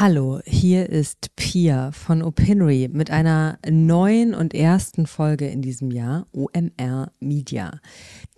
Hallo, 0.00 0.40
hier 0.46 0.88
ist 0.88 1.36
Pia 1.36 1.92
von 1.92 2.22
Opinory 2.22 2.88
mit 2.90 3.10
einer 3.10 3.58
neuen 3.68 4.34
und 4.34 4.54
ersten 4.54 5.06
Folge 5.06 5.46
in 5.48 5.60
diesem 5.60 5.90
Jahr, 5.90 6.26
OMR 6.32 7.12
Media. 7.20 7.78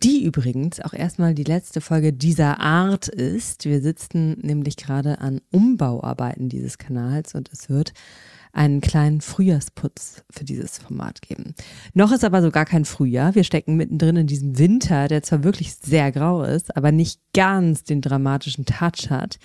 Die 0.03 0.25
übrigens 0.25 0.81
auch 0.81 0.93
erstmal 0.93 1.35
die 1.35 1.45
letzte 1.45 1.81
Folge 1.81 2.13
dieser 2.13 2.59
Art 2.59 3.07
ist. 3.07 3.65
Wir 3.65 3.81
sitzen 3.81 4.39
nämlich 4.43 4.77
gerade 4.77 5.21
an 5.21 5.41
Umbauarbeiten 5.53 6.49
dieses 6.49 6.79
Kanals 6.79 7.37
und 7.37 7.49
es 7.53 7.71
wird 7.71 7.93
einen 8.53 8.83
kleinen 8.83 9.23
Frühjahrsputz 9.23 10.25
für 10.31 10.45
dieses 10.45 10.79
Format 10.79 11.23
geben. 11.23 11.55
Noch 11.95 12.13
ist 12.13 12.25
aber 12.25 12.43
so 12.43 12.51
gar 12.51 12.67
kein 12.67 12.85
Frühjahr. 12.85 13.35
Wir 13.35 13.45
stecken 13.45 13.77
mittendrin 13.77 14.17
in 14.17 14.27
diesem 14.27 14.59
Winter, 14.59 15.09
der 15.09 15.23
zwar 15.23 15.43
wirklich 15.43 15.75
sehr 15.77 16.13
grau 16.13 16.43
ist, 16.43 16.77
aber 16.77 16.93
nicht 16.93 17.21
ganz 17.35 17.85
den 17.85 18.03
dramatischen 18.03 18.67
Touch 18.67 19.09
hat, 19.09 19.39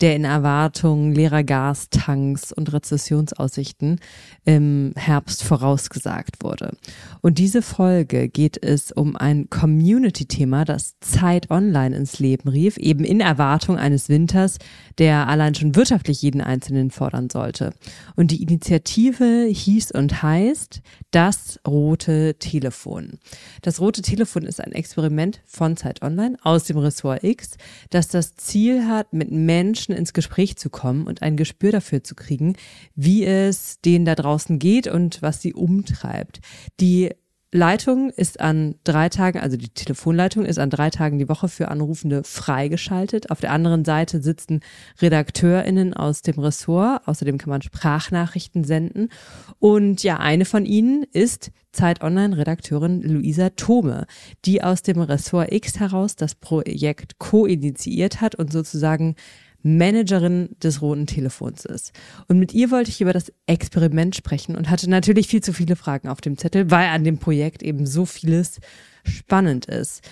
der 0.00 0.14
in 0.14 0.24
Erwartung 0.24 1.12
leerer 1.12 1.42
Gastanks 1.42 2.52
und 2.52 2.72
Rezessionsaussichten 2.72 3.98
im 4.44 4.92
Herbst 4.96 5.42
vorausgesagt 5.42 6.44
wurde. 6.44 6.76
Und 7.20 7.38
diese 7.38 7.62
Folge 7.62 8.28
geht 8.28 8.62
es 8.62 8.92
um 8.92 9.16
ein 9.16 9.50
Community-Thema, 9.50 10.64
das 10.64 11.00
Zeit 11.00 11.50
Online 11.50 11.96
ins 11.96 12.20
Leben 12.20 12.48
rief, 12.48 12.76
eben 12.76 13.04
in 13.04 13.20
Erwartung 13.20 13.76
eines 13.76 14.08
Winters, 14.08 14.58
der 14.98 15.26
allein 15.26 15.56
schon 15.56 15.74
wirtschaftlich 15.74 16.22
jeden 16.22 16.40
Einzelnen 16.40 16.92
fordern 16.92 17.28
sollte. 17.28 17.72
Und 18.14 18.30
die 18.30 18.51
Initiative 18.52 19.46
hieß 19.46 19.92
und 19.92 20.22
heißt 20.22 20.82
das 21.10 21.58
rote 21.66 22.34
Telefon. 22.38 23.18
Das 23.62 23.80
rote 23.80 24.02
Telefon 24.02 24.42
ist 24.42 24.60
ein 24.60 24.72
Experiment 24.72 25.40
von 25.46 25.78
Zeit 25.78 26.02
Online 26.02 26.36
aus 26.42 26.64
dem 26.64 26.76
Ressort 26.76 27.24
X, 27.24 27.56
das 27.88 28.08
das 28.08 28.36
Ziel 28.36 28.86
hat, 28.86 29.14
mit 29.14 29.30
Menschen 29.30 29.94
ins 29.94 30.12
Gespräch 30.12 30.56
zu 30.56 30.68
kommen 30.68 31.06
und 31.06 31.22
ein 31.22 31.38
Gespür 31.38 31.72
dafür 31.72 32.04
zu 32.04 32.14
kriegen, 32.14 32.54
wie 32.94 33.24
es 33.24 33.80
denen 33.80 34.04
da 34.04 34.14
draußen 34.14 34.58
geht 34.58 34.86
und 34.86 35.22
was 35.22 35.40
sie 35.40 35.54
umtreibt. 35.54 36.40
Die 36.78 37.10
Leitung 37.54 38.08
ist 38.08 38.40
an 38.40 38.76
drei 38.82 39.10
Tagen, 39.10 39.38
also 39.38 39.58
die 39.58 39.68
Telefonleitung 39.68 40.46
ist 40.46 40.58
an 40.58 40.70
drei 40.70 40.88
Tagen 40.88 41.18
die 41.18 41.28
Woche 41.28 41.48
für 41.48 41.68
Anrufende 41.68 42.24
freigeschaltet. 42.24 43.30
Auf 43.30 43.40
der 43.40 43.52
anderen 43.52 43.84
Seite 43.84 44.22
sitzen 44.22 44.60
RedakteurInnen 45.02 45.92
aus 45.92 46.22
dem 46.22 46.38
Ressort. 46.38 47.06
Außerdem 47.06 47.36
kann 47.36 47.50
man 47.50 47.60
Sprachnachrichten 47.60 48.64
senden. 48.64 49.10
Und 49.58 50.02
ja, 50.02 50.16
eine 50.16 50.46
von 50.46 50.64
ihnen 50.64 51.04
ist 51.12 51.50
Zeit 51.72 52.02
Online-Redakteurin 52.02 53.02
Luisa 53.02 53.50
Thome, 53.50 54.06
die 54.46 54.62
aus 54.62 54.80
dem 54.80 55.00
Ressort 55.02 55.52
X 55.52 55.78
heraus 55.78 56.16
das 56.16 56.34
Projekt 56.34 57.18
co-initiiert 57.18 58.22
hat 58.22 58.34
und 58.34 58.50
sozusagen 58.50 59.14
Managerin 59.62 60.50
des 60.62 60.82
roten 60.82 61.06
Telefons 61.06 61.64
ist. 61.64 61.92
Und 62.28 62.38
mit 62.38 62.52
ihr 62.54 62.70
wollte 62.70 62.90
ich 62.90 63.00
über 63.00 63.12
das 63.12 63.32
Experiment 63.46 64.16
sprechen 64.16 64.56
und 64.56 64.70
hatte 64.70 64.88
natürlich 64.88 65.28
viel 65.28 65.42
zu 65.42 65.52
viele 65.52 65.76
Fragen 65.76 66.08
auf 66.08 66.20
dem 66.20 66.36
Zettel, 66.36 66.70
weil 66.70 66.88
an 66.88 67.04
dem 67.04 67.18
Projekt 67.18 67.62
eben 67.62 67.86
so 67.86 68.06
vieles 68.06 68.60
spannend 69.04 69.66
ist. 69.66 70.02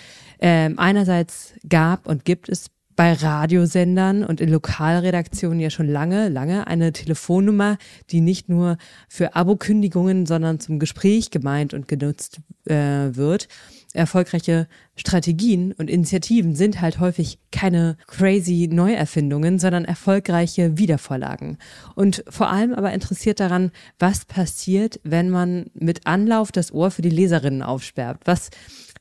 Ähm, 0.40 0.78
einerseits 0.78 1.54
gab 1.68 2.08
und 2.08 2.24
gibt 2.24 2.48
es 2.48 2.70
bei 2.96 3.14
Radiosendern 3.14 4.24
und 4.24 4.42
in 4.42 4.50
Lokalredaktionen 4.50 5.58
ja 5.58 5.70
schon 5.70 5.88
lange, 5.88 6.28
lange 6.28 6.66
eine 6.66 6.92
Telefonnummer, 6.92 7.78
die 8.10 8.20
nicht 8.20 8.50
nur 8.50 8.76
für 9.08 9.34
Abokündigungen, 9.34 10.26
sondern 10.26 10.60
zum 10.60 10.78
Gespräch 10.78 11.30
gemeint 11.30 11.72
und 11.72 11.88
genutzt 11.88 12.40
äh, 12.66 12.74
wird 13.16 13.48
erfolgreiche 13.92 14.68
Strategien 14.96 15.72
und 15.72 15.90
Initiativen 15.90 16.54
sind 16.54 16.80
halt 16.80 17.00
häufig 17.00 17.38
keine 17.50 17.96
crazy 18.06 18.68
Neuerfindungen, 18.70 19.58
sondern 19.58 19.84
erfolgreiche 19.84 20.78
Wiedervorlagen. 20.78 21.58
Und 21.94 22.22
vor 22.28 22.50
allem 22.50 22.72
aber 22.72 22.92
interessiert 22.92 23.40
daran, 23.40 23.72
was 23.98 24.24
passiert, 24.24 25.00
wenn 25.02 25.30
man 25.30 25.66
mit 25.74 26.06
Anlauf 26.06 26.52
das 26.52 26.72
Ohr 26.72 26.90
für 26.90 27.02
die 27.02 27.10
Leserinnen 27.10 27.62
aufsperrt. 27.62 28.20
Was 28.24 28.50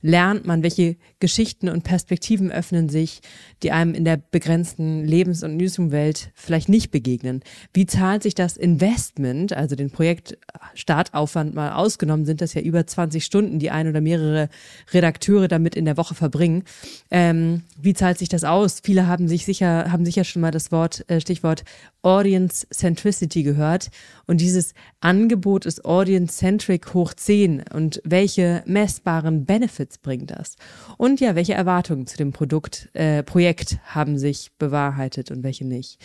lernt 0.02 0.46
man, 0.46 0.62
welche 0.62 0.96
Geschichten 1.18 1.68
und 1.68 1.84
Perspektiven 1.84 2.50
öffnen 2.50 2.88
sich, 2.88 3.20
die 3.62 3.72
einem 3.72 3.94
in 3.94 4.04
der 4.04 4.16
begrenzten 4.30 5.04
Lebens- 5.04 5.42
und 5.42 5.56
Newsroom-Welt 5.56 6.30
vielleicht 6.34 6.68
nicht 6.68 6.90
begegnen. 6.90 7.42
Wie 7.72 7.86
zahlt 7.86 8.22
sich 8.22 8.34
das 8.34 8.56
Investment, 8.56 9.52
also 9.52 9.76
den 9.76 9.90
Projektstartaufwand 9.90 11.54
mal 11.54 11.72
ausgenommen, 11.72 12.24
sind 12.24 12.40
das 12.40 12.54
ja 12.54 12.62
über 12.62 12.86
20 12.86 13.24
Stunden, 13.24 13.58
die 13.58 13.70
ein 13.70 13.88
oder 13.88 14.00
mehrere 14.00 14.48
Redakteure 14.92 15.48
damit 15.48 15.74
in 15.74 15.84
der 15.84 15.96
Woche 15.96 16.14
verbringen. 16.14 16.64
Ähm, 17.10 17.62
wie 17.80 17.94
zahlt 17.94 18.18
sich 18.18 18.28
das 18.28 18.44
aus? 18.44 18.80
Viele 18.82 19.06
haben 19.06 19.28
sich 19.28 19.44
sicher, 19.44 19.92
haben 19.92 20.04
sicher 20.04 20.24
schon 20.24 20.42
mal 20.42 20.50
das 20.50 20.72
Wort, 20.72 21.04
äh, 21.08 21.20
Stichwort 21.20 21.64
Audience 22.02 22.66
Centricity 22.72 23.42
gehört. 23.42 23.90
Und 24.26 24.40
dieses 24.40 24.74
Angebot 25.00 25.66
ist 25.66 25.84
Audience 25.84 26.38
Centric 26.38 26.94
hoch 26.94 27.12
10. 27.14 27.64
Und 27.72 28.00
welche 28.04 28.62
messbaren 28.66 29.44
Benefits 29.44 29.89
bringt 29.98 30.30
das? 30.30 30.56
Und 30.96 31.20
ja, 31.20 31.34
welche 31.34 31.54
Erwartungen 31.54 32.06
zu 32.06 32.16
dem 32.16 32.32
Produkt, 32.32 32.88
äh, 32.94 33.22
Projekt 33.22 33.78
haben 33.84 34.18
sich 34.18 34.50
bewahrheitet 34.58 35.30
und 35.30 35.42
welche 35.42 35.66
nicht? 35.66 35.98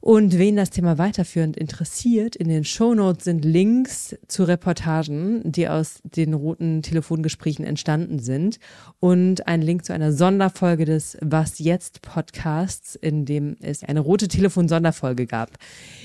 Und 0.00 0.38
wen 0.38 0.56
das 0.56 0.70
Thema 0.70 0.96
weiterführend 0.96 1.58
interessiert, 1.58 2.34
in 2.34 2.48
den 2.48 2.64
Shownotes 2.64 3.24
sind 3.24 3.44
Links 3.44 4.16
zu 4.28 4.44
Reportagen, 4.44 5.42
die 5.44 5.68
aus 5.68 6.00
den 6.04 6.32
roten 6.32 6.80
Telefongesprächen 6.80 7.66
entstanden 7.66 8.18
sind 8.18 8.58
und 8.98 9.46
ein 9.46 9.60
Link 9.60 9.84
zu 9.84 9.92
einer 9.92 10.12
Sonderfolge 10.12 10.86
des 10.86 11.18
Was 11.20 11.58
jetzt 11.58 12.00
Podcasts, 12.00 12.94
in 12.94 13.26
dem 13.26 13.56
es 13.60 13.82
eine 13.84 14.00
rote 14.00 14.28
Telefon-Sonderfolge 14.28 15.26
gab. 15.26 15.50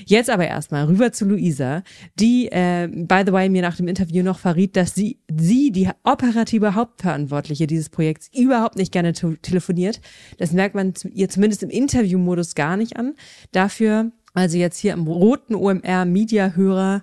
Jetzt 0.04 0.28
aber 0.28 0.46
erstmal 0.46 0.84
rüber 0.84 1.12
zu 1.12 1.24
Luisa, 1.24 1.82
die, 2.20 2.48
äh, 2.52 2.88
by 2.88 3.22
the 3.24 3.32
way, 3.32 3.48
mir 3.48 3.62
nach 3.62 3.78
dem 3.78 3.88
Interview 3.88 4.22
noch 4.22 4.38
verriet, 4.38 4.76
dass 4.76 4.94
sie, 4.94 5.20
sie, 5.34 5.70
die 5.72 5.88
operative 6.04 6.74
Hauptverantwortliche 6.74 7.66
dieses 7.66 7.88
Projekts, 7.88 8.28
überhaupt 8.36 8.76
nicht 8.76 8.92
gerne 8.92 9.14
telefoniert. 9.14 10.02
Das 10.36 10.52
merkt 10.52 10.74
man 10.74 10.92
ihr 11.14 11.30
zumindest 11.30 11.62
im 11.62 11.70
Interviewmodus 11.70 12.54
gar 12.54 12.76
nicht 12.76 12.98
an. 12.98 13.14
Dafür 13.52 13.85
dafür. 13.86 14.10
Also 14.34 14.58
jetzt 14.58 14.78
hier 14.78 14.92
im 14.92 15.06
roten 15.06 15.54
OMR 15.54 16.04
Media 16.04 16.52
Hörer 16.54 17.02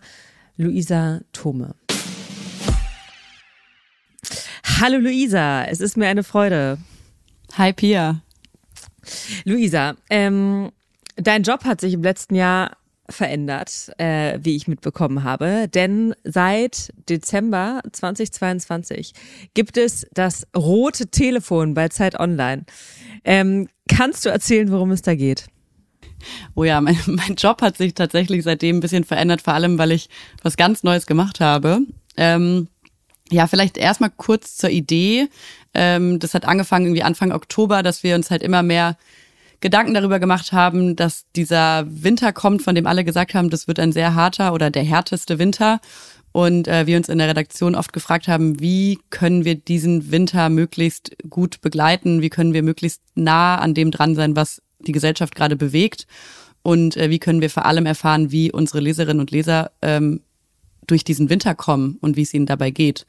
Luisa 0.57 1.21
Thome. 1.31 1.75
Hallo 4.79 4.97
Luisa, 4.97 5.65
es 5.65 5.79
ist 5.79 5.97
mir 5.97 6.07
eine 6.07 6.23
Freude. 6.23 6.77
Hi 7.57 7.73
Pia. 7.73 8.21
Luisa, 9.45 9.95
ähm, 10.09 10.71
dein 11.15 11.43
Job 11.43 11.65
hat 11.65 11.81
sich 11.81 11.93
im 11.93 12.03
letzten 12.03 12.35
Jahr 12.35 12.77
verändert, 13.09 13.91
äh, 13.97 14.39
wie 14.41 14.55
ich 14.55 14.67
mitbekommen 14.67 15.23
habe. 15.23 15.67
Denn 15.67 16.13
seit 16.23 16.93
Dezember 17.09 17.81
2022 17.91 19.13
gibt 19.53 19.77
es 19.77 20.07
das 20.13 20.47
rote 20.55 21.07
Telefon 21.07 21.73
bei 21.73 21.89
Zeit 21.89 22.19
Online. 22.19 22.65
Ähm, 23.25 23.67
kannst 23.89 24.25
du 24.25 24.29
erzählen, 24.29 24.71
worum 24.71 24.91
es 24.91 25.01
da 25.01 25.15
geht? 25.15 25.47
Oh 26.55 26.63
ja, 26.63 26.81
mein, 26.81 26.97
mein 27.07 27.35
Job 27.35 27.61
hat 27.61 27.77
sich 27.77 27.93
tatsächlich 27.93 28.43
seitdem 28.43 28.77
ein 28.77 28.81
bisschen 28.81 29.03
verändert, 29.03 29.41
vor 29.41 29.53
allem 29.53 29.77
weil 29.77 29.91
ich 29.91 30.09
was 30.41 30.57
ganz 30.57 30.83
Neues 30.83 31.05
gemacht 31.05 31.39
habe. 31.39 31.79
Ähm, 32.17 32.67
ja, 33.31 33.47
vielleicht 33.47 33.77
erstmal 33.77 34.11
kurz 34.15 34.55
zur 34.57 34.69
Idee. 34.69 35.27
Ähm, 35.73 36.19
das 36.19 36.33
hat 36.33 36.45
angefangen 36.45 36.85
irgendwie 36.85 37.03
Anfang 37.03 37.31
Oktober, 37.31 37.83
dass 37.83 38.03
wir 38.03 38.15
uns 38.15 38.29
halt 38.29 38.43
immer 38.43 38.61
mehr 38.61 38.97
Gedanken 39.61 39.93
darüber 39.93 40.19
gemacht 40.19 40.51
haben, 40.51 40.95
dass 40.95 41.25
dieser 41.35 41.85
Winter 41.87 42.33
kommt, 42.33 42.61
von 42.61 42.75
dem 42.75 42.85
alle 42.85 43.05
gesagt 43.05 43.33
haben, 43.33 43.49
das 43.49 43.67
wird 43.67 43.79
ein 43.79 43.93
sehr 43.93 44.13
harter 44.13 44.53
oder 44.53 44.69
der 44.69 44.83
härteste 44.83 45.39
Winter. 45.39 45.79
Und 46.33 46.67
äh, 46.67 46.85
wir 46.87 46.97
uns 46.97 47.09
in 47.09 47.19
der 47.19 47.29
Redaktion 47.29 47.75
oft 47.75 47.93
gefragt 47.93 48.27
haben, 48.27 48.59
wie 48.59 48.99
können 49.09 49.45
wir 49.45 49.55
diesen 49.55 50.11
Winter 50.11 50.49
möglichst 50.49 51.15
gut 51.29 51.61
begleiten? 51.61 52.21
Wie 52.21 52.29
können 52.29 52.53
wir 52.53 52.63
möglichst 52.63 53.03
nah 53.15 53.57
an 53.57 53.73
dem 53.73 53.91
dran 53.91 54.15
sein, 54.15 54.35
was 54.35 54.61
die 54.83 54.91
Gesellschaft 54.91 55.35
gerade 55.35 55.55
bewegt 55.55 56.07
und 56.61 56.97
äh, 56.97 57.09
wie 57.09 57.19
können 57.19 57.41
wir 57.41 57.49
vor 57.49 57.65
allem 57.65 57.85
erfahren, 57.85 58.31
wie 58.31 58.51
unsere 58.51 58.79
Leserinnen 58.79 59.19
und 59.19 59.31
Leser 59.31 59.71
ähm, 59.81 60.21
durch 60.87 61.03
diesen 61.03 61.29
Winter 61.29 61.55
kommen 61.55 61.97
und 62.01 62.15
wie 62.15 62.23
es 62.23 62.33
ihnen 62.33 62.45
dabei 62.45 62.71
geht. 62.71 63.05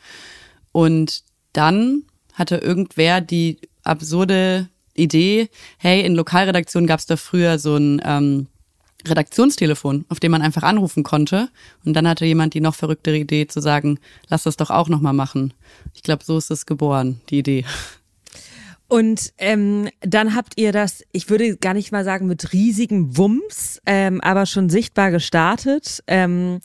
Und 0.73 1.23
dann 1.53 2.03
hatte 2.35 2.57
irgendwer 2.57 3.21
die 3.21 3.59
absurde 3.83 4.69
Idee, 4.95 5.49
hey, 5.79 6.05
in 6.05 6.15
Lokalredaktionen 6.15 6.87
gab 6.87 7.01
es 7.01 7.07
da 7.07 7.17
früher 7.17 7.59
so 7.59 7.77
ein 7.77 8.01
ähm, 8.05 8.47
Redaktionstelefon, 9.07 10.05
auf 10.09 10.21
dem 10.21 10.33
man 10.33 10.43
einfach 10.43 10.63
anrufen 10.63 11.03
konnte. 11.03 11.49
Und 11.85 11.95
dann 11.95 12.09
hatte 12.09 12.25
jemand 12.25 12.55
die 12.55 12.61
noch 12.61 12.75
verrücktere 12.75 13.19
Idee 13.19 13.47
zu 13.47 13.61
sagen, 13.61 13.99
lass 14.29 14.45
das 14.45 14.57
doch 14.57 14.71
auch 14.71 14.89
nochmal 14.89 15.13
machen. 15.13 15.53
Ich 15.95 16.03
glaube, 16.03 16.25
so 16.25 16.39
ist 16.39 16.51
es 16.51 16.67
geboren, 16.67 17.21
die 17.31 17.39
Idee. 17.39 17.65
Und 18.95 19.33
ähm, 19.39 19.89
dann 20.03 20.37
habt 20.37 20.53
ihr 20.55 20.71
das, 20.71 21.03
ich 21.11 21.29
würde 21.29 21.57
gar 21.57 21.75
nicht 21.75 21.91
mal 21.91 22.05
sagen 22.05 22.29
mit 22.29 22.53
riesigen 22.53 23.17
Wumms, 23.17 23.83
ähm, 23.87 24.21
aber 24.21 24.47
schon 24.47 24.71
sichtbar 24.71 25.11
gestartet. 25.11 26.05
Ähm, 26.07 26.61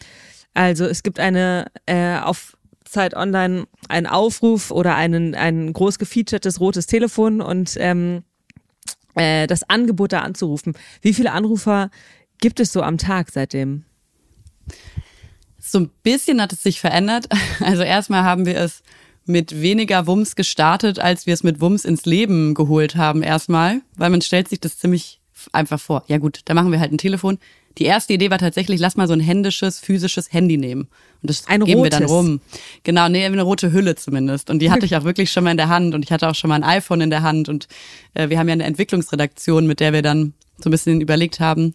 also 0.54 0.86
es 0.86 1.02
gibt 1.02 1.20
eine 1.20 1.72
äh, 1.88 2.20
auf 2.20 2.56
Zeit 2.86 3.16
Online 3.16 3.66
einen 3.88 4.06
Aufruf 4.06 4.70
oder 4.70 4.94
einen, 4.94 5.34
ein 5.34 5.74
groß 5.74 5.98
gefeaturtes 5.98 6.60
rotes 6.60 6.86
Telefon 6.86 7.42
und 7.42 7.76
ähm, 7.80 8.22
äh, 9.16 9.48
das 9.48 9.68
Angebot 9.68 10.14
da 10.14 10.20
anzurufen. 10.20 10.74
Wie 11.02 11.16
viele 11.16 11.32
Anrufer 11.32 11.90
gibt 12.38 12.60
es 12.60 12.72
so 12.72 12.84
am 12.84 13.00
Tag 13.00 13.32
seitdem? 13.32 13.86
So 15.58 15.80
ein 15.80 15.90
bisschen 16.04 16.40
hat 16.44 16.54
es 16.54 16.62
sich 16.62 16.80
verändert. 16.80 17.28
Also 17.60 17.82
erstmal 17.82 18.24
haben 18.24 18.46
wir 18.46 18.58
es 18.58 18.84
mit 19.30 19.62
weniger 19.62 20.08
Wumms 20.08 20.36
gestartet, 20.36 21.00
als 21.00 21.26
wir 21.26 21.34
es 21.34 21.44
mit 21.44 21.62
Wumms 21.62 21.86
ins 21.86 22.06
Leben 22.06 22.56
geholt 22.56 22.96
haben 22.96 23.22
erstmal, 23.22 23.82
weil 23.96 24.10
man 24.10 24.22
stellt 24.22 24.50
sich 24.50 24.60
das 24.60 24.78
ziemlich 24.78 25.20
einfach 25.54 25.80
vor. 25.80 26.04
Ja 26.08 26.18
gut, 26.18 26.42
da 26.46 26.54
machen 26.54 26.72
wir 26.72 26.80
halt 26.80 26.92
ein 26.92 26.98
Telefon. 26.98 27.38
Die 27.78 27.86
erste 27.86 28.12
Idee 28.12 28.32
war 28.32 28.40
tatsächlich, 28.40 28.80
lass 28.80 28.98
mal 28.98 29.08
so 29.08 29.14
ein 29.14 29.20
händisches, 29.20 29.80
physisches 29.80 30.34
Handy 30.34 30.58
nehmen. 30.58 30.90
Und 31.22 31.30
das 31.30 31.48
ein 31.48 31.64
geben 31.64 31.80
rotes. 31.80 32.00
wir 32.00 32.00
dann 32.00 32.10
rum. 32.10 32.42
Genau, 32.84 33.08
nee, 33.08 33.24
eine 33.24 33.42
rote 33.44 33.72
Hülle 33.72 33.96
zumindest. 33.96 34.50
Und 34.50 34.60
die 34.60 34.72
hatte 34.72 34.86
ich 34.86 34.96
auch 34.98 35.04
wirklich 35.04 35.32
schon 35.32 35.44
mal 35.44 35.52
in 35.52 35.58
der 35.58 35.70
Hand 35.70 35.94
und 35.96 36.04
ich 36.04 36.12
hatte 36.12 36.28
auch 36.28 36.36
schon 36.36 36.50
mal 36.50 36.56
ein 36.56 36.64
iPhone 36.64 37.02
in 37.02 37.10
der 37.10 37.22
Hand 37.22 37.48
und 37.48 37.68
äh, 38.16 38.30
wir 38.30 38.40
haben 38.40 38.48
ja 38.48 38.54
eine 38.54 38.66
Entwicklungsredaktion, 38.66 39.68
mit 39.68 39.80
der 39.80 39.94
wir 39.94 40.02
dann 40.02 40.34
so 40.58 40.70
ein 40.70 40.72
bisschen 40.72 41.00
überlegt 41.00 41.40
haben, 41.40 41.74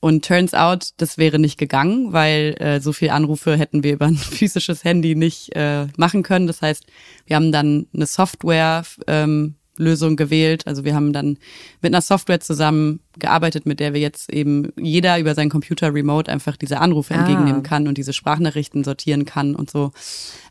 und 0.00 0.24
turns 0.24 0.54
out, 0.54 0.90
das 0.98 1.18
wäre 1.18 1.38
nicht 1.38 1.58
gegangen, 1.58 2.12
weil 2.12 2.54
äh, 2.58 2.80
so 2.80 2.92
viel 2.92 3.10
Anrufe 3.10 3.56
hätten 3.56 3.82
wir 3.82 3.94
über 3.94 4.06
ein 4.06 4.16
physisches 4.16 4.84
Handy 4.84 5.14
nicht 5.14 5.54
äh, 5.56 5.86
machen 5.96 6.22
können. 6.22 6.46
Das 6.46 6.62
heißt, 6.62 6.86
wir 7.26 7.36
haben 7.36 7.52
dann 7.52 7.86
eine 7.94 8.06
Software 8.06 8.84
ähm, 9.06 9.56
Lösung 9.78 10.16
gewählt. 10.16 10.66
Also 10.66 10.84
wir 10.84 10.94
haben 10.94 11.12
dann 11.12 11.38
mit 11.80 11.92
einer 11.92 12.00
Software 12.00 12.40
zusammen 12.40 13.00
gearbeitet, 13.18 13.66
mit 13.66 13.80
der 13.80 13.94
wir 13.94 14.00
jetzt 14.00 14.32
eben 14.32 14.72
jeder 14.76 15.18
über 15.18 15.34
seinen 15.34 15.50
Computer 15.50 15.92
remote 15.92 16.30
einfach 16.30 16.56
diese 16.56 16.80
Anrufe 16.80 17.14
ah. 17.14 17.18
entgegennehmen 17.18 17.62
kann 17.62 17.88
und 17.88 17.98
diese 17.98 18.12
Sprachnachrichten 18.12 18.84
sortieren 18.84 19.24
kann 19.24 19.54
und 19.54 19.70
so. 19.70 19.92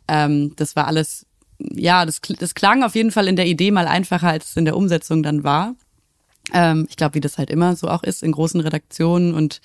Ähm, 0.08 0.54
das 0.56 0.76
war 0.76 0.88
alles, 0.88 1.26
ja, 1.60 2.06
das, 2.06 2.22
das 2.22 2.56
klang 2.56 2.84
auf 2.84 2.96
jeden 2.96 3.12
Fall 3.12 3.28
in 3.28 3.36
der 3.36 3.48
Idee 3.48 3.72
mal 3.72 3.88
einfacher, 3.88 4.30
als 4.30 4.50
es 4.50 4.58
in 4.58 4.66
der 4.66 4.78
Umsetzung 4.78 5.24
dann 5.24 5.44
war. 5.44 5.76
Ähm, 6.54 6.86
ich 6.90 6.98
glaube, 6.98 7.16
wie 7.16 7.22
das 7.22 7.38
halt 7.38 7.50
immer 7.50 7.76
so 7.76 7.88
auch 7.88 8.04
ist 8.04 8.24
in 8.24 8.32
großen 8.32 8.60
Redaktionen 8.60 9.34
und 9.34 9.62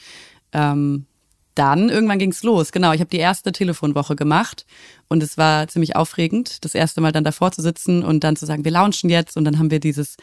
ähm, 0.53 1.07
dann 1.55 1.89
irgendwann 1.91 2.19
ging's 2.19 2.43
los. 2.43 2.73
Genau, 2.73 2.93
ich 2.93 3.01
habe 3.01 3.11
die 3.11 3.19
erste 3.19 3.53
Telefonwoche 3.53 4.17
gemacht 4.17 4.67
und 5.09 5.23
es 5.23 5.37
war 5.37 5.67
ziemlich 5.69 5.97
aufregend, 5.97 6.65
das 6.65 6.75
erste 6.75 7.01
Mal 7.01 7.13
dann 7.13 7.25
davor 7.25 7.51
zu 7.51 7.61
sitzen 7.61 8.03
und 8.03 8.25
dann 8.25 8.37
zu 8.37 8.47
sagen, 8.47 8.65
wir 8.65 8.71
launchen 8.71 9.11
jetzt 9.11 9.37
und 9.37 9.45
dann 9.45 9.59
haben 9.59 9.71
wir 9.71 9.81
dieses, 9.81 10.17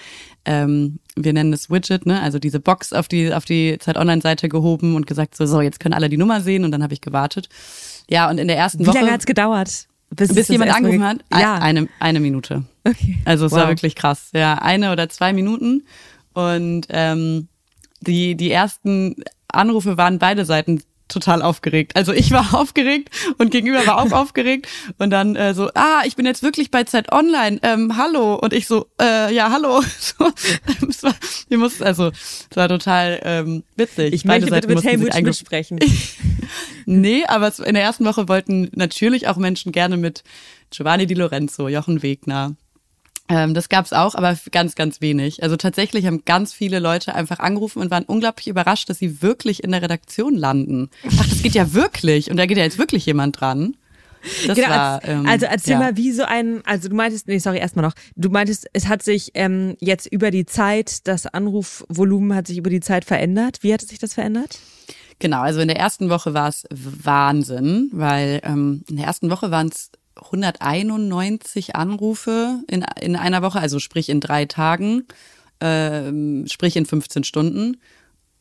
ähm, 0.45 1.00
wir 1.15 1.33
nennen 1.33 1.54
es 1.54 1.69
Widget, 1.69 2.06
ne, 2.06 2.21
also 2.21 2.39
diese 2.39 2.59
Box 2.59 2.94
auf 2.94 3.07
die 3.07 3.33
auf 3.33 3.45
die 3.45 3.77
Zeit 3.80 3.98
Online-Seite 3.98 4.48
gehoben 4.50 4.95
und 4.95 5.06
gesagt 5.06 5.36
so, 5.36 5.45
so 5.45 5.62
jetzt 5.62 5.80
können 5.80 5.94
alle 5.94 6.09
die 6.09 6.18
Nummer 6.18 6.42
sehen 6.42 6.63
und 6.63 6.71
dann 6.71 6.81
habe 6.81 6.94
ich 6.94 7.01
gewartet. 7.01 7.50
Ja 8.09 8.30
und 8.30 8.38
in 8.38 8.48
der 8.48 8.57
ersten 8.57 8.80
Wie 8.80 8.88
Woche. 8.88 8.95
Wie 8.95 9.01
lange 9.01 9.12
hat's 9.12 9.25
gedauert? 9.25 9.88
Bis, 10.09 10.33
bis 10.33 10.48
jemand 10.48 10.74
angerufen 10.74 11.04
hat? 11.04 11.18
Ja. 11.31 11.56
Eine, 11.56 11.89
eine 12.00 12.19
Minute. 12.19 12.63
Okay. 12.86 13.18
Also 13.25 13.45
es 13.45 13.51
wow. 13.51 13.59
war 13.59 13.68
wirklich 13.68 13.95
krass. 13.95 14.30
Ja, 14.33 14.56
eine 14.56 14.92
oder 14.92 15.09
zwei 15.09 15.33
Minuten. 15.33 15.83
Und 16.38 16.86
ähm, 16.89 17.48
die, 18.00 18.36
die 18.36 18.51
ersten 18.51 19.16
Anrufe 19.48 19.98
waren 19.98 20.19
beide 20.19 20.45
Seiten 20.45 20.84
total 21.07 21.42
aufgeregt. 21.42 21.95
Also 21.95 22.13
ich 22.13 22.30
war 22.30 22.54
aufgeregt 22.62 23.10
und 23.39 23.50
gegenüber 23.50 23.88
war 23.88 23.98
auch 23.98 24.12
aufgeregt 24.12 24.68
und 25.00 25.10
dann 25.10 25.36
äh, 25.36 25.56
so, 25.56 25.72
ah, 25.74 26.01
ich 26.06 26.16
bin 26.16 26.28
jetzt 26.28 26.44
wirklich 26.44 26.69
bei 26.69 26.84
Zeit 26.84 27.12
Online, 27.12 27.60
ähm, 27.63 27.98
hallo 27.98 28.36
und 28.36 28.54
ich 28.54 28.68
so, 28.68 28.86
äh, 29.01 29.34
ja, 29.34 29.51
hallo. 29.51 29.81
So, 30.00 30.31
es 30.88 31.01
war, 31.01 31.16
wir 31.50 31.57
mussten, 31.57 31.84
also 31.84 32.12
es 32.12 32.56
war 32.56 32.69
total 32.69 33.19
ähm, 33.24 33.63
witzig. 33.75 34.13
Ich 34.13 34.24
Beide 34.24 34.45
möchte 34.45 34.68
bitte 34.68 34.75
mit 34.75 35.13
Helmut 35.13 35.36
sprechen. 35.36 35.80
nee, 36.86 37.25
aber 37.25 37.51
in 37.66 37.74
der 37.74 37.83
ersten 37.83 38.06
Woche 38.06 38.28
wollten 38.28 38.69
natürlich 38.75 39.28
auch 39.28 39.38
Menschen 39.38 39.72
gerne 39.72 39.98
mit 39.98 40.24
Giovanni 40.69 41.07
Di 41.07 41.16
Lorenzo, 41.16 41.68
Jochen 41.68 42.04
Wegner, 42.04 42.56
ähm, 43.30 43.54
das 43.54 43.70
gab's 43.70 43.94
auch, 43.94 44.16
aber 44.16 44.38
ganz, 44.52 44.76
ganz 44.76 45.02
wenig. 45.02 45.44
Also 45.44 45.58
tatsächlich 45.58 46.06
haben 46.06 46.24
ganz 46.26 46.54
viele 46.54 46.80
Leute 46.80 47.14
einfach 47.14 47.40
angerufen 47.40 47.80
und 47.82 47.92
waren 47.92 48.04
unglaublich 48.04 48.48
überrascht, 48.48 48.90
dass 48.90 49.00
sie 49.00 49.22
wirklich 49.22 49.64
in 49.64 49.72
der 49.72 49.82
Redaktion 49.82 50.36
landen. 50.36 50.90
Ach, 51.20 51.28
das 51.28 51.44
geht 51.44 51.56
ja 51.56 51.74
wirklich. 51.74 52.32
Und 52.32 52.38
da 52.38 52.46
geht 52.46 52.58
ja 52.58 52.64
jetzt 52.64 52.78
wirklich 52.78 53.06
jemand 53.06 53.40
dran. 53.40 53.76
Das 54.46 54.56
genau, 54.56 54.70
war, 54.70 55.06
ähm, 55.06 55.26
also 55.28 55.46
erzähl 55.46 55.74
ja. 55.74 55.80
mal, 55.80 55.98
wie 55.98 56.12
so 56.12 56.24
ein, 56.24 56.62
also 56.66 56.90
du 56.90 56.96
meintest, 56.96 57.28
nee, 57.28 57.38
sorry, 57.38 57.60
erstmal 57.60 57.86
noch, 57.86 57.94
du 58.16 58.30
meintest, 58.30 58.68
es 58.74 58.88
hat 58.88 59.04
sich 59.04 59.32
ähm, 59.36 59.76
jetzt 59.80 60.08
über 60.08 60.32
die 60.32 60.46
Zeit, 60.46 61.08
das 61.08 61.28
Anrufvolumen 61.28 62.36
hat 62.36 62.48
sich 62.48 62.58
über 62.58 62.70
die 62.70 62.80
Zeit 62.80 63.06
verändert. 63.06 63.60
Wie 63.62 63.74
hat 63.74 63.82
sich 63.82 64.00
das 64.00 64.14
verändert? 64.14 64.60
Genau, 65.20 65.42
also 65.42 65.60
in 65.62 65.68
der 65.68 65.78
ersten 65.78 66.10
Woche 66.10 66.34
war 66.34 66.48
es 66.48 66.66
Wahnsinn, 66.70 67.90
weil 67.92 68.40
ähm, 68.44 68.84
in 68.90 68.98
der 68.98 69.06
ersten 69.06 69.30
Woche 69.30 69.50
waren 69.50 69.68
es 69.68 69.92
191 70.25 71.75
Anrufe 71.75 72.62
in, 72.68 72.86
in 73.00 73.16
einer 73.16 73.42
Woche, 73.42 73.60
also 73.60 73.80
sprich 73.80 74.10
in 74.10 74.19
drei 74.19 74.46
Tagen, 74.46 75.06
ähm, 75.60 76.46
sprich 76.48 76.75
in 76.75 76.86
15 76.86 77.24
Stunden 77.24 77.78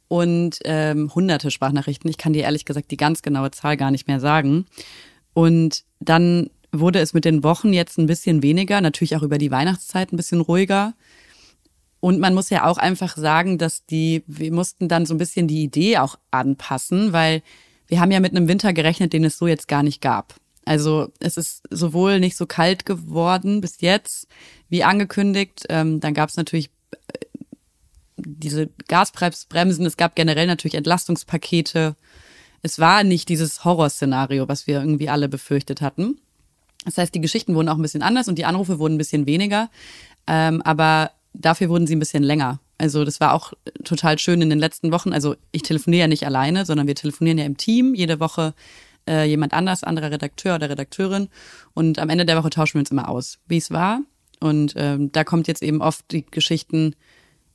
und 0.09 0.59
ähm, 0.65 1.15
hunderte 1.15 1.51
Sprachnachrichten. 1.51 2.09
Ich 2.11 2.19
kann 2.19 2.33
dir 2.33 2.43
ehrlich 2.43 2.65
gesagt 2.65 2.91
die 2.91 2.97
ganz 2.97 3.23
genaue 3.23 3.51
Zahl 3.51 3.77
gar 3.77 3.91
nicht 3.91 4.07
mehr 4.07 4.21
sagen. 4.21 4.67
Und 5.33 5.85
dann 6.01 6.51
wurde 6.73 7.01
es 7.01 7.15
mit 7.15 7.25
den 7.25 7.43
Wochen 7.43 7.73
jetzt 7.73 7.99
ein 7.99 8.07
bisschen 8.07 8.43
weniger, 8.43 8.81
natürlich 8.81 9.17
auch 9.17 9.23
über 9.23 9.39
die 9.39 9.51
Weihnachtszeit 9.51 10.13
ein 10.13 10.17
bisschen 10.17 10.41
ruhiger. 10.41 10.95
Und 12.01 12.21
man 12.21 12.35
muss 12.35 12.51
ja 12.51 12.65
auch 12.65 12.79
einfach 12.79 13.17
sagen, 13.17 13.59
dass 13.59 13.87
die, 13.87 14.23
wir 14.27 14.53
mussten 14.53 14.89
dann 14.89 15.07
so 15.07 15.15
ein 15.15 15.19
bisschen 15.19 15.49
die 15.49 15.63
Idee 15.63 15.99
auch 15.99 16.19
anpassen, 16.31 17.13
weil 17.13 17.43
wir 17.89 18.01
haben 18.01 18.11
ja 18.11 18.21
mit 18.21 18.33
einem 18.33 18.49
Winter 18.49 18.73
gerechnet, 18.73 19.13
den 19.13 19.25
es 19.25 19.39
so 19.39 19.47
jetzt 19.47 19.69
gar 19.69 19.83
nicht 19.83 20.01
gab. 20.01 20.35
Also 20.67 21.13
es 21.21 21.37
ist 21.37 21.63
sowohl 21.71 22.19
nicht 22.21 22.37
so 22.37 22.45
kalt 22.45 22.85
geworden 22.85 23.61
bis 23.61 23.81
jetzt, 23.81 24.27
wie 24.69 24.83
angekündigt. 24.83 25.65
Ähm, 25.69 26.01
dann 26.01 26.13
gab 26.13 26.29
es 26.29 26.37
natürlich 26.37 26.71
äh, 26.91 27.19
diese 28.17 28.69
Gasbremsen, 28.89 29.87
es 29.87 29.97
gab 29.97 30.17
generell 30.17 30.49
natürlich 30.49 30.75
Entlastungspakete. 30.75 31.95
Es 32.63 32.81
war 32.81 33.05
nicht 33.05 33.29
dieses 33.29 33.65
Horrorszenario, 33.65 34.49
was 34.49 34.67
wir 34.67 34.81
irgendwie 34.81 35.09
alle 35.09 35.29
befürchtet 35.29 35.81
hatten. 35.81 36.19
Das 36.85 36.99
heißt, 36.99 37.15
die 37.15 37.21
Geschichten 37.21 37.55
wurden 37.55 37.69
auch 37.69 37.77
ein 37.77 37.83
bisschen 37.83 38.03
anders 38.03 38.27
und 38.27 38.37
die 38.37 38.45
Anrufe 38.45 38.81
wurden 38.81 38.95
ein 38.97 38.99
bisschen 38.99 39.27
weniger, 39.27 39.71
ähm, 40.27 40.63
aber 40.63 41.13
dafür 41.33 41.69
wurden 41.69 41.87
sie 41.87 41.95
ein 41.95 42.01
bisschen 42.01 42.25
länger. 42.25 42.59
Also 42.79 43.05
das 43.05 43.21
war 43.21 43.35
auch 43.35 43.53
total 43.85 44.19
schön 44.19 44.43
in 44.43 44.51
den 44.51 44.59
letzten 44.59 44.91
Wochen. 44.91 45.13
Also 45.13 45.37
ich 45.53 45.63
telefoniere 45.63 46.03
ja 46.03 46.09
nicht 46.09 46.27
alleine, 46.27 46.67
sondern 46.67 46.89
wir 46.89 46.95
telefonieren 46.97 47.39
ja 47.39 47.45
im 47.45 47.57
Team. 47.57 47.95
Jede 47.95 48.21
Woche 48.21 48.53
äh, 49.09 49.25
jemand 49.25 49.53
anders, 49.53 49.85
anderer 49.85 50.11
Redakteur 50.11 50.57
oder 50.57 50.71
Redakteurin. 50.71 51.29
Und 51.75 51.99
am 51.99 52.09
Ende 52.09 52.27
der 52.27 52.37
Woche 52.37 52.51
tauschen 52.51 52.75
wir 52.75 52.81
uns 52.81 52.91
immer 52.91 53.09
aus, 53.09 53.39
wie 53.47 53.59
es 53.59 53.71
war. 53.71 54.01
Und 54.41 54.75
ähm, 54.77 55.13
da 55.13 55.25
kommt 55.25 55.49
jetzt 55.49 55.63
eben 55.63 55.81
oft 55.81 56.11
die 56.13 56.27
Geschichten, 56.27 56.95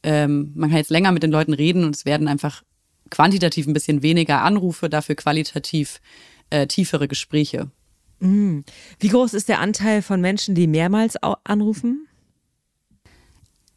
ähm, 0.04 0.52
man 0.56 0.70
kann 0.70 0.78
jetzt 0.78 0.90
länger 0.90 1.12
mit 1.12 1.24
den 1.24 1.32
Leuten 1.32 1.54
reden 1.54 1.84
und 1.84 1.96
es 1.96 2.06
werden 2.06 2.28
einfach 2.28 2.64
quantitativ 3.10 3.68
ein 3.68 3.74
bisschen 3.74 4.02
weniger 4.02 4.42
Anrufe, 4.42 4.90
dafür 4.90 5.16
qualitativ 5.16 6.02
äh, 6.50 6.66
tiefere 6.66 7.08
Gespräche. 7.08 7.70
Mm. 8.20 8.62
Wie 9.00 9.08
groß 9.10 9.34
ist 9.34 9.50
der 9.50 9.60
Anteil 9.60 10.02
von 10.02 10.22
Menschen, 10.22 10.56
die 10.56 10.68
mehrmals 10.68 11.18
anrufen? 11.44 12.08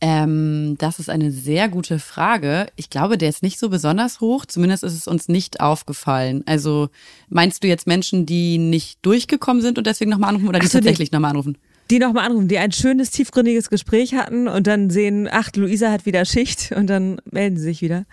Ähm, 0.00 0.76
das 0.78 0.98
ist 0.98 1.08
eine 1.08 1.30
sehr 1.30 1.68
gute 1.68 1.98
Frage. 1.98 2.66
Ich 2.76 2.90
glaube, 2.90 3.16
der 3.16 3.28
ist 3.28 3.42
nicht 3.42 3.58
so 3.58 3.68
besonders 3.68 4.20
hoch. 4.20 4.44
Zumindest 4.44 4.84
ist 4.84 4.94
es 4.94 5.06
uns 5.06 5.28
nicht 5.28 5.60
aufgefallen. 5.60 6.42
Also 6.46 6.88
meinst 7.28 7.62
du 7.62 7.68
jetzt 7.68 7.86
Menschen, 7.86 8.26
die 8.26 8.58
nicht 8.58 8.98
durchgekommen 9.02 9.62
sind 9.62 9.78
und 9.78 9.86
deswegen 9.86 10.10
nochmal 10.10 10.30
anrufen 10.30 10.48
oder 10.48 10.58
die 10.58 10.66
so, 10.66 10.78
tatsächlich 10.78 11.12
nochmal 11.12 11.30
anrufen? 11.30 11.56
Die 11.90 11.98
nochmal 11.98 12.26
anrufen, 12.26 12.48
die 12.48 12.58
ein 12.58 12.72
schönes, 12.72 13.10
tiefgründiges 13.10 13.70
Gespräch 13.70 14.14
hatten 14.14 14.48
und 14.48 14.66
dann 14.66 14.90
sehen, 14.90 15.28
ach, 15.30 15.50
Luisa 15.54 15.90
hat 15.90 16.06
wieder 16.06 16.24
Schicht 16.24 16.72
und 16.72 16.88
dann 16.88 17.20
melden 17.30 17.56
sie 17.56 17.64
sich 17.64 17.82
wieder. 17.82 18.04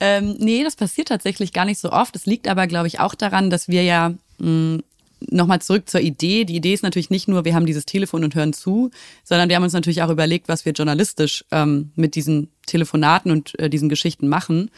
Ähm, 0.00 0.36
nee, 0.38 0.64
das 0.64 0.76
passiert 0.76 1.08
tatsächlich 1.08 1.52
gar 1.52 1.64
nicht 1.64 1.80
so 1.80 1.90
oft. 1.90 2.16
Es 2.16 2.26
liegt 2.26 2.48
aber, 2.48 2.66
glaube 2.66 2.86
ich, 2.86 3.00
auch 3.00 3.14
daran, 3.14 3.50
dass 3.50 3.68
wir 3.68 3.82
ja 3.82 4.14
mh, 4.38 4.48
mm, 4.48 4.82
nochmal 5.30 5.60
zurück 5.60 5.88
zur 5.88 6.00
Idee. 6.00 6.44
Die 6.44 6.56
Idee 6.56 6.74
ist 6.74 6.82
natürlich 6.82 7.10
nicht 7.10 7.28
nur, 7.28 7.44
wir 7.44 7.54
haben 7.54 7.66
dieses 7.66 7.86
Telefon 7.86 8.24
und 8.24 8.34
hören 8.34 8.52
zu, 8.52 8.90
sondern 9.22 9.48
wir 9.48 9.56
haben 9.56 9.62
uns 9.62 9.72
natürlich 9.72 10.02
auch 10.02 10.10
überlegt, 10.10 10.48
was 10.48 10.64
wir 10.64 10.72
journalistisch 10.72 11.44
ähm, 11.50 11.92
mit 11.96 12.14
diesen 12.14 12.48
Telefonaten 12.66 13.30
und 13.30 13.58
äh, 13.58 13.70
diesen 13.70 13.88
Geschichten 13.88 14.28
machen. 14.28 14.70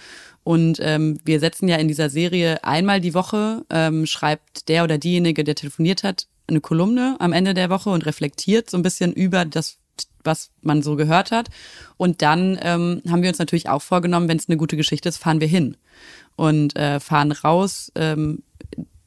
Und 0.45 0.79
ähm, 0.81 1.19
wir 1.25 1.41
setzen 1.41 1.69
ja 1.69 1.77
in 1.77 1.89
dieser 1.89 2.09
Serie 2.09 2.63
einmal 2.63 3.01
die 3.01 3.15
Woche, 3.15 3.65
ähm, 3.71 4.07
schreibt 4.07 4.69
der 4.69 4.85
oder 4.85 4.99
diejenige, 4.99 5.43
der 5.43 5.57
telefoniert 5.57 6.05
hat, 6.05 6.29
eine 6.47 6.61
Kolumne 6.61 7.17
am 7.19 7.33
Ende 7.33 7.55
der 7.55 7.71
Woche 7.71 7.91
und 7.91 8.07
reflektiert 8.07 8.71
so 8.71 8.77
ein 8.77 8.83
bisschen 8.83 9.13
über 9.13 9.45
das, 9.45 9.79
was 10.23 10.51
man 10.63 10.83
so 10.83 10.97
gehört 10.97 11.31
hat. 11.31 11.49
Und 11.97 12.23
dann 12.23 12.59
ähm, 12.63 13.03
haben 13.09 13.23
wir 13.23 13.29
uns 13.29 13.39
natürlich 13.39 13.69
auch 13.69 13.83
vorgenommen, 13.83 14.29
wenn 14.29 14.39
es 14.39 14.49
eine 14.49 14.57
gute 14.57 14.77
Geschichte 14.77 15.09
ist, 15.09 15.19
fahren 15.19 15.41
wir 15.41 15.49
hin 15.49 15.77
und 16.37 16.77
äh, 16.77 17.01
fahren 17.01 17.33
raus, 17.33 17.91
ähm, 17.95 18.43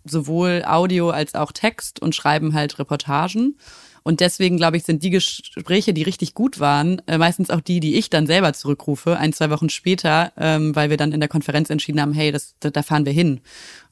sowohl 0.06 0.64
Audio 0.66 1.10
als 1.10 1.36
auch 1.36 1.52
Text 1.52 2.02
und 2.02 2.16
schreiben 2.16 2.54
halt 2.54 2.80
Reportagen. 2.80 3.58
Und 4.04 4.22
deswegen, 4.22 4.58
glaube 4.58 4.78
ich, 4.78 4.84
sind 4.84 5.04
die 5.04 5.10
Gespräche, 5.10 5.94
die 5.94 6.04
richtig 6.04 6.34
gut 6.34 6.60
waren, 6.60 7.02
äh, 7.08 7.18
meistens 7.18 7.50
auch 7.50 7.62
die, 7.62 7.80
die 7.80 7.96
ich 7.96 8.10
dann 8.10 8.28
selber 8.28 8.54
zurückrufe, 8.54 9.18
ein, 9.18 9.34
zwei 9.34 9.50
Wochen 9.50 9.70
später, 9.70 10.32
ähm, 10.38 10.76
weil 10.76 10.90
wir 10.90 10.98
dann 10.98 11.12
in 11.12 11.20
der 11.20 11.30
Konferenz 11.30 11.70
entschieden 11.70 12.02
haben, 12.02 12.14
hey, 12.14 12.32
das, 12.32 12.56
da 12.60 12.82
fahren 12.82 13.06
wir 13.06 13.14
hin. 13.14 13.42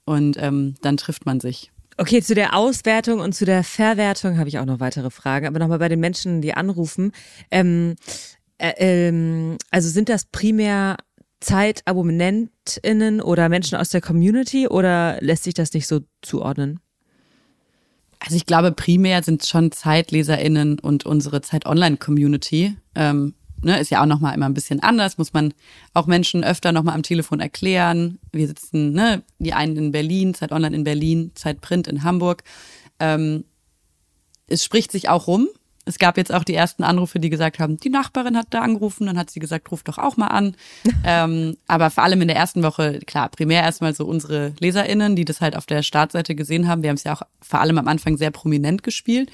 Und 0.06 0.38
ähm, 0.40 0.76
dann 0.82 0.98
trifft 0.98 1.26
man 1.26 1.40
sich. 1.40 1.72
Okay, 1.98 2.22
zu 2.22 2.36
der 2.36 2.56
Auswertung 2.56 3.20
und 3.20 3.34
zu 3.34 3.44
der 3.44 3.64
Verwertung 3.64 4.38
habe 4.38 4.48
ich 4.48 4.60
auch 4.60 4.66
noch 4.66 4.80
weitere 4.80 5.10
Fragen. 5.10 5.48
Aber 5.48 5.60
nochmal 5.60 5.80
bei 5.80 5.90
den 5.90 6.00
Menschen, 6.00 6.42
die 6.42 6.54
anrufen. 6.54 7.12
Ähm, 7.52 7.96
äh, 8.60 8.74
ähm, 8.78 9.58
also 9.72 9.90
sind 9.90 10.08
das 10.08 10.26
primär 10.26 10.98
ZeitabonnentInnen 11.40 13.22
oder 13.22 13.50
Menschen 13.50 13.78
aus 13.78 13.90
der 13.90 14.02
Community 14.02 14.68
oder 14.68 15.18
lässt 15.22 15.44
sich 15.44 15.54
das 15.54 15.74
nicht 15.74 15.88
so 15.88 16.02
zuordnen? 16.22 16.80
Also 18.20 18.36
ich 18.36 18.46
glaube, 18.46 18.72
primär 18.72 19.22
sind 19.22 19.46
schon 19.46 19.72
ZeitleserInnen 19.72 20.80
und 20.80 21.06
unsere 21.06 21.42
Zeit-Online-Community. 21.42 22.76
Ähm, 22.96 23.36
ne, 23.62 23.80
ist 23.80 23.92
ja 23.92 24.02
auch 24.02 24.08
nochmal 24.08 24.34
immer 24.34 24.48
ein 24.48 24.54
bisschen 24.54 24.82
anders, 24.82 25.18
muss 25.18 25.34
man 25.34 25.54
auch 25.94 26.08
Menschen 26.08 26.44
öfter 26.44 26.72
nochmal 26.72 26.96
am 26.96 27.04
Telefon 27.04 27.40
erklären. 27.40 28.20
Wir 28.32 28.48
sitzen, 28.48 28.94
ne, 28.94 29.24
die 29.40 29.54
einen 29.54 29.78
in 29.78 29.92
Berlin, 29.92 30.34
Zeit 30.34 30.52
Online 30.52 30.76
in 30.76 30.84
Berlin, 30.84 31.32
Zeit 31.36 31.62
Print 31.62 31.88
in 31.88 32.04
Hamburg. 32.04 32.44
Ähm, 33.00 33.46
es 34.48 34.64
spricht 34.64 34.92
sich 34.92 35.10
auch 35.10 35.28
rum, 35.28 35.48
es 35.88 36.00
gab 36.00 36.18
jetzt 36.18 36.34
auch 36.34 36.44
die 36.44 36.54
ersten 36.54 36.84
Anrufe, 36.84 37.20
die 37.20 37.30
gesagt 37.30 37.60
haben, 37.60 37.78
die 37.78 37.90
Nachbarin 37.90 38.38
hat 38.38 38.48
da 38.50 38.62
angerufen, 38.62 39.08
dann 39.08 39.18
hat 39.18 39.30
sie 39.30 39.40
gesagt, 39.40 39.72
ruf 39.72 39.84
doch 39.84 39.98
auch 39.98 40.18
mal 40.18 40.28
an. 40.28 40.56
ähm, 41.06 41.58
aber 41.68 41.90
vor 41.90 42.04
allem 42.04 42.22
in 42.22 42.28
der 42.28 42.38
ersten 42.38 42.62
Woche, 42.62 43.00
klar, 43.06 43.30
primär 43.30 43.64
erstmal 43.64 43.96
so 43.96 44.06
unsere 44.06 44.54
LeserInnen, 44.60 45.16
die 45.16 45.26
das 45.26 45.42
halt 45.42 45.56
auf 45.56 45.66
der 45.66 45.84
Startseite 45.84 46.36
gesehen 46.36 46.68
haben. 46.68 46.84
Wir 46.84 46.90
haben 46.90 46.98
es 46.98 47.04
ja 47.04 47.14
auch 47.14 47.22
vor 47.42 47.62
allem 47.62 47.78
am 47.78 47.88
Anfang 47.88 48.18
sehr 48.18 48.32
prominent 48.32 48.84
gespielt. 48.84 49.32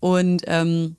Und 0.00 0.42
ähm, 0.46 0.96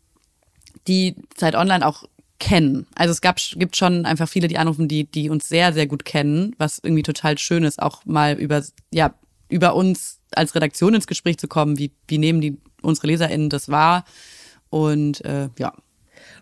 die 0.88 1.16
Zeit 1.36 1.56
Online 1.56 1.86
auch 1.86 2.04
kennen. 2.38 2.86
Also 2.96 3.12
es 3.12 3.22
gab, 3.22 3.38
gibt 3.56 3.76
schon 3.76 4.06
einfach 4.06 4.30
viele, 4.30 4.48
die 4.48 4.58
anrufen, 4.58 4.88
die, 4.88 5.06
die 5.06 5.30
uns 5.30 5.48
sehr, 5.50 5.74
sehr 5.74 5.88
gut 5.88 6.06
kennen, 6.06 6.54
was 6.58 6.80
irgendwie 6.84 7.04
total 7.04 7.38
schön 7.38 7.64
ist, 7.64 7.82
auch 7.82 8.06
mal 8.06 8.34
über, 8.34 8.62
ja, 8.94 9.16
über 9.50 9.76
uns 9.76 10.20
als 10.32 10.54
Redaktion 10.54 10.94
ins 10.94 11.08
Gespräch 11.08 11.38
zu 11.38 11.48
kommen. 11.48 11.78
Wie, 11.78 11.92
wie 12.08 12.18
nehmen 12.18 12.42
die 12.42 12.58
unsere 12.82 13.08
LeserInnen 13.08 13.50
das 13.50 13.70
wahr? 13.70 14.06
Und 14.76 15.24
äh, 15.24 15.48
ja. 15.58 15.74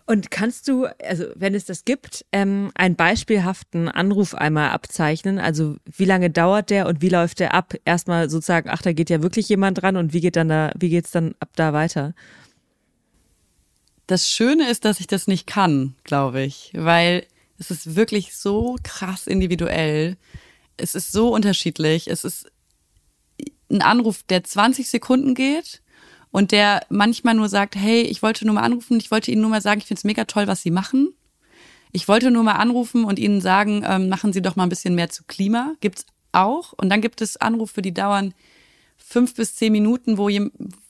Und 0.06 0.32
kannst 0.32 0.66
du, 0.66 0.86
also 1.06 1.26
wenn 1.36 1.54
es 1.54 1.66
das 1.66 1.84
gibt, 1.84 2.26
ähm, 2.32 2.72
einen 2.74 2.96
beispielhaften 2.96 3.88
Anruf 3.88 4.34
einmal 4.34 4.70
abzeichnen? 4.70 5.38
Also 5.38 5.76
wie 5.84 6.04
lange 6.04 6.30
dauert 6.30 6.70
der 6.70 6.88
und 6.88 7.00
wie 7.00 7.10
läuft 7.10 7.38
der 7.38 7.54
ab? 7.54 7.74
Erstmal 7.84 8.28
sozusagen, 8.28 8.70
ach, 8.70 8.82
da 8.82 8.92
geht 8.92 9.08
ja 9.08 9.22
wirklich 9.22 9.48
jemand 9.48 9.80
dran 9.80 9.96
und 9.96 10.12
wie 10.12 10.20
geht 10.20 10.34
dann 10.34 10.48
da, 10.48 10.72
wie 10.76 10.88
geht's 10.88 11.12
dann 11.12 11.36
ab 11.38 11.50
da 11.54 11.72
weiter? 11.72 12.12
Das 14.08 14.28
Schöne 14.28 14.68
ist, 14.68 14.84
dass 14.84 14.98
ich 14.98 15.06
das 15.06 15.28
nicht 15.28 15.46
kann, 15.46 15.94
glaube 16.02 16.42
ich, 16.42 16.72
weil 16.74 17.24
es 17.58 17.70
ist 17.70 17.94
wirklich 17.94 18.34
so 18.34 18.78
krass 18.82 19.28
individuell. 19.28 20.16
Es 20.76 20.96
ist 20.96 21.12
so 21.12 21.32
unterschiedlich. 21.32 22.08
Es 22.08 22.24
ist 22.24 22.50
ein 23.70 23.80
Anruf, 23.80 24.24
der 24.24 24.42
20 24.42 24.90
Sekunden 24.90 25.36
geht 25.36 25.83
und 26.34 26.50
der 26.50 26.84
manchmal 26.88 27.34
nur 27.34 27.48
sagt, 27.48 27.76
hey, 27.76 28.00
ich 28.02 28.20
wollte 28.20 28.44
nur 28.44 28.56
mal 28.56 28.62
anrufen, 28.62 28.98
ich 28.98 29.12
wollte 29.12 29.30
Ihnen 29.30 29.40
nur 29.40 29.50
mal 29.50 29.60
sagen, 29.60 29.78
ich 29.78 29.86
finde 29.86 30.00
es 30.00 30.04
mega 30.04 30.24
toll, 30.24 30.48
was 30.48 30.62
Sie 30.62 30.72
machen. 30.72 31.14
Ich 31.92 32.08
wollte 32.08 32.32
nur 32.32 32.42
mal 32.42 32.54
anrufen 32.54 33.04
und 33.04 33.20
Ihnen 33.20 33.40
sagen, 33.40 33.84
ähm, 33.86 34.08
machen 34.08 34.32
Sie 34.32 34.42
doch 34.42 34.56
mal 34.56 34.64
ein 34.64 34.68
bisschen 34.68 34.96
mehr 34.96 35.08
zu 35.08 35.22
Klima. 35.28 35.74
Gibt's 35.80 36.06
auch. 36.32 36.72
Und 36.72 36.88
dann 36.88 37.00
gibt 37.00 37.20
es 37.20 37.36
Anrufe, 37.36 37.82
die 37.82 37.94
dauern 37.94 38.34
fünf 38.96 39.36
bis 39.36 39.54
zehn 39.54 39.70
Minuten, 39.70 40.18
wo, 40.18 40.28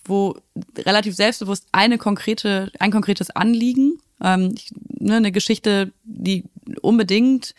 wo 0.07 0.35
relativ 0.79 1.15
selbstbewusst 1.15 1.67
eine 1.73 1.99
konkrete, 1.99 2.73
ein 2.79 2.91
konkretes 2.91 3.29
Anliegen, 3.29 3.99
ähm, 4.23 4.55
ne, 4.99 5.17
eine 5.17 5.31
Geschichte, 5.31 5.93
die 6.05 6.45
unbedingt. 6.81 7.55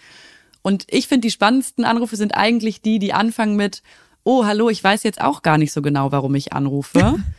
Und 0.63 0.87
ich 0.89 1.07
finde, 1.07 1.27
die 1.27 1.31
spannendsten 1.31 1.85
Anrufe 1.85 2.15
sind 2.15 2.33
eigentlich 2.33 2.81
die, 2.81 2.97
die 2.97 3.13
anfangen 3.13 3.55
mit, 3.55 3.83
oh, 4.23 4.43
hallo, 4.43 4.71
ich 4.71 4.83
weiß 4.83 5.03
jetzt 5.03 5.21
auch 5.21 5.43
gar 5.43 5.59
nicht 5.59 5.71
so 5.71 5.83
genau, 5.83 6.11
warum 6.11 6.33
ich 6.33 6.51
anrufe. 6.51 7.23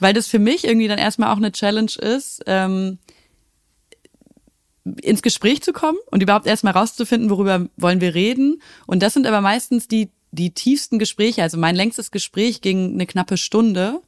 weil 0.00 0.14
das 0.14 0.26
für 0.26 0.38
mich 0.38 0.64
irgendwie 0.64 0.88
dann 0.88 0.98
erstmal 0.98 1.32
auch 1.32 1.36
eine 1.36 1.52
Challenge 1.52 1.92
ist, 2.00 2.42
ähm, 2.46 2.98
ins 5.02 5.22
Gespräch 5.22 5.62
zu 5.62 5.72
kommen 5.72 5.98
und 6.10 6.22
überhaupt 6.22 6.46
erstmal 6.46 6.72
rauszufinden, 6.72 7.30
worüber 7.30 7.66
wollen 7.76 8.00
wir 8.00 8.14
reden. 8.14 8.60
Und 8.86 9.02
das 9.02 9.12
sind 9.12 9.26
aber 9.26 9.40
meistens 9.40 9.88
die, 9.88 10.10
die 10.32 10.52
tiefsten 10.52 10.98
Gespräche. 10.98 11.42
Also 11.42 11.58
mein 11.58 11.76
längstes 11.76 12.10
Gespräch 12.10 12.60
ging 12.60 12.94
eine 12.94 13.06
knappe 13.06 13.36
Stunde. 13.36 14.00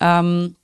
Ähm, 0.00 0.56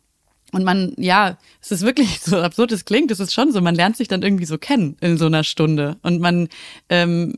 und 0.52 0.64
man, 0.64 0.95
ja, 0.97 1.38
es 1.61 1.73
ist 1.73 1.83
wirklich 1.83 2.21
so 2.25 2.38
absurd 2.38 2.73
es 2.73 2.85
klingt, 2.85 3.11
es 3.11 3.21
ist 3.21 3.33
schon 3.33 3.52
so, 3.52 3.61
man 3.61 3.75
lernt 3.75 3.97
sich 3.97 4.09
dann 4.09 4.23
irgendwie 4.23 4.47
so 4.47 4.59
kennen 4.59 4.97
in 5.00 5.19
so 5.19 5.26
einer 5.26 5.45
Stunde. 5.45 5.99
Und 6.02 6.21
man, 6.21 6.49
ähm, 6.88 7.37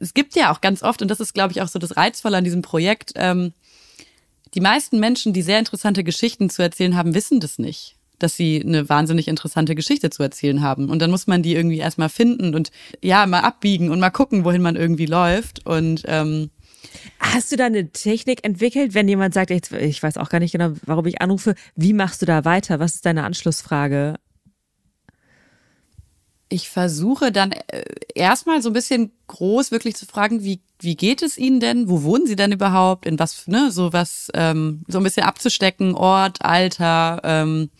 es 0.00 0.14
gibt 0.14 0.34
ja 0.34 0.52
auch 0.52 0.60
ganz 0.60 0.82
oft, 0.82 1.02
und 1.02 1.08
das 1.08 1.20
ist, 1.20 1.34
glaube 1.34 1.52
ich, 1.52 1.62
auch 1.62 1.68
so 1.68 1.78
das 1.78 1.96
Reizvolle 1.96 2.36
an 2.36 2.44
diesem 2.44 2.62
Projekt, 2.62 3.12
ähm, 3.16 3.52
die 4.54 4.60
meisten 4.60 5.00
Menschen, 5.00 5.32
die 5.32 5.42
sehr 5.42 5.58
interessante 5.58 6.04
Geschichten 6.04 6.50
zu 6.50 6.62
erzählen 6.62 6.96
haben, 6.96 7.14
wissen 7.14 7.40
das 7.40 7.58
nicht 7.58 7.94
dass 8.18 8.36
sie 8.36 8.60
eine 8.60 8.88
wahnsinnig 8.88 9.28
interessante 9.28 9.76
Geschichte 9.76 10.10
zu 10.10 10.24
erzählen 10.24 10.60
haben. 10.60 10.88
Und 10.90 11.00
dann 11.00 11.12
muss 11.12 11.28
man 11.28 11.42
die 11.42 11.54
irgendwie 11.54 11.78
erstmal 11.78 12.08
finden 12.08 12.54
und 12.54 12.72
ja, 13.00 13.24
mal 13.26 13.42
abbiegen 13.42 13.90
und 13.90 14.00
mal 14.00 14.10
gucken, 14.10 14.44
wohin 14.44 14.60
man 14.60 14.74
irgendwie 14.74 15.06
läuft. 15.06 15.64
Und 15.66 16.02
ähm, 16.06 16.50
Hast 17.20 17.52
du 17.52 17.56
da 17.56 17.66
eine 17.66 17.90
Technik 17.92 18.44
entwickelt, 18.44 18.94
wenn 18.94 19.08
jemand 19.08 19.34
sagt, 19.34 19.50
ich, 19.50 19.70
ich 19.72 20.02
weiß 20.02 20.16
auch 20.16 20.30
gar 20.30 20.40
nicht 20.40 20.52
genau, 20.52 20.72
warum 20.84 21.06
ich 21.06 21.20
anrufe, 21.20 21.54
wie 21.76 21.92
machst 21.92 22.22
du 22.22 22.26
da 22.26 22.44
weiter? 22.44 22.80
Was 22.80 22.96
ist 22.96 23.06
deine 23.06 23.24
Anschlussfrage? 23.24 24.16
ich 26.48 26.68
versuche 26.68 27.30
dann 27.30 27.52
äh, 27.52 27.84
erstmal 28.14 28.62
so 28.62 28.70
ein 28.70 28.74
bisschen 28.74 29.12
groß 29.26 29.70
wirklich 29.70 29.96
zu 29.96 30.06
fragen, 30.06 30.42
wie, 30.44 30.60
wie 30.80 30.96
geht 30.96 31.22
es 31.22 31.36
Ihnen 31.38 31.60
denn? 31.60 31.88
Wo 31.88 32.02
wohnen 32.02 32.26
Sie 32.26 32.36
denn 32.36 32.52
überhaupt? 32.52 33.06
In 33.06 33.18
was, 33.18 33.46
ne, 33.46 33.70
so 33.70 33.92
was, 33.92 34.30
ähm, 34.34 34.82
so 34.88 34.98
ein 34.98 35.04
bisschen 35.04 35.24
abzustecken, 35.24 35.94
Ort, 35.94 36.42
Alter. 36.42 37.20
Ähm, 37.24 37.70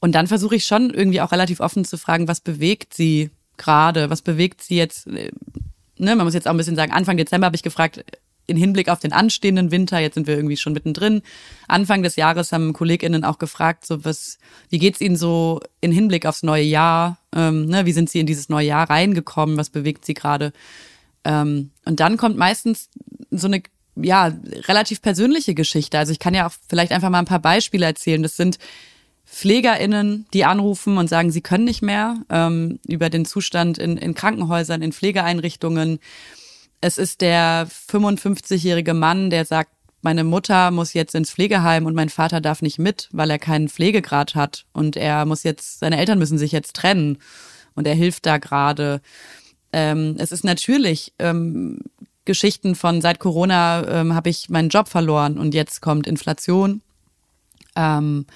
und 0.00 0.14
dann 0.14 0.26
versuche 0.26 0.56
ich 0.56 0.66
schon 0.66 0.90
irgendwie 0.90 1.20
auch 1.20 1.32
relativ 1.32 1.60
offen 1.60 1.84
zu 1.84 1.98
fragen, 1.98 2.28
was 2.28 2.40
bewegt 2.40 2.94
Sie 2.94 3.30
gerade? 3.56 4.10
Was 4.10 4.22
bewegt 4.22 4.62
Sie 4.62 4.76
jetzt? 4.76 5.06
Äh, 5.06 5.30
ne, 5.96 6.16
man 6.16 6.24
muss 6.24 6.34
jetzt 6.34 6.46
auch 6.46 6.52
ein 6.52 6.56
bisschen 6.56 6.76
sagen, 6.76 6.92
Anfang 6.92 7.16
Dezember 7.16 7.46
habe 7.46 7.56
ich 7.56 7.62
gefragt, 7.62 8.04
in 8.50 8.56
Hinblick 8.56 8.88
auf 8.88 8.98
den 8.98 9.12
anstehenden 9.12 9.70
Winter, 9.70 10.00
jetzt 10.00 10.14
sind 10.14 10.26
wir 10.26 10.34
irgendwie 10.34 10.56
schon 10.56 10.72
mittendrin. 10.72 11.22
Anfang 11.68 12.02
des 12.02 12.16
Jahres 12.16 12.52
haben 12.52 12.72
KollegInnen 12.72 13.24
auch 13.24 13.38
gefragt, 13.38 13.86
so 13.86 14.04
was, 14.04 14.38
wie 14.68 14.78
geht's 14.78 15.00
Ihnen 15.00 15.16
so 15.16 15.60
in 15.80 15.92
Hinblick 15.92 16.26
aufs 16.26 16.42
neue 16.42 16.64
Jahr? 16.64 17.18
Ähm, 17.34 17.66
ne, 17.66 17.86
wie 17.86 17.92
sind 17.92 18.10
Sie 18.10 18.18
in 18.18 18.26
dieses 18.26 18.48
neue 18.48 18.66
Jahr 18.66 18.90
reingekommen? 18.90 19.56
Was 19.56 19.70
bewegt 19.70 20.04
Sie 20.04 20.14
gerade? 20.14 20.52
Ähm, 21.24 21.70
und 21.84 22.00
dann 22.00 22.16
kommt 22.16 22.36
meistens 22.36 22.88
so 23.30 23.46
eine 23.46 23.62
ja 23.96 24.32
relativ 24.68 25.02
persönliche 25.02 25.54
Geschichte. 25.54 25.98
Also 25.98 26.12
ich 26.12 26.18
kann 26.18 26.34
ja 26.34 26.46
auch 26.46 26.52
vielleicht 26.68 26.92
einfach 26.92 27.10
mal 27.10 27.18
ein 27.18 27.26
paar 27.26 27.40
Beispiele 27.40 27.86
erzählen. 27.86 28.22
Das 28.22 28.36
sind 28.36 28.58
PflegerInnen, 29.26 30.26
die 30.32 30.44
anrufen 30.44 30.96
und 30.98 31.08
sagen, 31.08 31.30
sie 31.30 31.42
können 31.42 31.64
nicht 31.64 31.82
mehr 31.82 32.16
ähm, 32.30 32.80
über 32.86 33.10
den 33.10 33.24
Zustand 33.24 33.78
in, 33.78 33.96
in 33.96 34.14
Krankenhäusern, 34.14 34.82
in 34.82 34.92
Pflegeeinrichtungen 34.92 36.00
es 36.80 36.98
ist 36.98 37.20
der 37.20 37.68
55-jährige 37.68 38.94
Mann, 38.94 39.30
der 39.30 39.44
sagt, 39.44 39.70
meine 40.02 40.24
Mutter 40.24 40.70
muss 40.70 40.94
jetzt 40.94 41.14
ins 41.14 41.30
Pflegeheim 41.30 41.84
und 41.84 41.94
mein 41.94 42.08
Vater 42.08 42.40
darf 42.40 42.62
nicht 42.62 42.78
mit, 42.78 43.08
weil 43.12 43.28
er 43.30 43.38
keinen 43.38 43.68
Pflegegrad 43.68 44.34
hat 44.34 44.64
und 44.72 44.96
er 44.96 45.26
muss 45.26 45.42
jetzt, 45.42 45.80
seine 45.80 45.98
Eltern 45.98 46.18
müssen 46.18 46.38
sich 46.38 46.52
jetzt 46.52 46.74
trennen 46.74 47.18
und 47.74 47.86
er 47.86 47.94
hilft 47.94 48.24
da 48.24 48.38
gerade. 48.38 49.02
Ähm, 49.72 50.16
es 50.18 50.32
ist 50.32 50.44
natürlich 50.44 51.12
ähm, 51.18 51.78
Geschichten 52.24 52.74
von 52.74 53.00
seit 53.00 53.18
Corona 53.18 53.86
ähm, 53.88 54.14
habe 54.14 54.30
ich 54.30 54.48
meinen 54.48 54.68
Job 54.68 54.88
verloren 54.88 55.38
und 55.38 55.54
jetzt 55.54 55.80
kommt 55.80 56.06
Inflation. 56.06 56.82
Ähm, 57.76 58.26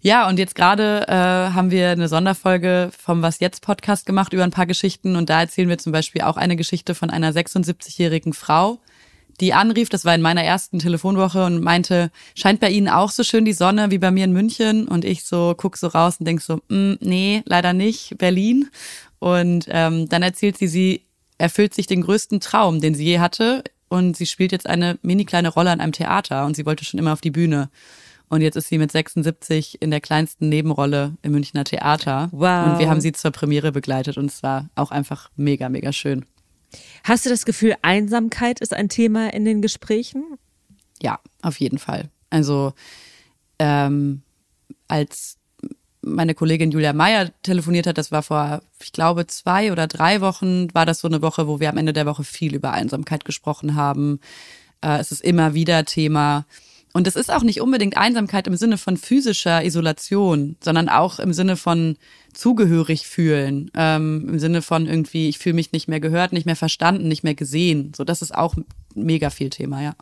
ja, 0.00 0.28
und 0.28 0.38
jetzt 0.38 0.54
gerade 0.54 1.06
äh, 1.08 1.12
haben 1.12 1.70
wir 1.70 1.90
eine 1.90 2.08
Sonderfolge 2.08 2.90
vom 2.96 3.22
Was 3.22 3.40
jetzt 3.40 3.62
Podcast 3.62 4.06
gemacht 4.06 4.32
über 4.32 4.44
ein 4.44 4.52
paar 4.52 4.66
Geschichten 4.66 5.16
und 5.16 5.30
da 5.30 5.40
erzählen 5.40 5.68
wir 5.68 5.78
zum 5.78 5.92
Beispiel 5.92 6.22
auch 6.22 6.36
eine 6.36 6.54
Geschichte 6.54 6.94
von 6.94 7.10
einer 7.10 7.32
76-jährigen 7.32 8.32
Frau, 8.32 8.78
die 9.40 9.52
anrief, 9.52 9.88
das 9.88 10.04
war 10.04 10.14
in 10.14 10.22
meiner 10.22 10.42
ersten 10.42 10.78
Telefonwoche 10.78 11.44
und 11.44 11.62
meinte, 11.62 12.10
scheint 12.34 12.60
bei 12.60 12.70
Ihnen 12.70 12.88
auch 12.88 13.10
so 13.10 13.22
schön 13.22 13.44
die 13.44 13.52
Sonne 13.52 13.90
wie 13.90 13.98
bei 13.98 14.10
mir 14.10 14.24
in 14.24 14.32
München? 14.32 14.88
Und 14.88 15.04
ich 15.04 15.24
so 15.24 15.54
guck 15.56 15.76
so 15.76 15.88
raus 15.88 16.16
und 16.18 16.26
denk 16.26 16.40
so, 16.40 16.60
mm, 16.68 16.94
nee, 17.00 17.42
leider 17.44 17.72
nicht, 17.72 18.16
Berlin. 18.16 18.70
Und 19.18 19.66
ähm, 19.68 20.08
dann 20.08 20.22
erzählt 20.22 20.58
sie, 20.58 20.68
sie 20.68 21.02
erfüllt 21.38 21.74
sich 21.74 21.86
den 21.86 22.02
größten 22.02 22.40
Traum, 22.40 22.80
den 22.80 22.94
sie 22.94 23.04
je 23.04 23.18
hatte 23.18 23.64
und 23.88 24.16
sie 24.16 24.26
spielt 24.26 24.52
jetzt 24.52 24.66
eine 24.66 24.98
mini 25.02 25.24
kleine 25.24 25.48
Rolle 25.48 25.70
an 25.70 25.80
einem 25.80 25.92
Theater 25.92 26.44
und 26.46 26.56
sie 26.56 26.66
wollte 26.66 26.84
schon 26.84 26.98
immer 26.98 27.12
auf 27.12 27.20
die 27.20 27.30
Bühne. 27.30 27.70
Und 28.28 28.40
jetzt 28.40 28.56
ist 28.56 28.68
sie 28.68 28.78
mit 28.78 28.90
76 28.90 29.80
in 29.80 29.90
der 29.90 30.00
kleinsten 30.00 30.48
Nebenrolle 30.48 31.14
im 31.22 31.32
Münchner 31.32 31.62
Theater. 31.62 32.28
Wow. 32.32 32.72
Und 32.72 32.78
wir 32.80 32.90
haben 32.90 33.00
sie 33.00 33.12
zur 33.12 33.30
Premiere 33.30 33.70
begleitet 33.70 34.18
und 34.18 34.26
es 34.26 34.42
war 34.42 34.68
auch 34.74 34.90
einfach 34.90 35.30
mega, 35.36 35.68
mega 35.68 35.92
schön. 35.92 36.24
Hast 37.04 37.24
du 37.24 37.30
das 37.30 37.44
Gefühl, 37.44 37.76
Einsamkeit 37.82 38.60
ist 38.60 38.74
ein 38.74 38.88
Thema 38.88 39.32
in 39.32 39.44
den 39.44 39.62
Gesprächen? 39.62 40.24
Ja, 41.00 41.20
auf 41.42 41.60
jeden 41.60 41.78
Fall. 41.78 42.10
Also 42.30 42.72
ähm, 43.60 44.22
als 44.88 45.35
meine 46.06 46.34
Kollegin 46.34 46.70
Julia 46.70 46.92
Meyer 46.92 47.30
telefoniert 47.42 47.86
hat, 47.86 47.98
das 47.98 48.12
war 48.12 48.22
vor, 48.22 48.62
ich 48.82 48.92
glaube, 48.92 49.26
zwei 49.26 49.72
oder 49.72 49.86
drei 49.86 50.20
Wochen, 50.20 50.72
war 50.72 50.86
das 50.86 51.00
so 51.00 51.08
eine 51.08 51.20
Woche, 51.20 51.48
wo 51.48 51.60
wir 51.60 51.68
am 51.68 51.76
Ende 51.76 51.92
der 51.92 52.06
Woche 52.06 52.24
viel 52.24 52.54
über 52.54 52.72
Einsamkeit 52.72 53.24
gesprochen 53.24 53.74
haben. 53.74 54.20
Äh, 54.80 54.98
es 54.98 55.12
ist 55.12 55.22
immer 55.22 55.54
wieder 55.54 55.84
Thema. 55.84 56.46
Und 56.92 57.06
das 57.06 57.16
ist 57.16 57.30
auch 57.30 57.42
nicht 57.42 57.60
unbedingt 57.60 57.98
Einsamkeit 57.98 58.46
im 58.46 58.56
Sinne 58.56 58.78
von 58.78 58.96
physischer 58.96 59.64
Isolation, 59.64 60.56
sondern 60.62 60.88
auch 60.88 61.18
im 61.18 61.34
Sinne 61.34 61.56
von 61.56 61.96
zugehörig 62.32 63.06
fühlen, 63.06 63.70
ähm, 63.74 64.26
im 64.28 64.38
Sinne 64.38 64.62
von 64.62 64.86
irgendwie, 64.86 65.28
ich 65.28 65.38
fühle 65.38 65.56
mich 65.56 65.72
nicht 65.72 65.88
mehr 65.88 66.00
gehört, 66.00 66.32
nicht 66.32 66.46
mehr 66.46 66.56
verstanden, 66.56 67.08
nicht 67.08 67.24
mehr 67.24 67.34
gesehen. 67.34 67.92
So, 67.94 68.04
das 68.04 68.22
ist 68.22 68.34
auch 68.34 68.54
mega 68.94 69.28
viel 69.28 69.50
Thema, 69.50 69.82
ja. 69.82 69.94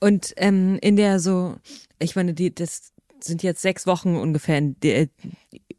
Und 0.00 0.32
ähm, 0.36 0.78
in 0.80 0.96
der 0.96 1.20
so, 1.20 1.56
ich 1.98 2.16
meine, 2.16 2.32
die, 2.32 2.54
das 2.54 2.91
sind 3.24 3.42
jetzt 3.42 3.62
sechs 3.62 3.86
Wochen 3.86 4.16
ungefähr, 4.16 4.60
die, 4.60 5.08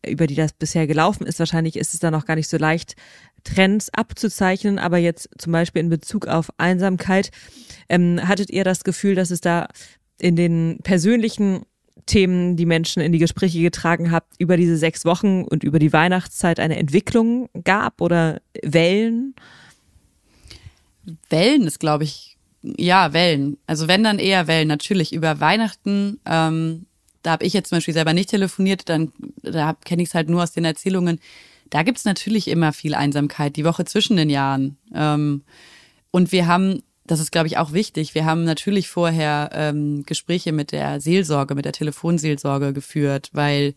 über 0.05 0.27
die 0.27 0.35
das 0.35 0.53
bisher 0.53 0.87
gelaufen 0.87 1.25
ist. 1.25 1.39
Wahrscheinlich 1.39 1.75
ist 1.75 1.93
es 1.93 1.99
da 1.99 2.11
noch 2.11 2.25
gar 2.25 2.35
nicht 2.35 2.49
so 2.49 2.57
leicht, 2.57 2.95
Trends 3.43 3.89
abzuzeichnen, 3.89 4.79
aber 4.79 4.97
jetzt 4.97 5.29
zum 5.37 5.51
Beispiel 5.51 5.81
in 5.81 5.89
Bezug 5.89 6.27
auf 6.27 6.49
Einsamkeit, 6.57 7.31
ähm, 7.89 8.19
hattet 8.27 8.49
ihr 8.49 8.63
das 8.63 8.83
Gefühl, 8.83 9.15
dass 9.15 9.31
es 9.31 9.41
da 9.41 9.67
in 10.19 10.35
den 10.35 10.79
persönlichen 10.83 11.63
Themen, 12.05 12.55
die 12.57 12.65
Menschen 12.65 13.01
in 13.01 13.11
die 13.11 13.19
Gespräche 13.19 13.61
getragen 13.61 14.11
habt, 14.11 14.33
über 14.37 14.57
diese 14.57 14.77
sechs 14.77 15.05
Wochen 15.05 15.43
und 15.43 15.63
über 15.63 15.79
die 15.79 15.93
Weihnachtszeit 15.93 16.59
eine 16.59 16.77
Entwicklung 16.77 17.49
gab 17.63 18.01
oder 18.01 18.41
Wellen? 18.61 19.35
Wellen 21.29 21.63
ist, 21.63 21.79
glaube 21.79 22.03
ich, 22.03 22.37
ja, 22.61 23.13
Wellen. 23.13 23.57
Also 23.67 23.87
wenn 23.87 24.03
dann 24.03 24.19
eher 24.19 24.47
Wellen, 24.47 24.67
natürlich 24.67 25.13
über 25.13 25.39
Weihnachten. 25.39 26.19
Ähm, 26.25 26.85
da 27.23 27.31
habe 27.31 27.45
ich 27.45 27.53
jetzt 27.53 27.69
zum 27.69 27.77
Beispiel 27.77 27.93
selber 27.93 28.13
nicht 28.13 28.29
telefoniert, 28.29 28.87
dann 28.89 29.11
da 29.41 29.75
kenne 29.85 30.03
ich 30.03 30.09
es 30.09 30.15
halt 30.15 30.29
nur 30.29 30.43
aus 30.43 30.51
den 30.51 30.65
Erzählungen. 30.65 31.19
Da 31.69 31.81
gibt's 31.81 32.05
natürlich 32.05 32.49
immer 32.49 32.73
viel 32.73 32.93
Einsamkeit, 32.93 33.55
die 33.55 33.65
Woche 33.65 33.85
zwischen 33.85 34.17
den 34.17 34.29
Jahren. 34.29 34.77
Ähm, 34.93 35.43
und 36.11 36.31
wir 36.31 36.45
haben, 36.45 36.83
das 37.07 37.19
ist, 37.19 37.31
glaube 37.31 37.47
ich, 37.47 37.57
auch 37.57 37.73
wichtig, 37.73 38.13
wir 38.13 38.25
haben 38.25 38.43
natürlich 38.43 38.89
vorher 38.89 39.49
ähm, 39.53 40.03
Gespräche 40.05 40.51
mit 40.51 40.71
der 40.71 40.99
Seelsorge, 40.99 41.55
mit 41.55 41.65
der 41.65 41.71
Telefonseelsorge 41.71 42.73
geführt, 42.73 43.29
weil 43.33 43.73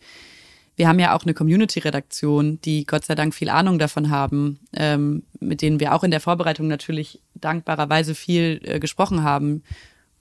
wir 0.75 0.88
haben 0.88 0.99
ja 0.99 1.17
auch 1.17 1.23
eine 1.23 1.33
Community-Redaktion, 1.33 2.61
die 2.61 2.85
Gott 2.85 3.07
sei 3.07 3.15
Dank 3.15 3.35
viel 3.35 3.49
Ahnung 3.49 3.79
davon 3.79 4.11
haben, 4.11 4.61
ähm, 4.75 5.23
mit 5.41 5.62
denen 5.62 5.81
wir 5.81 5.95
auch 5.95 6.05
in 6.05 6.11
der 6.11 6.21
Vorbereitung 6.21 6.69
natürlich 6.69 7.23
dankbarerweise 7.35 8.15
viel 8.15 8.61
äh, 8.62 8.79
gesprochen 8.79 9.23
haben. 9.23 9.62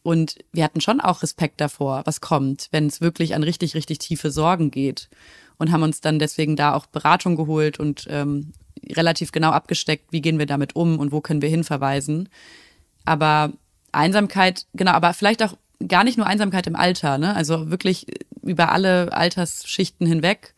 Und 0.06 0.36
wir 0.52 0.64
hatten 0.64 0.82
schon 0.82 1.02
auch 1.02 1.24
Respekt 1.24 1.60
davor, 1.60 2.04
was 2.06 2.22
kommt, 2.22 2.68
wenn 2.70 2.86
es 2.86 3.02
wirklich 3.02 3.34
an 3.34 3.42
richtig, 3.42 3.74
richtig 3.74 3.98
tiefe 3.98 4.30
Sorgen 4.30 4.70
geht. 4.70 5.10
Und 5.58 5.72
haben 5.72 5.82
uns 5.82 6.00
dann 6.00 6.20
deswegen 6.20 6.56
da 6.56 6.76
auch 6.76 6.86
Beratung 6.86 7.36
geholt 7.36 7.80
und 7.80 8.06
ähm, 8.12 8.54
relativ 8.88 9.32
genau 9.32 9.50
abgesteckt, 9.50 10.12
wie 10.12 10.22
gehen 10.22 10.38
wir 10.38 10.46
damit 10.46 10.76
um 10.76 11.00
und 11.00 11.12
wo 11.12 11.22
können 11.22 11.42
wir 11.42 11.50
hinverweisen. 11.50 12.30
Aber 13.04 13.54
Einsamkeit, 13.94 14.68
genau, 14.76 14.92
aber 14.92 15.16
vielleicht 15.16 15.42
auch 15.42 15.58
gar 15.88 16.04
nicht 16.04 16.20
nur 16.20 16.28
Einsamkeit 16.28 16.68
im 16.68 16.76
Alter, 16.76 17.18
ne? 17.18 17.36
Also 17.36 17.72
wirklich 17.72 18.06
über 18.44 18.72
alle 18.72 19.12
Altersschichten 19.12 20.06
hinweg 20.06 20.54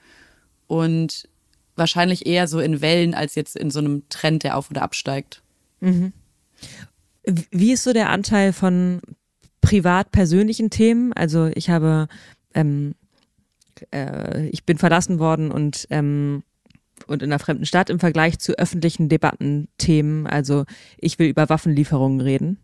und 0.67 1.29
wahrscheinlich 1.77 2.25
eher 2.25 2.49
so 2.49 2.59
in 2.59 2.81
Wellen 2.81 3.13
als 3.13 3.35
jetzt 3.35 3.55
in 3.55 3.71
so 3.71 3.79
einem 3.79 4.09
Trend, 4.09 4.43
der 4.43 4.57
auf 4.57 4.69
oder 4.69 4.81
absteigt. 4.81 5.41
Mhm. 5.79 6.11
Wie 7.23 7.71
ist 7.71 7.85
so 7.85 7.93
der 7.93 8.09
Anteil 8.09 8.51
von 8.51 8.99
privat 9.67 10.11
persönlichen 10.11 10.69
Themen? 10.69 11.11
Also 11.11 11.47
ich 11.53 11.69
habe, 11.69 12.07
ähm, 12.53 12.95
äh, 13.93 14.47
ich 14.47 14.65
bin 14.65 14.77
verlassen 14.77 15.19
worden 15.19 15.51
und 15.51 15.87
ähm, 15.89 16.43
und 17.05 17.21
in 17.21 17.29
einer 17.29 17.39
fremden 17.39 17.65
Stadt 17.65 17.91
im 17.91 17.99
Vergleich 17.99 18.39
zu 18.39 18.57
öffentlichen 18.57 19.07
Debattenthemen. 19.07 20.25
Also 20.25 20.65
ich 20.97 21.19
will 21.19 21.27
über 21.27 21.47
Waffenlieferungen 21.47 22.21
reden. 22.21 22.57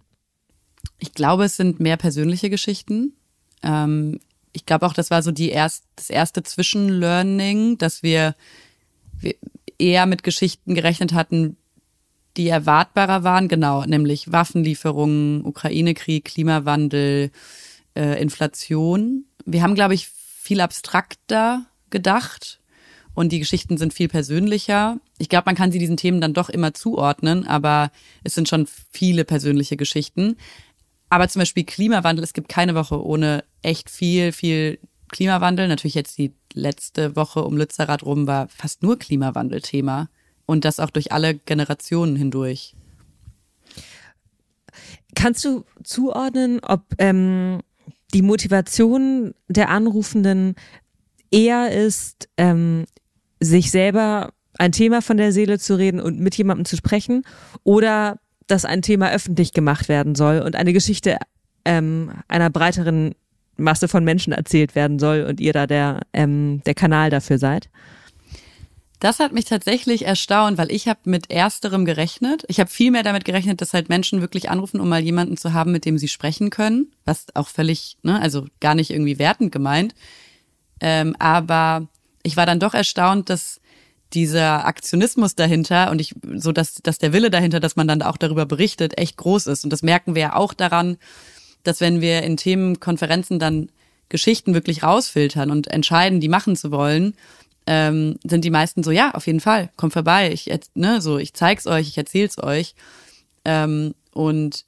Ich 0.98 1.14
glaube, 1.14 1.44
es 1.44 1.56
sind 1.56 1.80
mehr 1.80 1.98
persönliche 1.98 2.50
Geschichten. 2.50 3.14
Ähm, 3.62 4.20
ich 4.54 4.66
glaube 4.66 4.86
auch, 4.86 4.94
das 4.94 5.12
war 5.12 5.22
so 5.22 5.32
die 5.32 5.50
erst, 5.50 5.86
das 5.96 6.10
erste 6.10 6.42
Zwischenlearning, 6.42 7.78
dass 7.78 8.02
wir, 8.02 8.36
wir 9.20 9.36
eher 9.78 10.08
mit 10.08 10.24
Geschichten 10.24 10.74
gerechnet 10.74 11.14
hatten, 11.14 11.58
die 12.38 12.48
erwartbarer 12.48 13.24
waren, 13.24 13.48
genau, 13.48 13.86
nämlich 13.86 14.32
Waffenlieferungen, 14.32 15.46
Ukraine-Krieg, 15.46 16.26
Klimawandel, 16.26 17.32
äh, 17.96 18.22
Inflation. 18.22 19.26
Wir 19.46 19.62
haben, 19.62 19.76
glaube 19.76 19.94
ich, 19.94 20.08
viel 20.08 20.62
abstrakter 20.62 21.66
gedacht 21.90 22.60
und 23.14 23.32
die 23.32 23.40
Geschichten 23.40 23.78
sind 23.78 23.94
viel 23.94 24.08
persönlicher. 24.08 25.00
Ich 25.20 25.30
glaube, 25.30 25.46
man 25.46 25.56
kann 25.56 25.72
sie 25.72 25.80
diesen 25.80 25.98
Themen 25.98 26.22
dann 26.22 26.34
doch 26.34 26.50
immer 26.50 26.74
zuordnen, 26.74 27.48
aber 27.48 27.92
es 28.24 28.34
sind 28.34 28.50
schon 28.50 28.68
viele 28.92 29.26
persönliche 29.26 29.78
Geschichten. 29.78 30.38
Aber 31.10 31.28
zum 31.28 31.42
Beispiel 31.42 31.64
Klimawandel, 31.64 32.24
es 32.24 32.34
gibt 32.34 32.50
keine 32.50 32.74
Woche 32.74 33.04
ohne 33.04 33.44
echt 33.62 33.92
viel, 33.92 34.32
viel 34.32 34.80
Klimawandel. 35.10 35.68
Natürlich 35.68 35.94
jetzt 35.94 36.18
die 36.18 36.34
letzte 36.54 37.16
Woche 37.16 37.44
um 37.44 37.56
Lützerath 37.56 38.04
rum 38.04 38.26
war 38.26 38.48
fast 38.48 38.82
nur 38.82 38.98
Klimawandel-Thema. 38.98 40.10
Und 40.46 40.66
das 40.66 40.80
auch 40.80 40.90
durch 40.90 41.12
alle 41.12 41.36
Generationen 41.36 42.16
hindurch. 42.16 42.76
Kannst 45.16 45.46
du 45.46 45.64
zuordnen, 45.84 46.60
ob 46.62 46.82
ähm, 46.98 47.60
die 48.14 48.22
Motivation 48.22 49.34
der 49.48 49.70
Anrufenden 49.70 50.56
eher 51.32 51.72
ist, 51.72 52.30
ähm, 52.38 52.86
sich 53.40 53.72
selber 53.72 54.34
ein 54.58 54.72
Thema 54.72 55.02
von 55.02 55.18
der 55.18 55.32
Seele 55.32 55.60
zu 55.60 55.78
reden 55.78 56.00
und 56.00 56.20
mit 56.20 56.36
jemandem 56.36 56.66
zu 56.66 56.78
sprechen 56.78 57.24
oder 57.64 58.20
dass 58.48 58.66
ein 58.66 58.82
Thema 58.82 59.12
öffentlich 59.12 59.54
gemacht 59.54 59.90
werden 59.90 60.16
soll 60.16 60.40
und 60.40 60.56
eine 60.56 60.74
Geschichte 60.74 61.18
ähm, 61.66 62.12
einer 62.28 62.50
breiteren 62.50 63.16
Masse 63.58 63.88
von 63.88 64.04
Menschen 64.04 64.34
erzählt 64.34 64.76
werden 64.76 65.00
soll 65.00 65.26
und 65.28 65.40
ihr 65.40 65.54
da 65.54 65.68
der, 65.68 66.02
ähm, 66.14 66.62
der 66.66 66.74
Kanal 66.74 67.10
dafür 67.10 67.38
seid? 67.38 67.70
Das 69.04 69.20
hat 69.20 69.34
mich 69.34 69.44
tatsächlich 69.44 70.06
erstaunt, 70.06 70.58
weil 70.58 70.72
ich 70.72 70.88
habe 70.88 71.02
mit 71.04 71.30
ersterem 71.30 71.84
gerechnet. 71.84 72.46
Ich 72.48 72.62
habe 72.62 72.70
viel 72.70 72.90
mehr 72.90 73.04
damit 73.04 73.26
gerechnet, 73.26 73.60
dass 73.60 73.74
halt 73.74 73.90
Menschen 73.90 74.22
wirklich 74.22 74.50
anrufen, 74.50 74.80
um 74.80 74.88
mal 74.88 75.02
jemanden 75.04 75.36
zu 75.36 75.52
haben, 75.52 75.74
mit 75.74 75.84
dem 75.84 75.98
sie 75.98 76.08
sprechen 76.08 76.50
können, 76.50 76.90
was 77.04 77.26
auch 77.34 77.50
völlig, 77.50 77.98
ne, 78.04 78.22
also 78.22 78.46
gar 78.62 78.76
nicht 78.76 78.92
irgendwie 78.92 79.20
wertend 79.20 79.52
gemeint. 79.52 79.94
Ähm, 80.80 81.18
aber 81.20 81.90
ich 82.24 82.38
war 82.38 82.46
dann 82.46 82.62
doch 82.62 82.74
erstaunt, 82.74 83.30
dass 83.30 83.60
dieser 84.14 84.66
Aktionismus 84.66 85.36
dahinter 85.36 85.92
und 85.92 86.00
ich 86.00 86.16
so 86.36 86.54
dass 86.54 86.76
dass 86.76 86.98
der 86.98 87.12
Wille 87.12 87.30
dahinter, 87.30 87.60
dass 87.60 87.76
man 87.76 87.90
dann 87.90 88.04
auch 88.04 88.16
darüber 88.16 88.46
berichtet, 88.46 88.98
echt 88.98 89.18
groß 89.18 89.48
ist 89.48 89.66
und 89.66 89.70
das 89.74 89.84
merken 89.84 90.16
wir 90.16 90.22
ja 90.22 90.36
auch 90.38 90.54
daran, 90.54 90.96
dass 91.64 91.82
wenn 91.82 92.00
wir 92.00 92.24
in 92.24 92.38
Themenkonferenzen 92.38 93.38
dann 93.38 93.70
Geschichten 94.08 94.54
wirklich 94.54 94.82
rausfiltern 94.82 95.52
und 95.52 95.68
entscheiden, 95.68 96.22
die 96.22 96.30
machen 96.30 96.56
zu 96.56 96.72
wollen, 96.72 97.16
ähm, 97.68 98.18
sind 98.24 98.46
die 98.46 98.50
meisten 98.50 98.84
so 98.84 98.92
ja 98.92 99.12
auf 99.12 99.28
jeden 99.28 99.40
Fall, 99.40 99.70
kommt 99.76 99.94
vorbei, 99.94 100.32
ich 100.32 100.52
ne 100.76 101.02
so 101.02 101.18
ich 101.18 101.34
zeig's 101.34 101.68
euch, 101.68 101.88
ich 101.88 101.98
erzähl's 101.98 102.42
euch 102.42 102.76
ähm, 103.46 103.94
und 104.12 104.66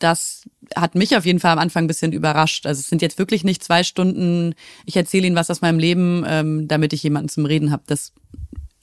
das 0.00 0.44
hat 0.74 0.94
mich 0.94 1.16
auf 1.16 1.26
jeden 1.26 1.40
Fall 1.40 1.52
am 1.52 1.58
Anfang 1.58 1.84
ein 1.84 1.88
bisschen 1.88 2.12
überrascht. 2.12 2.66
Also 2.66 2.80
es 2.80 2.88
sind 2.88 3.02
jetzt 3.02 3.18
wirklich 3.18 3.44
nicht 3.44 3.62
zwei 3.62 3.84
Stunden, 3.84 4.54
ich 4.86 4.96
erzähle 4.96 5.26
Ihnen 5.26 5.36
was 5.36 5.50
aus 5.50 5.60
meinem 5.60 5.78
Leben, 5.78 6.24
ähm, 6.26 6.68
damit 6.68 6.92
ich 6.92 7.02
jemanden 7.02 7.28
zum 7.28 7.44
Reden 7.44 7.70
habe. 7.70 7.82
Das 7.86 8.12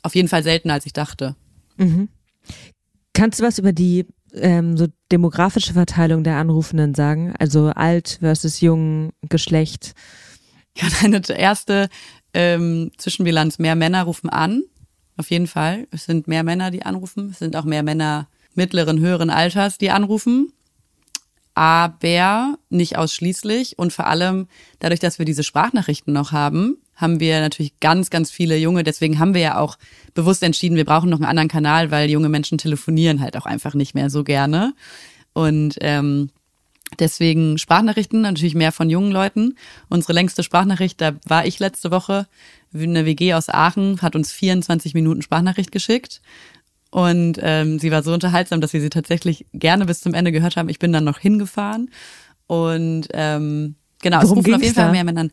auf 0.03 0.15
jeden 0.15 0.27
Fall 0.27 0.43
seltener, 0.43 0.75
als 0.75 0.85
ich 0.85 0.93
dachte. 0.93 1.35
Mhm. 1.77 2.09
Kannst 3.13 3.39
du 3.39 3.43
was 3.43 3.57
über 3.57 3.73
die 3.73 4.05
ähm, 4.33 4.77
so 4.77 4.87
demografische 5.11 5.73
Verteilung 5.73 6.23
der 6.23 6.37
Anrufenden 6.37 6.93
sagen? 6.93 7.33
Also 7.39 7.69
alt 7.69 8.19
versus 8.21 8.61
jung, 8.61 9.11
Geschlecht? 9.27 9.95
Ja, 10.77 10.87
eine 11.03 11.21
erste 11.29 11.89
ähm, 12.37 12.91
Zwischenbilanz. 12.97 13.57
Mehr 13.57 13.75
Männer 13.75 14.03
rufen 14.03 14.29
an, 14.29 14.61
auf 15.17 15.31
jeden 15.31 15.47
Fall. 15.47 15.87
Es 15.89 16.05
sind 16.05 16.27
mehr 16.27 16.43
Männer, 16.43 16.69
die 16.69 16.83
anrufen. 16.83 17.31
Es 17.31 17.39
sind 17.39 17.55
auch 17.55 17.65
mehr 17.65 17.81
Männer 17.81 18.27
mittleren, 18.53 18.99
höheren 18.99 19.31
Alters, 19.31 19.79
die 19.79 19.89
anrufen. 19.89 20.53
Aber 21.55 22.59
nicht 22.69 22.95
ausschließlich 22.95 23.79
und 23.79 23.91
vor 23.91 24.05
allem 24.05 24.47
dadurch, 24.77 24.99
dass 24.99 25.17
wir 25.17 25.25
diese 25.25 25.43
Sprachnachrichten 25.43 26.13
noch 26.13 26.31
haben, 26.31 26.77
haben 26.95 27.19
wir 27.19 27.41
natürlich 27.41 27.79
ganz, 27.79 28.11
ganz 28.11 28.29
viele 28.29 28.55
junge. 28.57 28.83
Deswegen 28.83 29.17
haben 29.17 29.33
wir 29.33 29.41
ja 29.41 29.57
auch 29.57 29.79
bewusst 30.13 30.43
entschieden, 30.43 30.75
wir 30.75 30.85
brauchen 30.85 31.09
noch 31.09 31.17
einen 31.17 31.25
anderen 31.25 31.49
Kanal, 31.49 31.89
weil 31.89 32.11
junge 32.11 32.29
Menschen 32.29 32.59
telefonieren 32.59 33.19
halt 33.19 33.35
auch 33.35 33.47
einfach 33.47 33.73
nicht 33.73 33.95
mehr 33.95 34.11
so 34.11 34.23
gerne. 34.23 34.75
Und 35.33 35.77
ähm, 35.81 36.29
deswegen 36.99 37.57
Sprachnachrichten 37.57 38.21
natürlich 38.21 38.55
mehr 38.55 38.71
von 38.71 38.89
jungen 38.89 39.11
Leuten. 39.11 39.55
Unsere 39.89 40.13
längste 40.13 40.43
Sprachnachricht, 40.43 40.99
da 41.01 41.13
war 41.25 41.45
ich 41.45 41.59
letzte 41.59 41.91
Woche. 41.91 42.27
Eine 42.73 43.05
WG 43.05 43.33
aus 43.33 43.49
Aachen 43.49 44.01
hat 44.01 44.15
uns 44.15 44.31
24 44.31 44.93
Minuten 44.93 45.21
Sprachnachricht 45.21 45.71
geschickt. 45.71 46.21
Und 46.89 47.39
ähm, 47.41 47.79
sie 47.79 47.91
war 47.91 48.03
so 48.03 48.13
unterhaltsam, 48.13 48.61
dass 48.61 48.73
wir 48.73 48.81
sie 48.81 48.89
tatsächlich 48.89 49.45
gerne 49.53 49.85
bis 49.85 50.01
zum 50.01 50.13
Ende 50.13 50.31
gehört 50.31 50.55
haben. 50.55 50.69
Ich 50.69 50.79
bin 50.79 50.93
dann 50.93 51.03
noch 51.03 51.19
hingefahren. 51.19 51.91
Und 52.47 53.07
ähm, 53.11 53.75
genau, 54.01 54.21
Worum 54.23 54.39
es 54.39 54.45
rufen 54.45 54.55
auf 54.55 54.63
jeden 54.63 54.75
Fall 54.75 54.91
mehr 54.91 55.03
Männern. 55.03 55.31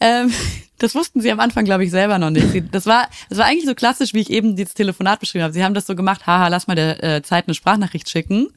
Ähm, 0.00 0.32
das 0.78 0.94
wussten 0.94 1.20
sie 1.20 1.30
am 1.30 1.40
Anfang, 1.40 1.64
glaube 1.64 1.84
ich, 1.84 1.90
selber 1.90 2.18
noch 2.18 2.30
nicht. 2.30 2.64
Das 2.72 2.86
war, 2.86 3.08
das 3.28 3.38
war 3.38 3.46
eigentlich 3.46 3.66
so 3.66 3.74
klassisch, 3.74 4.14
wie 4.14 4.20
ich 4.20 4.30
eben 4.30 4.56
dieses 4.56 4.74
Telefonat 4.74 5.20
beschrieben 5.20 5.44
habe. 5.44 5.54
Sie 5.54 5.64
haben 5.64 5.74
das 5.74 5.86
so 5.86 5.94
gemacht, 5.94 6.26
haha, 6.26 6.48
lass 6.48 6.66
mal 6.66 6.74
der 6.74 7.02
äh, 7.02 7.22
Zeit 7.22 7.46
eine 7.46 7.54
Sprachnachricht 7.54 8.10
schicken. 8.10 8.48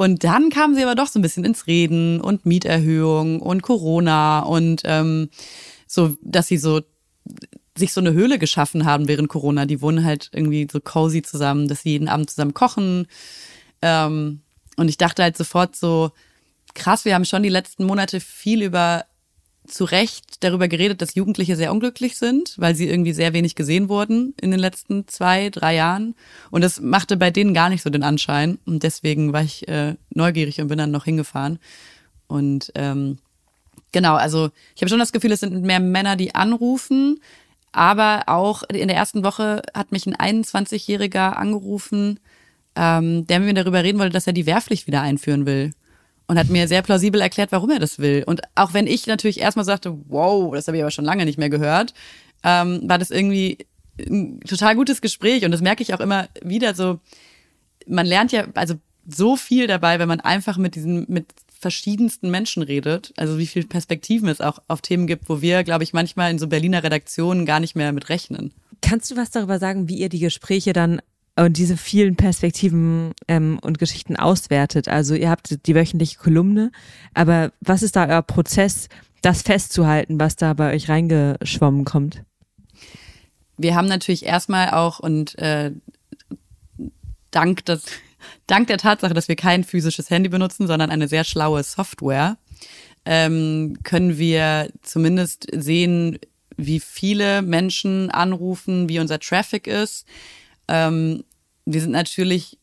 Und 0.00 0.24
dann 0.24 0.48
kamen 0.48 0.74
sie 0.74 0.82
aber 0.82 0.94
doch 0.94 1.08
so 1.08 1.18
ein 1.18 1.22
bisschen 1.22 1.44
ins 1.44 1.66
Reden 1.66 2.22
und 2.22 2.46
Mieterhöhung 2.46 3.42
und 3.42 3.60
Corona 3.60 4.38
und 4.38 4.80
ähm, 4.86 5.28
so, 5.86 6.16
dass 6.22 6.46
sie 6.46 6.56
so 6.56 6.80
sich 7.76 7.92
so 7.92 8.00
eine 8.00 8.14
Höhle 8.14 8.38
geschaffen 8.38 8.86
haben 8.86 9.08
während 9.08 9.28
Corona. 9.28 9.66
Die 9.66 9.82
wohnen 9.82 10.02
halt 10.02 10.30
irgendwie 10.32 10.66
so 10.72 10.80
cozy 10.80 11.20
zusammen, 11.20 11.68
dass 11.68 11.82
sie 11.82 11.90
jeden 11.90 12.08
Abend 12.08 12.30
zusammen 12.30 12.54
kochen. 12.54 13.08
Ähm, 13.82 14.40
und 14.78 14.88
ich 14.88 14.96
dachte 14.96 15.22
halt 15.22 15.36
sofort 15.36 15.76
so, 15.76 16.12
krass, 16.74 17.04
wir 17.04 17.14
haben 17.14 17.26
schon 17.26 17.42
die 17.42 17.50
letzten 17.50 17.84
Monate 17.84 18.20
viel 18.20 18.62
über 18.62 19.04
zu 19.70 19.84
Recht 19.84 20.42
darüber 20.44 20.68
geredet, 20.68 21.00
dass 21.02 21.14
Jugendliche 21.14 21.56
sehr 21.56 21.72
unglücklich 21.72 22.16
sind, 22.16 22.54
weil 22.58 22.74
sie 22.74 22.88
irgendwie 22.88 23.12
sehr 23.12 23.32
wenig 23.32 23.54
gesehen 23.54 23.88
wurden 23.88 24.34
in 24.40 24.50
den 24.50 24.60
letzten 24.60 25.08
zwei, 25.08 25.50
drei 25.50 25.74
Jahren. 25.74 26.14
Und 26.50 26.62
das 26.62 26.80
machte 26.80 27.16
bei 27.16 27.30
denen 27.30 27.54
gar 27.54 27.68
nicht 27.68 27.82
so 27.82 27.90
den 27.90 28.02
Anschein. 28.02 28.58
Und 28.66 28.82
deswegen 28.82 29.32
war 29.32 29.42
ich 29.42 29.68
äh, 29.68 29.94
neugierig 30.10 30.60
und 30.60 30.68
bin 30.68 30.78
dann 30.78 30.90
noch 30.90 31.04
hingefahren. 31.04 31.58
Und 32.26 32.72
ähm, 32.74 33.18
genau, 33.92 34.14
also 34.14 34.50
ich 34.74 34.82
habe 34.82 34.90
schon 34.90 34.98
das 34.98 35.12
Gefühl, 35.12 35.32
es 35.32 35.40
sind 35.40 35.62
mehr 35.62 35.80
Männer, 35.80 36.16
die 36.16 36.34
anrufen. 36.34 37.20
Aber 37.72 38.24
auch 38.26 38.64
in 38.64 38.88
der 38.88 38.96
ersten 38.96 39.24
Woche 39.24 39.62
hat 39.74 39.92
mich 39.92 40.06
ein 40.06 40.42
21-Jähriger 40.42 41.32
angerufen, 41.32 42.18
ähm, 42.74 43.26
der 43.26 43.38
mit 43.38 43.48
mir 43.48 43.54
darüber 43.54 43.84
reden 43.84 43.98
wollte, 43.98 44.12
dass 44.12 44.26
er 44.26 44.32
die 44.32 44.46
Wehrpflicht 44.46 44.86
wieder 44.86 45.02
einführen 45.02 45.46
will 45.46 45.72
und 46.30 46.38
hat 46.38 46.48
mir 46.48 46.68
sehr 46.68 46.82
plausibel 46.82 47.20
erklärt, 47.20 47.50
warum 47.50 47.70
er 47.70 47.80
das 47.80 47.98
will. 47.98 48.22
Und 48.24 48.42
auch 48.54 48.72
wenn 48.72 48.86
ich 48.86 49.08
natürlich 49.08 49.40
erstmal 49.40 49.64
sagte, 49.64 49.98
wow, 50.06 50.54
das 50.54 50.68
habe 50.68 50.76
ich 50.76 50.82
aber 50.84 50.92
schon 50.92 51.04
lange 51.04 51.24
nicht 51.24 51.38
mehr 51.38 51.50
gehört, 51.50 51.92
ähm, 52.44 52.82
war 52.84 52.98
das 52.98 53.10
irgendwie 53.10 53.58
ein 53.98 54.38
total 54.42 54.76
gutes 54.76 55.00
Gespräch. 55.00 55.44
Und 55.44 55.50
das 55.50 55.60
merke 55.60 55.82
ich 55.82 55.92
auch 55.92 55.98
immer 55.98 56.28
wieder 56.40 56.76
so. 56.76 57.00
Man 57.88 58.06
lernt 58.06 58.30
ja 58.30 58.46
also 58.54 58.76
so 59.08 59.34
viel 59.34 59.66
dabei, 59.66 59.98
wenn 59.98 60.06
man 60.06 60.20
einfach 60.20 60.56
mit 60.56 60.76
diesen, 60.76 61.04
mit 61.08 61.26
verschiedensten 61.58 62.30
Menschen 62.30 62.62
redet. 62.62 63.12
Also 63.16 63.36
wie 63.36 63.48
viele 63.48 63.66
Perspektiven 63.66 64.28
es 64.28 64.40
auch 64.40 64.60
auf 64.68 64.82
Themen 64.82 65.08
gibt, 65.08 65.28
wo 65.28 65.42
wir, 65.42 65.64
glaube 65.64 65.82
ich, 65.82 65.92
manchmal 65.92 66.30
in 66.30 66.38
so 66.38 66.46
Berliner 66.46 66.84
Redaktionen 66.84 67.44
gar 67.44 67.58
nicht 67.58 67.74
mehr 67.74 67.90
mit 67.90 68.08
rechnen. 68.08 68.54
Kannst 68.82 69.10
du 69.10 69.16
was 69.16 69.32
darüber 69.32 69.58
sagen, 69.58 69.88
wie 69.88 69.98
ihr 69.98 70.08
die 70.08 70.20
Gespräche 70.20 70.72
dann 70.72 71.02
und 71.36 71.56
diese 71.56 71.76
vielen 71.76 72.16
Perspektiven 72.16 73.12
ähm, 73.28 73.58
und 73.62 73.78
Geschichten 73.78 74.16
auswertet. 74.16 74.88
Also 74.88 75.14
ihr 75.14 75.30
habt 75.30 75.66
die 75.66 75.74
wöchentliche 75.74 76.18
Kolumne, 76.18 76.70
aber 77.14 77.52
was 77.60 77.82
ist 77.82 77.96
da 77.96 78.06
euer 78.06 78.22
Prozess, 78.22 78.88
das 79.22 79.42
festzuhalten, 79.42 80.18
was 80.18 80.36
da 80.36 80.54
bei 80.54 80.74
euch 80.74 80.88
reingeschwommen 80.88 81.84
kommt? 81.84 82.24
Wir 83.56 83.74
haben 83.74 83.88
natürlich 83.88 84.24
erstmal 84.24 84.70
auch 84.70 84.98
und 85.00 85.38
äh, 85.38 85.72
dank 87.30 87.64
des, 87.66 87.84
dank 88.46 88.68
der 88.68 88.78
Tatsache, 88.78 89.12
dass 89.12 89.28
wir 89.28 89.36
kein 89.36 89.64
physisches 89.64 90.08
Handy 90.10 90.30
benutzen, 90.30 90.66
sondern 90.66 90.90
eine 90.90 91.08
sehr 91.08 91.24
schlaue 91.24 91.62
Software, 91.62 92.38
ähm, 93.04 93.76
können 93.82 94.18
wir 94.18 94.70
zumindest 94.82 95.46
sehen, 95.52 96.18
wie 96.56 96.80
viele 96.80 97.42
Menschen 97.42 98.10
anrufen, 98.10 98.88
wie 98.88 99.00
unser 99.00 99.18
Traffic 99.18 99.66
ist. 99.66 100.06
Ähm, 100.70 101.24
wir 101.66 101.80
sind 101.80 101.90
natürlich, 101.90 102.58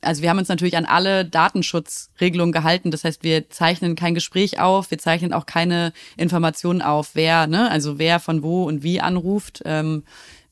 also 0.00 0.22
wir 0.22 0.30
haben 0.30 0.38
uns 0.38 0.48
natürlich 0.48 0.76
an 0.76 0.84
alle 0.84 1.24
Datenschutzregelungen 1.24 2.52
gehalten. 2.52 2.90
Das 2.90 3.04
heißt, 3.04 3.24
wir 3.24 3.50
zeichnen 3.50 3.96
kein 3.96 4.14
Gespräch 4.14 4.60
auf, 4.60 4.90
wir 4.90 4.98
zeichnen 4.98 5.32
auch 5.32 5.44
keine 5.44 5.92
Informationen 6.16 6.82
auf, 6.82 7.10
wer, 7.14 7.48
ne, 7.48 7.70
also 7.70 7.98
wer 7.98 8.20
von 8.20 8.42
wo 8.42 8.64
und 8.64 8.82
wie 8.82 9.00
anruft, 9.00 9.62
ähm, 9.64 10.04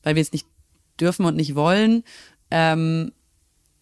weil 0.03 0.15
wir 0.15 0.21
es 0.21 0.33
nicht 0.33 0.47
dürfen 0.99 1.25
und 1.25 1.37
nicht 1.37 1.55
wollen. 1.55 2.03
Ähm, 2.51 3.13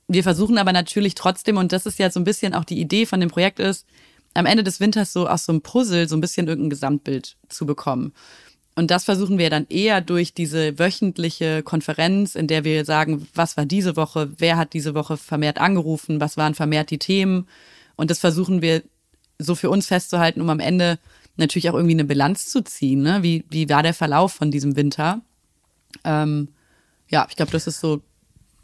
wir 0.07 0.23
versuchen 0.23 0.59
aber 0.59 0.71
natürlich 0.71 1.15
trotzdem, 1.15 1.57
und 1.57 1.71
das 1.71 1.87
ist 1.87 1.97
ja 1.97 2.11
so 2.11 2.19
ein 2.19 2.25
bisschen 2.25 2.53
auch 2.53 2.65
die 2.65 2.79
Idee 2.79 3.07
von 3.07 3.19
dem 3.19 3.29
Projekt 3.29 3.59
ist, 3.59 3.87
am 4.35 4.45
Ende 4.45 4.63
des 4.63 4.79
Winters 4.79 5.13
so 5.13 5.27
aus 5.27 5.45
so 5.45 5.51
einem 5.51 5.61
Puzzle 5.61 6.07
so 6.07 6.15
ein 6.15 6.21
bisschen 6.21 6.47
irgendein 6.47 6.69
Gesamtbild 6.69 7.37
zu 7.49 7.65
bekommen. 7.65 8.13
Und 8.75 8.89
das 8.89 9.03
versuchen 9.03 9.37
wir 9.37 9.49
dann 9.49 9.67
eher 9.69 10.01
durch 10.01 10.33
diese 10.33 10.79
wöchentliche 10.79 11.61
Konferenz, 11.61 12.35
in 12.35 12.47
der 12.47 12.63
wir 12.63 12.85
sagen, 12.85 13.27
was 13.35 13.55
war 13.55 13.65
diese 13.65 13.95
Woche, 13.95 14.31
wer 14.37 14.57
hat 14.57 14.73
diese 14.73 14.95
Woche 14.95 15.17
vermehrt 15.17 15.59
angerufen, 15.59 16.19
was 16.19 16.37
waren 16.37 16.55
vermehrt 16.55 16.89
die 16.89 16.97
Themen. 16.97 17.47
Und 17.95 18.09
das 18.09 18.19
versuchen 18.19 18.61
wir 18.61 18.81
so 19.37 19.53
für 19.53 19.69
uns 19.69 19.87
festzuhalten, 19.87 20.41
um 20.41 20.49
am 20.49 20.59
Ende 20.59 20.97
natürlich 21.37 21.69
auch 21.69 21.75
irgendwie 21.75 21.93
eine 21.93 22.05
Bilanz 22.05 22.47
zu 22.47 22.63
ziehen. 22.63 23.01
Ne? 23.01 23.21
Wie, 23.21 23.45
wie 23.49 23.69
war 23.69 23.83
der 23.83 23.93
Verlauf 23.93 24.33
von 24.33 24.49
diesem 24.49 24.75
Winter? 24.75 25.21
Ähm, 26.03 26.49
ja, 27.09 27.27
ich 27.29 27.35
glaube, 27.35 27.51
das 27.51 27.67
ist 27.67 27.79
so. 27.79 28.01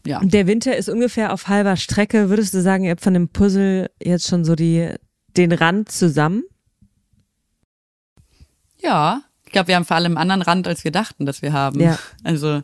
Ja. 0.08 0.22
Der 0.24 0.48
Winter 0.48 0.76
ist 0.76 0.90
ungefähr 0.90 1.34
auf 1.34 1.50
halber 1.50 1.76
Strecke. 1.76 2.30
Würdest 2.30 2.54
du 2.54 2.62
sagen, 2.62 2.84
ihr 2.86 2.92
habt 2.92 3.02
von 3.02 3.14
dem 3.14 3.28
Puzzle 3.28 3.92
jetzt 4.02 4.28
schon 4.28 4.46
so 4.46 4.56
die, 4.56 4.94
den 5.36 5.52
Rand 5.52 5.92
zusammen? 5.92 6.44
Ja, 8.82 9.24
ich 9.50 9.54
glaube, 9.54 9.70
wir 9.70 9.78
haben 9.78 9.86
vor 9.86 9.98
allem 9.98 10.16
einen 10.16 10.30
anderen 10.30 10.44
Rand, 10.44 10.68
als 10.68 10.84
wir 10.84 10.92
dachten, 10.92 11.26
dass 11.26 11.42
wir 11.42 11.54
haben. 11.54 11.80
Ja. 11.80 11.98
Also 12.24 12.62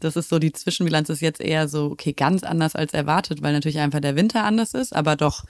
das 0.00 0.16
ist 0.16 0.28
so, 0.28 0.40
die 0.40 0.52
Zwischenbilanz 0.52 1.08
ist 1.08 1.20
jetzt 1.20 1.40
eher 1.40 1.68
so, 1.68 1.92
okay, 1.92 2.14
ganz 2.14 2.42
anders 2.42 2.74
als 2.74 2.94
erwartet, 2.94 3.42
weil 3.42 3.52
natürlich 3.52 3.78
einfach 3.78 4.00
der 4.00 4.16
Winter 4.16 4.42
anders 4.42 4.74
ist, 4.74 4.92
aber 4.92 5.14
doch 5.14 5.44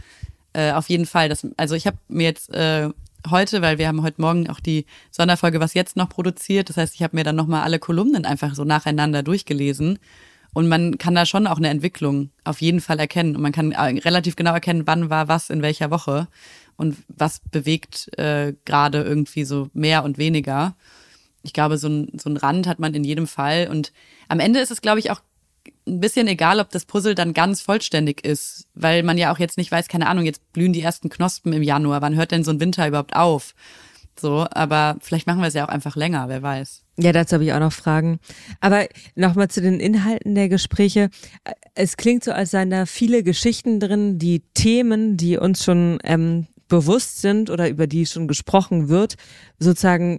äh, 0.53 0.73
auf 0.73 0.91
jeden 0.91 1.07
Fall. 1.07 1.31
Das, 1.31 1.47
also 1.57 1.75
ich 1.75 1.87
habe 1.87 1.97
mir 2.09 2.25
jetzt 2.25 2.51
äh, 2.51 2.91
heute, 3.31 3.63
weil 3.63 3.79
wir 3.79 3.89
haben 3.89 4.03
heute 4.03 4.21
Morgen 4.21 4.51
auch 4.51 4.61
die 4.61 4.85
Sonderfolge 5.11 5.61
Was 5.61 5.73
jetzt 5.73 5.97
noch 5.97 6.11
produziert. 6.11 6.69
Das 6.69 6.77
heißt, 6.77 6.95
ich 6.95 7.03
habe 7.03 7.17
mir 7.17 7.25
dann 7.25 7.37
nochmal 7.37 7.63
alle 7.63 7.79
Kolumnen 7.79 8.27
einfach 8.27 8.55
so 8.55 8.65
nacheinander 8.65 9.23
durchgelesen. 9.23 9.99
Und 10.53 10.69
man 10.69 10.99
kann 10.99 11.15
da 11.15 11.25
schon 11.25 11.47
auch 11.47 11.57
eine 11.57 11.71
Entwicklung 11.71 12.29
auf 12.45 12.61
jeden 12.61 12.83
Fall 12.83 12.99
erkennen. 12.99 13.35
Und 13.35 13.41
man 13.41 13.53
kann 13.53 13.73
äh, 13.73 13.99
relativ 14.01 14.37
genau 14.37 14.53
erkennen, 14.53 14.87
wann 14.87 15.09
war 15.09 15.27
was 15.29 15.49
in 15.49 15.63
welcher 15.63 15.91
Woche 15.91 16.29
und 16.77 16.97
was 17.09 17.41
bewegt 17.51 18.11
äh, 18.19 18.55
gerade 18.65 19.03
irgendwie 19.03 19.45
so 19.45 19.69
mehr 19.73 20.05
und 20.05 20.19
weniger. 20.19 20.77
Ich 21.43 21.53
glaube, 21.53 21.79
so 21.79 21.89
ein, 21.89 22.19
so 22.19 22.29
ein 22.29 22.37
Rand 22.37 22.67
hat 22.67 22.79
man 22.79 22.95
in 22.95 23.05
jedem 23.05 23.27
Fall. 23.27 23.69
Und 23.71 23.93
am 24.29 24.41
Ende 24.41 24.61
ist 24.61 24.71
es, 24.71 24.81
glaube 24.81 24.99
ich, 24.99 25.11
auch 25.11 25.21
ein 25.87 26.01
bisschen 26.01 26.27
egal, 26.27 26.61
ob 26.61 26.71
das 26.71 26.85
Puzzle 26.85 27.15
dann 27.15 27.35
ganz 27.35 27.61
vollständig 27.61 28.25
ist, 28.25 28.67
weil 28.75 29.03
man 29.03 29.19
ja 29.19 29.33
auch 29.33 29.39
jetzt 29.39 29.57
nicht 29.57 29.71
weiß, 29.71 29.89
keine 29.89 30.09
Ahnung, 30.09 30.25
jetzt 30.25 30.53
blühen 30.53 30.73
die 30.73 30.83
ersten 30.83 31.09
Knospen 31.09 31.53
im 31.53 31.63
Januar. 31.63 32.03
Wann 32.03 32.17
hört 32.17 32.33
denn 32.33 32.45
so 32.45 32.51
ein 32.51 32.61
Winter 32.61 32.87
überhaupt 32.87 33.15
auf? 33.15 33.55
So, 34.19 34.47
aber 34.51 34.97
vielleicht 35.01 35.27
machen 35.27 35.41
wir 35.41 35.49
es 35.49 35.55
ja 35.55 35.65
auch 35.65 35.69
einfach 35.69 35.95
länger, 35.95 36.29
wer 36.29 36.43
weiß. 36.43 36.85
Ja, 36.99 37.13
dazu 37.13 37.35
habe 37.35 37.45
ich 37.45 37.53
auch 37.53 37.61
noch 37.61 37.73
Fragen. 37.73 38.19
Aber 38.61 38.87
nochmal 39.15 39.49
zu 39.49 39.61
den 39.61 39.79
Inhalten 39.79 40.35
der 40.35 40.49
Gespräche. 40.49 41.11
Es 41.75 41.99
klingt 41.99 42.25
so, 42.25 42.33
als 42.33 42.51
seien 42.51 42.71
da 42.71 42.87
viele 42.87 43.23
Geschichten 43.23 43.79
drin, 43.79 44.19
die 44.19 44.41
Themen, 44.55 45.19
die 45.19 45.37
uns 45.37 45.63
schon 45.63 45.99
ähm, 46.05 46.47
bewusst 46.69 47.21
sind 47.21 47.51
oder 47.51 47.69
über 47.69 47.87
die 47.87 48.07
schon 48.07 48.29
gesprochen 48.29 48.89
wird, 48.89 49.17
sozusagen 49.59 50.19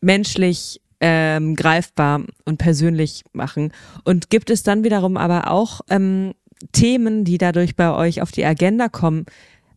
menschlich 0.00 0.80
ähm, 1.00 1.54
greifbar 1.54 2.22
und 2.44 2.58
persönlich 2.58 3.24
machen. 3.32 3.72
Und 4.04 4.30
gibt 4.30 4.50
es 4.50 4.62
dann 4.62 4.84
wiederum 4.84 5.16
aber 5.16 5.50
auch 5.50 5.80
ähm, 5.90 6.34
Themen, 6.72 7.24
die 7.24 7.38
dadurch 7.38 7.76
bei 7.76 7.92
euch 7.92 8.22
auf 8.22 8.32
die 8.32 8.44
Agenda 8.44 8.88
kommen, 8.88 9.26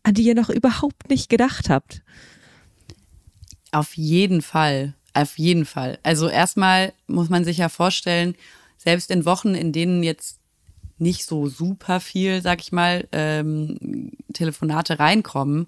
an 0.03 0.13
die 0.13 0.23
ihr 0.23 0.35
noch 0.35 0.49
überhaupt 0.49 1.09
nicht 1.09 1.29
gedacht 1.29 1.69
habt? 1.69 2.01
Auf 3.71 3.97
jeden 3.97 4.41
Fall, 4.41 4.93
auf 5.13 5.37
jeden 5.37 5.65
Fall. 5.65 5.99
Also 6.03 6.29
erstmal 6.29 6.93
muss 7.07 7.29
man 7.29 7.43
sich 7.43 7.57
ja 7.57 7.69
vorstellen, 7.69 8.35
selbst 8.77 9.11
in 9.11 9.25
Wochen, 9.25 9.55
in 9.55 9.73
denen 9.73 10.03
jetzt 10.03 10.36
nicht 10.99 11.25
so 11.25 11.47
super 11.47 11.99
viel, 11.99 12.41
sag 12.41 12.61
ich 12.61 12.71
mal, 12.71 13.07
ähm, 13.11 14.11
Telefonate 14.33 14.99
reinkommen, 14.99 15.67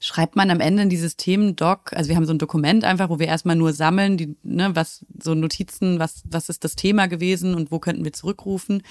schreibt 0.00 0.34
man 0.34 0.50
am 0.50 0.60
Ende 0.60 0.82
in 0.82 0.88
dieses 0.88 1.16
Themendoc, 1.16 1.92
also 1.92 2.08
wir 2.08 2.16
haben 2.16 2.26
so 2.26 2.32
ein 2.32 2.38
Dokument 2.38 2.84
einfach, 2.84 3.08
wo 3.08 3.20
wir 3.20 3.28
erstmal 3.28 3.54
nur 3.54 3.72
sammeln, 3.72 4.16
die, 4.16 4.34
ne, 4.42 4.74
was, 4.74 5.06
so 5.22 5.34
Notizen, 5.34 6.00
was, 6.00 6.24
was 6.28 6.48
ist 6.48 6.64
das 6.64 6.74
Thema 6.74 7.06
gewesen 7.06 7.54
und 7.54 7.70
wo 7.70 7.78
könnten 7.78 8.04
wir 8.04 8.12
zurückrufen. 8.12 8.82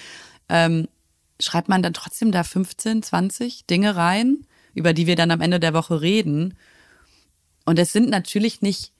Ähm, 0.47 0.87
schreibt 1.41 1.67
man 1.67 1.83
dann 1.83 1.93
trotzdem 1.93 2.31
da 2.31 2.43
15, 2.43 3.03
20 3.03 3.65
Dinge 3.65 3.95
rein, 3.97 4.45
über 4.73 4.93
die 4.93 5.05
wir 5.05 5.17
dann 5.17 5.31
am 5.31 5.41
Ende 5.41 5.59
der 5.59 5.73
Woche 5.73 6.01
reden. 6.01 6.53
Und 7.65 7.77
es 7.77 7.91
sind 7.91 8.09
natürlich 8.09 8.61
nicht 8.61 8.93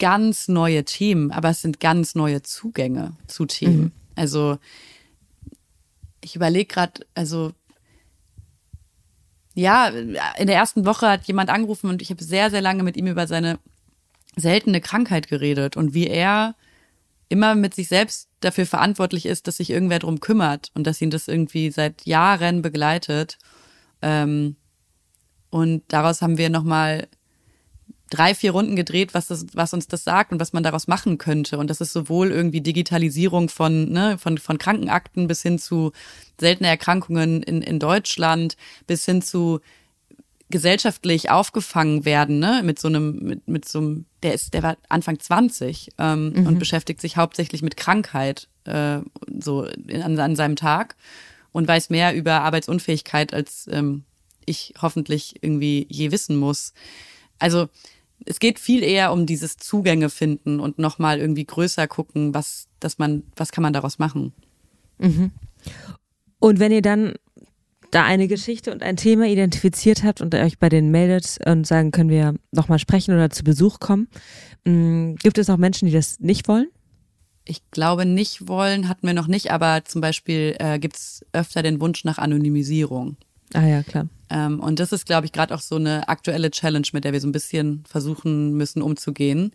ganz 0.00 0.48
neue 0.48 0.84
Themen, 0.84 1.30
aber 1.30 1.50
es 1.50 1.62
sind 1.62 1.78
ganz 1.78 2.16
neue 2.16 2.42
Zugänge 2.42 3.16
zu 3.28 3.46
Themen. 3.46 3.80
Mhm. 3.80 3.92
Also 4.16 4.58
ich 6.24 6.36
überlege 6.36 6.66
gerade, 6.66 7.06
also 7.14 7.52
ja, 9.54 9.88
in 9.88 10.46
der 10.46 10.56
ersten 10.56 10.84
Woche 10.84 11.08
hat 11.08 11.26
jemand 11.26 11.48
angerufen 11.48 11.88
und 11.88 12.02
ich 12.02 12.10
habe 12.10 12.24
sehr, 12.24 12.50
sehr 12.50 12.60
lange 12.60 12.82
mit 12.82 12.96
ihm 12.96 13.06
über 13.06 13.26
seine 13.26 13.58
seltene 14.36 14.80
Krankheit 14.80 15.28
geredet 15.28 15.76
und 15.76 15.94
wie 15.94 16.08
er 16.08 16.56
immer 17.28 17.54
mit 17.54 17.74
sich 17.74 17.88
selbst 17.88 18.28
dafür 18.40 18.66
verantwortlich 18.66 19.26
ist, 19.26 19.46
dass 19.46 19.58
sich 19.58 19.70
irgendwer 19.70 20.00
drum 20.00 20.20
kümmert 20.20 20.70
und 20.74 20.86
dass 20.86 21.00
ihn 21.00 21.10
das 21.10 21.28
irgendwie 21.28 21.70
seit 21.70 22.04
Jahren 22.04 22.62
begleitet. 22.62 23.38
Ähm, 24.02 24.56
und 25.50 25.84
daraus 25.88 26.20
haben 26.20 26.36
wir 26.36 26.50
nochmal 26.50 27.06
drei, 28.10 28.34
vier 28.34 28.52
Runden 28.52 28.76
gedreht, 28.76 29.14
was, 29.14 29.28
das, 29.28 29.46
was 29.54 29.72
uns 29.74 29.88
das 29.88 30.04
sagt 30.04 30.32
und 30.32 30.40
was 30.40 30.52
man 30.52 30.62
daraus 30.62 30.86
machen 30.86 31.18
könnte. 31.18 31.58
Und 31.58 31.70
das 31.70 31.80
ist 31.80 31.92
sowohl 31.92 32.30
irgendwie 32.30 32.60
Digitalisierung 32.60 33.48
von, 33.48 33.90
ne, 33.90 34.18
von, 34.18 34.38
von 34.38 34.58
Krankenakten 34.58 35.26
bis 35.26 35.42
hin 35.42 35.58
zu 35.58 35.92
seltene 36.38 36.68
Erkrankungen 36.68 37.42
in, 37.42 37.62
in 37.62 37.78
Deutschland, 37.78 38.56
bis 38.86 39.04
hin 39.04 39.22
zu 39.22 39.60
gesellschaftlich 40.50 41.30
aufgefangen 41.30 42.04
werden, 42.04 42.38
ne, 42.38 42.62
mit 42.64 42.78
so 42.78 42.88
einem, 42.88 43.18
mit, 43.20 43.48
mit 43.48 43.66
so 43.66 43.78
einem, 43.78 44.04
der 44.22 44.34
ist, 44.34 44.54
der 44.54 44.62
war 44.62 44.76
Anfang 44.88 45.18
20 45.18 45.88
ähm, 45.98 46.32
mhm. 46.32 46.46
und 46.46 46.58
beschäftigt 46.58 47.00
sich 47.00 47.16
hauptsächlich 47.16 47.62
mit 47.62 47.76
Krankheit 47.76 48.48
äh, 48.64 48.98
so 49.40 49.64
in, 49.64 50.02
an, 50.02 50.18
an 50.18 50.36
seinem 50.36 50.56
Tag 50.56 50.96
und 51.52 51.66
weiß 51.66 51.90
mehr 51.90 52.14
über 52.14 52.42
Arbeitsunfähigkeit, 52.42 53.32
als 53.32 53.68
ähm, 53.72 54.04
ich 54.44 54.74
hoffentlich 54.80 55.36
irgendwie 55.40 55.86
je 55.88 56.12
wissen 56.12 56.36
muss. 56.36 56.74
Also 57.38 57.68
es 58.26 58.38
geht 58.38 58.58
viel 58.58 58.82
eher 58.82 59.12
um 59.12 59.26
dieses 59.26 59.56
Zugänge 59.56 60.10
finden 60.10 60.60
und 60.60 60.78
nochmal 60.78 61.18
irgendwie 61.18 61.44
größer 61.44 61.86
gucken, 61.86 62.34
was, 62.34 62.68
dass 62.80 62.98
man, 62.98 63.24
was 63.36 63.52
kann 63.52 63.62
man 63.62 63.72
daraus 63.72 63.98
machen. 63.98 64.32
Mhm. 64.98 65.30
Und 66.38 66.60
wenn 66.60 66.72
ihr 66.72 66.82
dann 66.82 67.14
da 67.90 68.04
eine 68.04 68.26
Geschichte 68.26 68.72
und 68.72 68.82
ein 68.82 68.96
Thema 68.96 69.26
identifiziert 69.26 70.02
habt 70.02 70.20
und 70.20 70.34
euch 70.34 70.58
bei 70.58 70.68
denen 70.68 70.90
meldet 70.90 71.38
und 71.46 71.66
sagen, 71.66 71.92
können 71.92 72.10
wir 72.10 72.34
nochmal 72.50 72.78
sprechen 72.78 73.14
oder 73.14 73.30
zu 73.30 73.44
Besuch 73.44 73.78
kommen, 73.78 74.08
mm, 74.64 75.14
gibt 75.16 75.38
es 75.38 75.48
auch 75.48 75.56
Menschen, 75.56 75.86
die 75.86 75.94
das 75.94 76.18
nicht 76.18 76.48
wollen? 76.48 76.66
Ich 77.44 77.70
glaube, 77.70 78.06
nicht 78.06 78.48
wollen 78.48 78.88
hatten 78.88 79.06
wir 79.06 79.14
noch 79.14 79.26
nicht, 79.26 79.52
aber 79.52 79.84
zum 79.84 80.00
Beispiel 80.00 80.56
äh, 80.58 80.78
gibt 80.78 80.96
es 80.96 81.24
öfter 81.32 81.62
den 81.62 81.80
Wunsch 81.80 82.04
nach 82.04 82.18
Anonymisierung. 82.18 83.16
Ah 83.54 83.66
ja, 83.66 83.82
klar. 83.82 84.08
Ähm, 84.30 84.60
und 84.60 84.80
das 84.80 84.92
ist, 84.92 85.06
glaube 85.06 85.26
ich, 85.26 85.32
gerade 85.32 85.54
auch 85.54 85.60
so 85.60 85.76
eine 85.76 86.08
aktuelle 86.08 86.50
Challenge, 86.50 86.86
mit 86.92 87.04
der 87.04 87.12
wir 87.12 87.20
so 87.20 87.28
ein 87.28 87.32
bisschen 87.32 87.84
versuchen 87.88 88.52
müssen 88.54 88.82
umzugehen. 88.82 89.52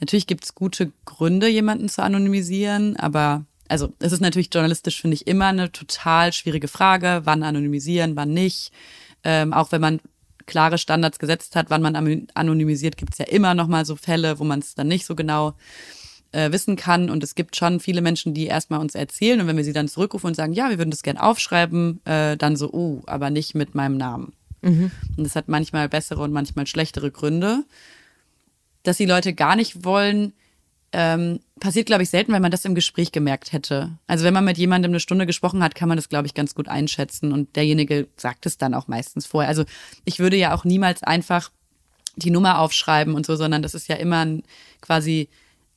Natürlich 0.00 0.26
gibt 0.26 0.44
es 0.44 0.54
gute 0.54 0.92
Gründe, 1.04 1.48
jemanden 1.48 1.88
zu 1.88 2.02
anonymisieren, 2.02 2.96
aber 2.96 3.44
also 3.68 3.92
es 3.98 4.12
ist 4.12 4.20
natürlich 4.20 4.50
journalistisch, 4.52 5.00
finde 5.00 5.14
ich, 5.14 5.26
immer 5.26 5.46
eine 5.46 5.72
total 5.72 6.32
schwierige 6.32 6.68
Frage, 6.68 7.22
wann 7.24 7.42
anonymisieren, 7.42 8.16
wann 8.16 8.32
nicht. 8.32 8.72
Ähm, 9.24 9.52
auch 9.52 9.72
wenn 9.72 9.80
man 9.80 10.00
klare 10.46 10.78
Standards 10.78 11.18
gesetzt 11.18 11.56
hat, 11.56 11.70
wann 11.70 11.82
man 11.82 12.28
anonymisiert, 12.34 12.96
gibt 12.96 13.14
es 13.14 13.18
ja 13.18 13.26
immer 13.26 13.54
noch 13.54 13.66
mal 13.66 13.84
so 13.84 13.96
Fälle, 13.96 14.38
wo 14.38 14.44
man 14.44 14.60
es 14.60 14.74
dann 14.74 14.88
nicht 14.88 15.04
so 15.04 15.16
genau 15.16 15.54
äh, 16.32 16.52
wissen 16.52 16.76
kann. 16.76 17.10
Und 17.10 17.22
es 17.24 17.34
gibt 17.34 17.56
schon 17.56 17.80
viele 17.80 18.00
Menschen, 18.00 18.34
die 18.34 18.46
erstmal 18.46 18.80
uns 18.80 18.94
erzählen 18.94 19.40
und 19.40 19.46
wenn 19.46 19.56
wir 19.56 19.64
sie 19.64 19.72
dann 19.72 19.88
zurückrufen 19.88 20.28
und 20.28 20.34
sagen, 20.34 20.52
ja, 20.52 20.70
wir 20.70 20.78
würden 20.78 20.90
das 20.90 21.02
gerne 21.02 21.22
aufschreiben, 21.22 22.04
äh, 22.04 22.36
dann 22.36 22.56
so, 22.56 22.72
oh, 22.72 23.02
aber 23.06 23.30
nicht 23.30 23.54
mit 23.54 23.74
meinem 23.74 23.96
Namen. 23.96 24.32
Mhm. 24.62 24.90
Und 25.16 25.24
das 25.24 25.36
hat 25.36 25.48
manchmal 25.48 25.88
bessere 25.88 26.22
und 26.22 26.32
manchmal 26.32 26.66
schlechtere 26.66 27.10
Gründe. 27.10 27.64
Dass 28.82 28.96
die 28.96 29.06
Leute 29.06 29.32
gar 29.34 29.56
nicht 29.56 29.84
wollen, 29.84 30.32
ähm, 30.92 31.40
passiert, 31.60 31.86
glaube 31.86 32.04
ich, 32.04 32.10
selten, 32.10 32.32
weil 32.32 32.40
man 32.40 32.50
das 32.50 32.64
im 32.64 32.74
Gespräch 32.74 33.12
gemerkt 33.12 33.52
hätte. 33.52 33.98
Also 34.06 34.24
wenn 34.24 34.34
man 34.34 34.44
mit 34.44 34.56
jemandem 34.56 34.92
eine 34.92 35.00
Stunde 35.00 35.26
gesprochen 35.26 35.62
hat, 35.62 35.74
kann 35.74 35.88
man 35.88 35.96
das, 35.96 36.08
glaube 36.08 36.26
ich, 36.26 36.34
ganz 36.34 36.54
gut 36.54 36.68
einschätzen 36.68 37.32
und 37.32 37.56
derjenige 37.56 38.08
sagt 38.16 38.46
es 38.46 38.56
dann 38.56 38.74
auch 38.74 38.88
meistens 38.88 39.26
vorher. 39.26 39.48
Also 39.48 39.64
ich 40.04 40.18
würde 40.20 40.36
ja 40.36 40.54
auch 40.54 40.64
niemals 40.64 41.02
einfach 41.02 41.50
die 42.16 42.30
Nummer 42.30 42.60
aufschreiben 42.60 43.14
und 43.14 43.26
so, 43.26 43.36
sondern 43.36 43.62
das 43.62 43.74
ist 43.74 43.88
ja 43.88 43.96
immer 43.96 44.24
ein 44.24 44.42
quasi 44.80 45.28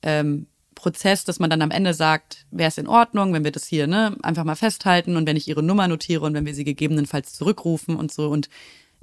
ähm, 0.03 0.47
Prozess, 0.75 1.25
dass 1.25 1.39
man 1.39 1.49
dann 1.49 1.62
am 1.62 1.71
Ende 1.71 1.93
sagt, 1.93 2.45
wäre 2.51 2.69
es 2.69 2.77
in 2.77 2.88
Ordnung, 2.88 3.33
wenn 3.33 3.43
wir 3.43 3.51
das 3.51 3.65
hier 3.65 3.85
ne, 3.85 4.15
einfach 4.23 4.45
mal 4.45 4.55
festhalten 4.55 5.17
und 5.17 5.27
wenn 5.27 5.35
ich 5.35 5.47
ihre 5.47 5.62
Nummer 5.62 5.88
notiere 5.88 6.25
und 6.25 6.33
wenn 6.33 6.45
wir 6.45 6.55
sie 6.55 6.63
gegebenenfalls 6.63 7.33
zurückrufen 7.33 7.95
und 7.95 8.12
so. 8.12 8.29
Und 8.29 8.49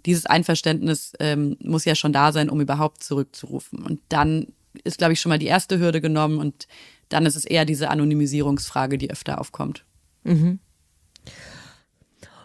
dieses 0.07 0.27
Einverständnis 0.27 1.13
ähm, 1.21 1.57
muss 1.63 1.85
ja 1.85 1.95
schon 1.95 2.13
da 2.13 2.33
sein, 2.33 2.49
um 2.49 2.61
überhaupt 2.61 3.03
zurückzurufen. 3.05 3.83
Und 3.83 4.01
dann 4.09 4.49
ist, 4.85 4.99
glaube 4.99 5.13
ich, 5.13 5.21
schon 5.21 5.31
mal 5.31 5.39
die 5.39 5.47
erste 5.47 5.79
Hürde 5.79 6.01
genommen 6.01 6.39
und 6.39 6.67
dann 7.09 7.27
ist 7.27 7.37
es 7.37 7.45
eher 7.45 7.65
diese 7.65 7.91
Anonymisierungsfrage, 7.91 8.99
die 8.99 9.11
öfter 9.11 9.41
aufkommt. 9.41 9.85
Mhm. 10.25 10.59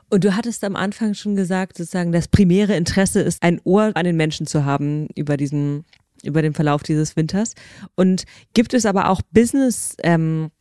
Und 0.09 0.25
du 0.25 0.35
hattest 0.35 0.63
am 0.65 0.75
Anfang 0.75 1.13
schon 1.13 1.37
gesagt, 1.37 1.77
sozusagen, 1.77 2.11
das 2.11 2.27
primäre 2.27 2.75
Interesse 2.75 3.21
ist, 3.21 3.41
ein 3.41 3.61
Ohr 3.63 3.91
an 3.95 4.03
den 4.03 4.17
Menschen 4.17 4.45
zu 4.45 4.65
haben 4.65 5.07
über 5.15 5.37
diesen 5.37 5.85
über 6.23 6.41
den 6.41 6.53
Verlauf 6.53 6.83
dieses 6.83 7.15
Winters. 7.15 7.53
Und 7.95 8.23
gibt 8.53 8.73
es 8.73 8.85
aber 8.85 9.09
auch 9.09 9.21
Business 9.31 9.95
ähm, 10.03 10.51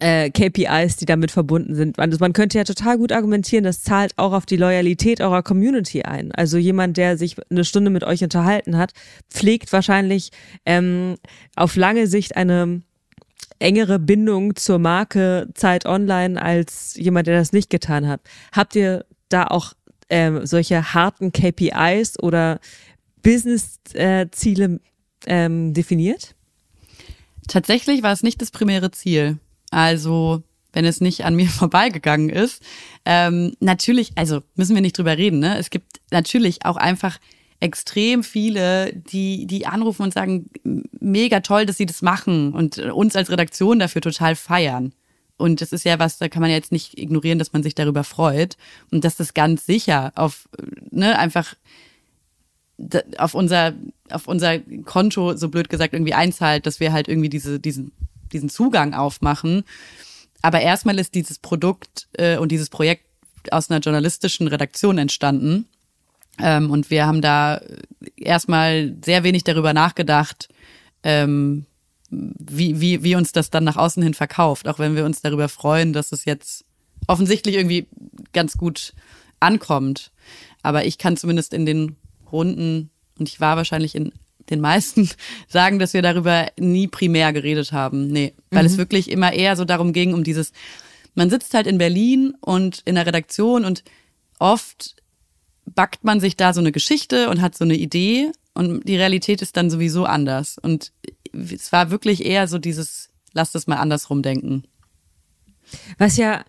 äh, 0.00 0.30
KPIs, 0.30 0.96
die 0.96 1.06
damit 1.06 1.30
verbunden 1.30 1.74
sind. 1.74 1.98
Also 1.98 2.18
man 2.20 2.32
könnte 2.32 2.58
ja 2.58 2.64
total 2.64 2.98
gut 2.98 3.12
argumentieren, 3.12 3.64
das 3.64 3.82
zahlt 3.82 4.12
auch 4.16 4.32
auf 4.32 4.46
die 4.46 4.56
Loyalität 4.56 5.20
eurer 5.20 5.42
Community 5.42 6.02
ein. 6.02 6.32
Also 6.32 6.56
jemand, 6.56 6.96
der 6.96 7.18
sich 7.18 7.36
eine 7.50 7.64
Stunde 7.64 7.90
mit 7.90 8.04
euch 8.04 8.22
unterhalten 8.22 8.76
hat, 8.76 8.92
pflegt 9.28 9.72
wahrscheinlich 9.72 10.30
ähm, 10.64 11.16
auf 11.56 11.74
lange 11.74 12.06
Sicht 12.06 12.36
eine 12.36 12.82
engere 13.58 13.98
Bindung 13.98 14.54
zur 14.54 14.78
Marke 14.78 15.48
Zeit 15.54 15.84
Online 15.84 16.40
als 16.40 16.94
jemand, 16.96 17.26
der 17.26 17.38
das 17.38 17.52
nicht 17.52 17.70
getan 17.70 18.06
hat. 18.06 18.20
Habt 18.52 18.76
ihr 18.76 19.04
da 19.28 19.48
auch 19.48 19.72
ähm, 20.10 20.46
solche 20.46 20.94
harten 20.94 21.32
KPIs 21.32 22.18
oder 22.22 22.60
Business-Ziele 23.22 24.80
ähm, 25.26 25.74
definiert? 25.74 26.34
Tatsächlich 27.46 28.02
war 28.02 28.12
es 28.12 28.22
nicht 28.22 28.40
das 28.42 28.50
primäre 28.50 28.90
Ziel. 28.90 29.38
Also 29.70 30.42
wenn 30.72 30.84
es 30.84 31.00
nicht 31.00 31.24
an 31.24 31.34
mir 31.34 31.48
vorbeigegangen 31.48 32.30
ist. 32.30 32.62
Ähm, 33.04 33.54
natürlich, 33.60 34.12
also 34.16 34.42
müssen 34.54 34.74
wir 34.74 34.82
nicht 34.82 34.96
drüber 34.98 35.16
reden. 35.16 35.38
Ne? 35.40 35.58
Es 35.58 35.70
gibt 35.70 36.00
natürlich 36.10 36.64
auch 36.64 36.76
einfach 36.76 37.18
extrem 37.60 38.22
viele, 38.22 38.92
die, 38.92 39.46
die 39.46 39.66
anrufen 39.66 40.02
und 40.02 40.14
sagen, 40.14 40.46
mega 41.00 41.40
toll, 41.40 41.66
dass 41.66 41.76
sie 41.76 41.86
das 41.86 42.02
machen 42.02 42.52
und 42.52 42.78
uns 42.78 43.16
als 43.16 43.30
Redaktion 43.30 43.80
dafür 43.80 44.00
total 44.00 44.36
feiern. 44.36 44.92
Und 45.36 45.60
das 45.60 45.72
ist 45.72 45.84
ja 45.84 45.98
was, 45.98 46.18
da 46.18 46.28
kann 46.28 46.42
man 46.42 46.50
jetzt 46.50 46.72
nicht 46.72 46.98
ignorieren, 46.98 47.38
dass 47.38 47.52
man 47.52 47.62
sich 47.62 47.74
darüber 47.74 48.04
freut 48.04 48.56
und 48.90 49.04
dass 49.04 49.16
das 49.16 49.34
ganz 49.34 49.66
sicher 49.66 50.12
auf, 50.14 50.48
ne, 50.90 51.18
einfach 51.18 51.54
auf 53.16 53.34
unser, 53.34 53.74
auf 54.10 54.28
unser 54.28 54.58
Konto, 54.84 55.36
so 55.36 55.48
blöd 55.48 55.68
gesagt, 55.68 55.94
irgendwie 55.94 56.14
einzahlt, 56.14 56.66
dass 56.66 56.80
wir 56.80 56.92
halt 56.92 57.08
irgendwie 57.08 57.28
diese, 57.28 57.58
diesen, 57.58 57.92
diesen 58.32 58.48
Zugang 58.48 58.94
aufmachen. 58.94 59.64
Aber 60.42 60.60
erstmal 60.60 60.98
ist 60.98 61.14
dieses 61.14 61.38
Produkt 61.38 62.08
äh, 62.12 62.38
und 62.38 62.52
dieses 62.52 62.70
Projekt 62.70 63.04
aus 63.50 63.70
einer 63.70 63.80
journalistischen 63.80 64.46
Redaktion 64.46 64.98
entstanden. 64.98 65.66
Ähm, 66.40 66.70
und 66.70 66.90
wir 66.90 67.06
haben 67.06 67.20
da 67.20 67.60
erstmal 68.16 68.94
sehr 69.04 69.24
wenig 69.24 69.42
darüber 69.42 69.72
nachgedacht, 69.72 70.48
ähm, 71.02 71.66
wie, 72.10 72.80
wie, 72.80 73.02
wie 73.02 73.16
uns 73.16 73.32
das 73.32 73.50
dann 73.50 73.64
nach 73.64 73.76
außen 73.76 74.02
hin 74.02 74.14
verkauft, 74.14 74.68
auch 74.68 74.78
wenn 74.78 74.96
wir 74.96 75.04
uns 75.04 75.20
darüber 75.20 75.48
freuen, 75.48 75.92
dass 75.92 76.12
es 76.12 76.24
jetzt 76.24 76.64
offensichtlich 77.06 77.56
irgendwie 77.56 77.86
ganz 78.32 78.56
gut 78.56 78.94
ankommt. 79.40 80.12
Aber 80.62 80.86
ich 80.86 80.98
kann 80.98 81.16
zumindest 81.16 81.52
in 81.52 81.66
den 81.66 81.96
Runden, 82.32 82.90
und 83.18 83.28
ich 83.28 83.40
war 83.40 83.56
wahrscheinlich 83.56 83.94
in 83.94 84.12
den 84.50 84.60
meisten, 84.60 85.08
sagen, 85.48 85.78
dass 85.78 85.94
wir 85.94 86.02
darüber 86.02 86.48
nie 86.58 86.88
primär 86.88 87.32
geredet 87.32 87.72
haben. 87.72 88.08
Nee, 88.08 88.34
weil 88.50 88.62
mhm. 88.62 88.66
es 88.66 88.78
wirklich 88.78 89.10
immer 89.10 89.32
eher 89.32 89.56
so 89.56 89.64
darum 89.64 89.92
ging, 89.92 90.14
um 90.14 90.24
dieses, 90.24 90.52
man 91.14 91.30
sitzt 91.30 91.54
halt 91.54 91.66
in 91.66 91.78
Berlin 91.78 92.34
und 92.40 92.82
in 92.84 92.94
der 92.94 93.06
Redaktion 93.06 93.64
und 93.64 93.84
oft 94.38 94.96
backt 95.66 96.04
man 96.04 96.20
sich 96.20 96.36
da 96.36 96.52
so 96.52 96.60
eine 96.60 96.72
Geschichte 96.72 97.28
und 97.28 97.42
hat 97.42 97.56
so 97.56 97.64
eine 97.64 97.76
Idee 97.76 98.32
und 98.54 98.88
die 98.88 98.96
Realität 98.96 99.42
ist 99.42 99.56
dann 99.56 99.70
sowieso 99.70 100.04
anders. 100.04 100.58
Und 100.58 100.92
es 101.32 101.70
war 101.72 101.90
wirklich 101.90 102.24
eher 102.24 102.48
so 102.48 102.58
dieses, 102.58 103.10
lass 103.32 103.52
das 103.52 103.66
mal 103.66 103.76
andersrum 103.76 104.22
denken. 104.22 104.64
Was 105.98 106.16
ja, 106.16 106.44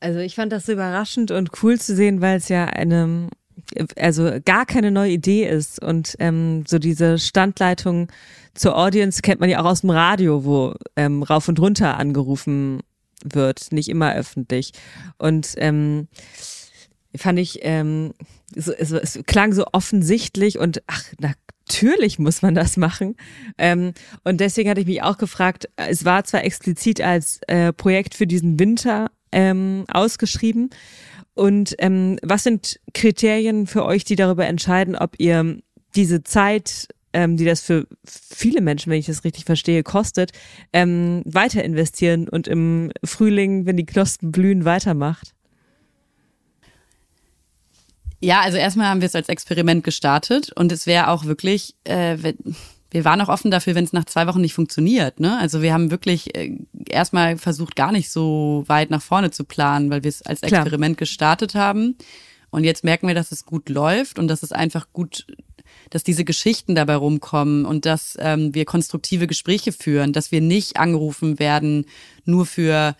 also 0.00 0.20
ich 0.20 0.34
fand 0.34 0.52
das 0.52 0.66
so 0.66 0.72
überraschend 0.72 1.30
und 1.30 1.62
cool 1.62 1.80
zu 1.80 1.96
sehen, 1.96 2.20
weil 2.20 2.36
es 2.36 2.48
ja 2.48 2.66
eine 2.66 3.28
also 3.96 4.38
gar 4.44 4.66
keine 4.66 4.90
neue 4.90 5.12
Idee 5.12 5.46
ist. 5.48 5.82
Und 5.82 6.16
ähm, 6.18 6.64
so 6.66 6.78
diese 6.78 7.18
Standleitung 7.18 8.08
zur 8.54 8.76
Audience 8.76 9.22
kennt 9.22 9.40
man 9.40 9.50
ja 9.50 9.60
auch 9.60 9.66
aus 9.66 9.82
dem 9.82 9.90
Radio, 9.90 10.44
wo 10.44 10.74
ähm, 10.96 11.22
rauf 11.22 11.48
und 11.48 11.60
runter 11.60 11.96
angerufen 11.96 12.80
wird, 13.24 13.72
nicht 13.72 13.88
immer 13.88 14.14
öffentlich. 14.14 14.72
Und 15.18 15.54
ähm, 15.56 16.08
fand 17.16 17.38
ich 17.38 17.60
ähm, 17.62 18.12
so, 18.54 18.72
es, 18.72 18.90
es 18.90 19.20
klang 19.26 19.52
so 19.52 19.66
offensichtlich 19.72 20.58
und 20.58 20.82
ach 20.86 21.04
natürlich 21.20 22.18
muss 22.18 22.42
man 22.42 22.54
das 22.54 22.76
machen. 22.76 23.16
Ähm, 23.58 23.92
und 24.24 24.40
deswegen 24.40 24.70
hatte 24.70 24.80
ich 24.80 24.86
mich 24.86 25.02
auch 25.02 25.18
gefragt, 25.18 25.68
es 25.76 26.04
war 26.04 26.24
zwar 26.24 26.44
explizit 26.44 27.00
als 27.00 27.40
äh, 27.46 27.72
Projekt 27.72 28.14
für 28.14 28.26
diesen 28.26 28.58
Winter 28.58 29.10
ähm, 29.32 29.84
ausgeschrieben 29.88 30.70
und 31.38 31.76
ähm, 31.78 32.18
was 32.22 32.42
sind 32.42 32.80
Kriterien 32.94 33.66
für 33.68 33.84
euch, 33.84 34.04
die 34.04 34.16
darüber 34.16 34.46
entscheiden, 34.46 34.96
ob 34.96 35.14
ihr 35.18 35.58
diese 35.94 36.24
Zeit, 36.24 36.88
ähm, 37.12 37.36
die 37.36 37.44
das 37.44 37.60
für 37.60 37.86
viele 38.04 38.60
Menschen, 38.60 38.90
wenn 38.90 38.98
ich 38.98 39.06
das 39.06 39.22
richtig 39.22 39.44
verstehe, 39.44 39.84
kostet, 39.84 40.32
ähm, 40.72 41.22
weiter 41.24 41.62
investieren 41.62 42.28
und 42.28 42.48
im 42.48 42.90
Frühling, 43.04 43.66
wenn 43.66 43.76
die 43.76 43.86
Knospen 43.86 44.32
blühen, 44.32 44.64
weitermacht? 44.64 45.32
Ja, 48.20 48.40
also 48.40 48.58
erstmal 48.58 48.88
haben 48.88 49.00
wir 49.00 49.06
es 49.06 49.14
als 49.14 49.28
Experiment 49.28 49.84
gestartet 49.84 50.50
und 50.56 50.72
es 50.72 50.88
wäre 50.88 51.08
auch 51.08 51.24
wirklich, 51.24 51.76
äh, 51.84 52.16
wir 52.90 53.04
waren 53.04 53.20
auch 53.20 53.28
offen 53.28 53.50
dafür, 53.50 53.74
wenn 53.74 53.84
es 53.84 53.92
nach 53.92 54.06
zwei 54.06 54.26
Wochen 54.26 54.40
nicht 54.40 54.54
funktioniert. 54.54 55.20
Ne? 55.20 55.38
Also 55.38 55.60
wir 55.60 55.72
haben 55.72 55.90
wirklich 55.90 56.34
äh, 56.34 56.56
erstmal 56.88 57.36
versucht, 57.36 57.76
gar 57.76 57.92
nicht 57.92 58.10
so 58.10 58.64
weit 58.66 58.90
nach 58.90 59.02
vorne 59.02 59.30
zu 59.30 59.44
planen, 59.44 59.90
weil 59.90 60.04
wir 60.04 60.08
es 60.08 60.22
als 60.22 60.42
Experiment 60.42 60.96
Klar. 60.96 61.04
gestartet 61.04 61.54
haben. 61.54 61.96
Und 62.50 62.64
jetzt 62.64 62.84
merken 62.84 63.06
wir, 63.06 63.14
dass 63.14 63.30
es 63.30 63.44
gut 63.44 63.68
läuft 63.68 64.18
und 64.18 64.28
dass 64.28 64.42
es 64.42 64.52
einfach 64.52 64.86
gut, 64.92 65.26
dass 65.90 66.02
diese 66.02 66.24
Geschichten 66.24 66.74
dabei 66.74 66.96
rumkommen 66.96 67.66
und 67.66 67.84
dass 67.84 68.16
ähm, 68.20 68.54
wir 68.54 68.64
konstruktive 68.64 69.26
Gespräche 69.26 69.72
führen, 69.72 70.14
dass 70.14 70.32
wir 70.32 70.40
nicht 70.40 70.78
angerufen 70.78 71.38
werden 71.38 71.84
nur 72.24 72.46
für 72.46 72.96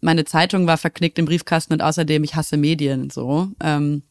meine 0.00 0.24
Zeitung 0.26 0.66
war 0.66 0.78
verknickt 0.78 1.18
im 1.18 1.24
Briefkasten 1.24 1.72
und 1.72 1.82
außerdem 1.82 2.22
ich 2.22 2.36
hasse 2.36 2.56
Medien 2.56 3.10
so. 3.10 3.48
Ähm, 3.60 4.02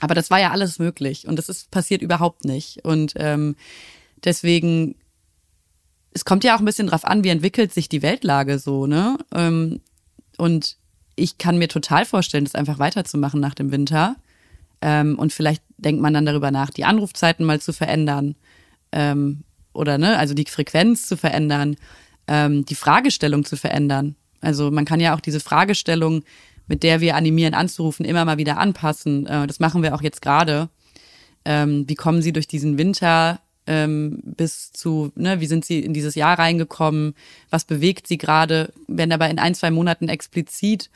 aber 0.00 0.14
das 0.14 0.30
war 0.30 0.40
ja 0.40 0.50
alles 0.50 0.78
möglich 0.78 1.28
und 1.28 1.36
das 1.36 1.48
ist 1.48 1.70
passiert 1.70 2.02
überhaupt 2.02 2.44
nicht. 2.44 2.84
Und 2.84 3.12
ähm, 3.16 3.54
deswegen, 4.24 4.96
es 6.12 6.24
kommt 6.24 6.44
ja 6.44 6.54
auch 6.54 6.60
ein 6.60 6.64
bisschen 6.64 6.86
drauf 6.86 7.04
an, 7.04 7.24
wie 7.24 7.28
entwickelt 7.28 7.72
sich 7.72 7.88
die 7.88 8.02
Weltlage 8.02 8.58
so, 8.58 8.86
ne? 8.86 9.18
Ähm, 9.34 9.80
und 10.36 10.76
ich 11.16 11.38
kann 11.38 11.58
mir 11.58 11.68
total 11.68 12.04
vorstellen, 12.04 12.44
das 12.44 12.54
einfach 12.54 12.78
weiterzumachen 12.78 13.40
nach 13.40 13.54
dem 13.54 13.70
Winter. 13.70 14.16
Ähm, 14.80 15.18
und 15.18 15.32
vielleicht 15.32 15.62
denkt 15.76 16.02
man 16.02 16.14
dann 16.14 16.26
darüber 16.26 16.50
nach, 16.50 16.70
die 16.70 16.84
Anrufzeiten 16.84 17.46
mal 17.46 17.60
zu 17.60 17.72
verändern. 17.72 18.34
Ähm, 18.90 19.44
oder 19.72 19.98
ne, 19.98 20.18
also 20.18 20.34
die 20.34 20.44
Frequenz 20.44 21.06
zu 21.08 21.16
verändern, 21.16 21.76
die 22.26 22.74
Fragestellung 22.74 23.44
zu 23.44 23.58
verändern. 23.58 24.16
Also 24.40 24.70
man 24.70 24.86
kann 24.86 24.98
ja 24.98 25.14
auch 25.14 25.20
diese 25.20 25.40
Fragestellung, 25.40 26.22
mit 26.66 26.82
der 26.82 27.02
wir 27.02 27.16
animieren 27.16 27.52
anzurufen, 27.52 28.06
immer 28.06 28.24
mal 28.24 28.38
wieder 28.38 28.56
anpassen. 28.56 29.26
Äh, 29.26 29.46
das 29.46 29.60
machen 29.60 29.82
wir 29.82 29.94
auch 29.94 30.00
jetzt 30.00 30.22
gerade. 30.22 30.70
Wie 31.44 31.94
kommen 31.94 32.22
Sie 32.22 32.32
durch 32.32 32.46
diesen 32.46 32.78
Winter 32.78 33.40
ähm, 33.66 34.20
bis 34.24 34.72
zu, 34.72 35.12
ne, 35.14 35.40
wie 35.40 35.46
sind 35.46 35.64
Sie 35.64 35.80
in 35.80 35.94
dieses 35.94 36.14
Jahr 36.14 36.38
reingekommen? 36.38 37.14
Was 37.50 37.64
bewegt 37.64 38.06
Sie 38.06 38.18
gerade? 38.18 38.72
Wenn 38.86 39.12
aber 39.12 39.28
in 39.30 39.38
ein, 39.38 39.54
zwei 39.54 39.70
Monaten 39.70 40.08
explizit 40.08 40.90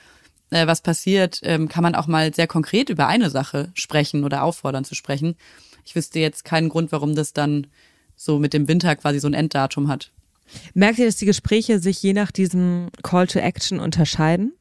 äh, 0.50 0.66
was 0.66 0.80
passiert, 0.80 1.40
ähm, 1.42 1.68
kann 1.68 1.82
man 1.82 1.94
auch 1.94 2.06
mal 2.06 2.34
sehr 2.34 2.46
konkret 2.46 2.88
über 2.90 3.06
eine 3.06 3.30
Sache 3.30 3.70
sprechen 3.74 4.24
oder 4.24 4.42
auffordern 4.42 4.84
zu 4.84 4.94
sprechen. 4.94 5.36
Ich 5.84 5.94
wüsste 5.94 6.18
jetzt 6.18 6.44
keinen 6.44 6.68
Grund, 6.68 6.92
warum 6.92 7.14
das 7.14 7.32
dann 7.32 7.66
so 8.16 8.38
mit 8.38 8.52
dem 8.52 8.68
Winter 8.68 8.94
quasi 8.96 9.20
so 9.20 9.28
ein 9.28 9.34
Enddatum 9.34 9.88
hat. 9.88 10.10
Merkt 10.74 10.98
ihr, 10.98 11.06
dass 11.06 11.16
die 11.16 11.26
Gespräche 11.26 11.78
sich 11.78 12.02
je 12.02 12.12
nach 12.12 12.30
diesem 12.30 12.88
Call 13.02 13.26
to 13.26 13.38
Action 13.38 13.80
unterscheiden? 13.80 14.52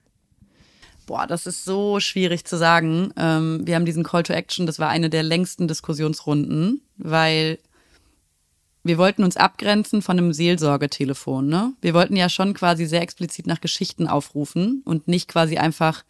Boah, 1.05 1.25
das 1.25 1.45
ist 1.45 1.63
so 1.63 2.01
schwierig 2.01 2.43
zu 2.43 2.57
sagen. 2.57 3.13
Ähm, 3.15 3.61
wir 3.65 3.75
haben 3.75 3.85
diesen 3.85 4.03
Call 4.03 4.23
to 4.23 4.33
Action, 4.33 4.65
das 4.65 4.77
war 4.77 4.89
eine 4.89 5.09
der 5.09 5.23
längsten 5.23 5.67
Diskussionsrunden, 5.67 6.81
weil 6.97 7.59
wir 8.87 8.97
wollten 8.97 9.23
uns 9.23 9.37
abgrenzen 9.37 10.01
von 10.01 10.17
einem 10.17 10.33
Seelsorgetelefon. 10.33 11.47
Ne? 11.47 11.73
Wir 11.81 11.93
wollten 11.93 12.15
ja 12.15 12.29
schon 12.29 12.53
quasi 12.53 12.85
sehr 12.85 13.01
explizit 13.01 13.47
nach 13.47 13.61
Geschichten 13.61 14.07
aufrufen 14.07 14.81
und 14.85 15.07
nicht 15.07 15.27
quasi 15.27 15.57
einfach 15.57 16.03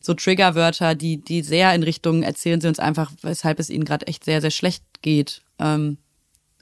so 0.00 0.14
Triggerwörter, 0.14 0.94
die, 0.94 1.18
die 1.18 1.42
sehr 1.42 1.74
in 1.74 1.82
Richtung 1.82 2.22
erzählen 2.22 2.60
Sie 2.60 2.68
uns 2.68 2.78
einfach, 2.78 3.12
weshalb 3.22 3.60
es 3.60 3.68
Ihnen 3.70 3.84
gerade 3.84 4.06
echt 4.06 4.24
sehr, 4.24 4.40
sehr 4.40 4.50
schlecht 4.50 4.82
geht. 5.02 5.42
Ähm, 5.58 5.98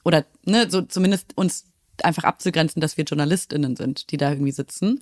oder 0.03 0.25
ne, 0.45 0.69
so 0.69 0.81
zumindest 0.81 1.37
uns 1.37 1.65
einfach 2.03 2.23
abzugrenzen, 2.23 2.81
dass 2.81 2.97
wir 2.97 3.05
JournalistInnen 3.05 3.75
sind, 3.75 4.11
die 4.11 4.17
da 4.17 4.29
irgendwie 4.29 4.51
sitzen. 4.51 5.01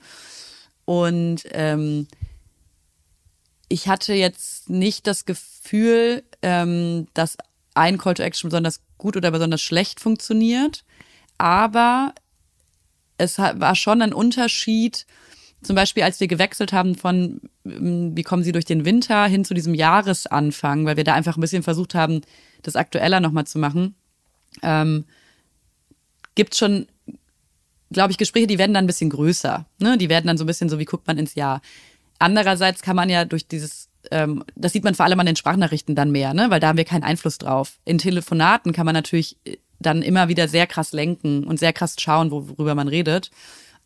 Und 0.86 1.44
ähm, 1.52 2.08
ich 3.70 3.88
hatte 3.88 4.14
jetzt 4.14 4.70
nicht 4.70 5.08
das 5.08 5.26
Gefühl, 5.26 6.24
ähm, 6.42 7.08
dass 7.14 7.38
ein 7.78 7.98
Call 7.98 8.16
to 8.16 8.24
Action 8.24 8.50
besonders 8.50 8.82
gut 8.98 9.16
oder 9.16 9.32
besonders 9.32 9.62
schlecht 9.62 10.00
funktioniert, 10.00 10.84
aber 11.38 12.14
es 13.18 13.38
war 13.38 13.76
schon 13.76 14.02
ein 14.02 14.14
Unterschied, 14.14 15.06
zum 15.62 15.76
Beispiel 15.76 16.04
als 16.04 16.20
wir 16.20 16.28
gewechselt 16.28 16.72
haben 16.72 16.96
von, 16.96 17.42
ähm, 17.66 18.16
wie 18.16 18.24
kommen 18.24 18.44
Sie 18.44 18.52
durch 18.52 18.66
den 18.66 18.86
Winter 18.86 19.26
hin 19.26 19.44
zu 19.44 19.54
diesem 19.54 19.74
Jahresanfang, 19.74 20.86
weil 20.86 20.98
wir 20.98 21.04
da 21.04 21.14
einfach 21.14 21.38
ein 21.38 21.42
bisschen 21.42 21.64
versucht 21.64 21.96
haben, 21.96 22.22
das 22.62 22.76
aktueller 22.76 23.20
nochmal 23.20 23.48
zu 23.48 23.60
machen, 23.60 23.96
ähm, 24.62 25.06
gibt 26.36 26.56
schon, 26.56 26.88
glaube 27.92 28.12
ich, 28.12 28.18
Gespräche, 28.18 28.48
die 28.48 28.60
werden 28.60 28.74
dann 28.74 28.86
ein 28.86 28.88
bisschen 28.88 29.10
größer. 29.10 29.66
Ne? 29.80 29.98
Die 29.98 30.10
werden 30.10 30.28
dann 30.28 30.38
so 30.38 30.44
ein 30.44 30.48
bisschen 30.48 30.70
so, 30.70 30.78
wie 30.78 30.86
guckt 30.86 31.08
man 31.08 31.18
ins 31.18 31.36
Jahr. 31.36 31.62
Andererseits 32.20 32.82
kann 32.82 32.96
man 32.96 33.10
ja 33.10 33.26
durch 33.26 33.48
dieses, 33.48 33.90
ähm, 34.12 34.44
das 34.56 34.74
sieht 34.74 34.84
man 34.84 34.96
vor 34.96 35.06
allem 35.06 35.20
an 35.20 35.26
den 35.26 35.36
Sprachnachrichten 35.36 35.96
dann 35.96 36.12
mehr, 36.12 36.34
ne? 36.34 36.50
weil 36.50 36.60
da 36.60 36.70
haben 36.70 36.78
wir 36.78 36.86
keinen 36.86 37.04
Einfluss 37.04 37.38
drauf. 37.38 37.80
In 37.86 37.98
Telefonaten 37.98 38.74
kann 38.74 38.86
man 38.86 38.94
natürlich 38.94 39.38
äh, 39.46 39.58
dann 39.80 40.02
immer 40.02 40.28
wieder 40.28 40.48
sehr 40.48 40.68
krass 40.68 40.92
lenken 40.92 41.44
und 41.44 41.60
sehr 41.60 41.74
krass 41.74 41.96
schauen, 42.00 42.32
worüber 42.32 42.76
man 42.76 42.88
redet. 42.88 43.30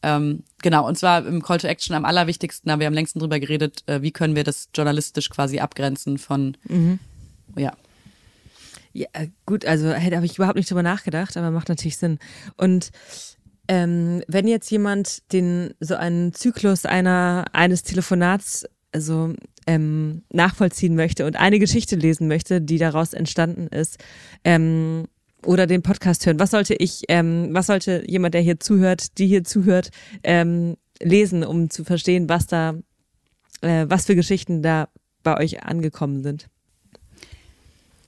Ähm, 0.04 0.44
genau, 0.62 0.88
und 0.88 0.98
zwar 0.98 1.26
im 1.26 1.44
Call 1.44 1.60
to 1.60 1.68
Action 1.68 1.96
am 1.96 2.06
allerwichtigsten, 2.06 2.72
haben 2.72 2.80
wir 2.80 2.88
am 2.88 2.94
längsten 2.94 3.20
drüber 3.20 3.40
geredet, 3.40 3.84
äh, 3.88 4.02
wie 4.02 4.12
können 4.12 4.36
wir 4.36 4.44
das 4.44 4.70
journalistisch 4.74 5.30
quasi 5.30 5.60
abgrenzen 5.60 6.18
von, 6.18 6.58
mhm. 6.68 7.00
ja. 7.56 7.74
Ja, 8.94 9.08
äh, 9.14 9.28
gut, 9.46 9.66
also 9.66 9.92
hätte 9.92 10.16
habe 10.16 10.26
ich 10.26 10.38
überhaupt 10.38 10.58
nicht 10.58 10.70
drüber 10.70 10.84
nachgedacht, 10.84 11.38
aber 11.38 11.52
macht 11.52 11.70
natürlich 11.70 11.98
Sinn. 11.98 12.20
Und 12.58 12.92
ähm, 13.68 14.24
wenn 14.28 14.48
jetzt 14.48 14.70
jemand 14.70 15.32
den 15.32 15.74
so 15.80 15.96
einen 15.96 16.34
Zyklus 16.34 16.86
einer 16.86 17.46
eines 17.54 17.84
Telefonats 17.84 18.66
also 18.92 19.34
ähm, 19.68 20.24
nachvollziehen 20.32 20.96
möchte 20.96 21.26
und 21.26 21.36
eine 21.36 21.60
Geschichte 21.60 21.96
lesen 21.96 22.28
möchte, 22.28 22.62
die 22.62 22.78
daraus 22.78 23.14
entstanden 23.14 23.68
ist, 23.68 23.98
ähm, 24.44 25.06
oder 25.46 25.66
den 25.66 25.82
Podcast 25.82 26.26
hören, 26.26 26.40
was 26.40 26.52
sollte 26.52 26.76
ich, 26.76 27.04
ähm, 27.08 27.50
was 27.52 27.68
sollte 27.68 28.04
jemand, 28.08 28.34
der 28.34 28.42
hier 28.42 28.60
zuhört, 28.60 29.18
die 29.18 29.28
hier 29.28 29.44
zuhört, 29.44 29.90
ähm, 30.24 30.78
lesen, 31.02 31.44
um 31.44 31.70
zu 31.70 31.84
verstehen, 31.84 32.30
was 32.30 32.48
da, 32.48 32.76
äh, 33.62 33.86
was 33.88 34.06
für 34.06 34.16
Geschichten 34.16 34.62
da 34.62 34.90
bei 35.24 35.38
euch 35.38 35.64
angekommen 35.64 36.24
sind? 36.24 36.48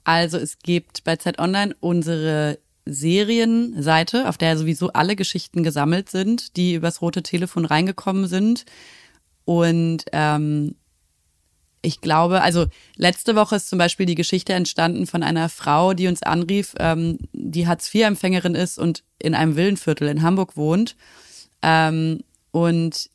Also 0.03 0.37
es 0.37 0.59
gibt 0.59 1.03
bei 1.03 1.15
Zeit 1.15 1.39
Online 1.39 1.75
unsere 1.79 2.59
Serienseite, 2.85 4.27
auf 4.27 4.37
der 4.37 4.57
sowieso 4.57 4.89
alle 4.89 5.15
Geschichten 5.15 5.63
gesammelt 5.63 6.09
sind, 6.09 6.57
die 6.57 6.73
übers 6.73 7.01
rote 7.01 7.23
Telefon 7.23 7.65
reingekommen 7.65 8.27
sind. 8.27 8.65
Und 9.45 10.05
ähm, 10.11 10.75
ich 11.81 11.99
glaube, 11.99 12.41
also 12.41 12.65
letzte 12.95 13.35
Woche 13.35 13.57
ist 13.57 13.69
zum 13.69 13.77
Beispiel 13.77 14.05
die 14.05 14.15
Geschichte 14.15 14.53
entstanden 14.53 15.05
von 15.05 15.21
einer 15.21 15.49
Frau, 15.49 15.93
die 15.93 16.07
uns 16.07 16.23
anrief, 16.23 16.75
ähm, 16.79 17.19
die 17.33 17.67
Hartz-IV-Empfängerin 17.67 18.55
ist 18.55 18.79
und 18.79 19.03
in 19.19 19.35
einem 19.35 19.57
Villenviertel 19.57 20.07
in 20.07 20.21
Hamburg 20.21 20.55
wohnt. 20.55 20.95
Ähm, 21.61 22.21
und 22.51 23.09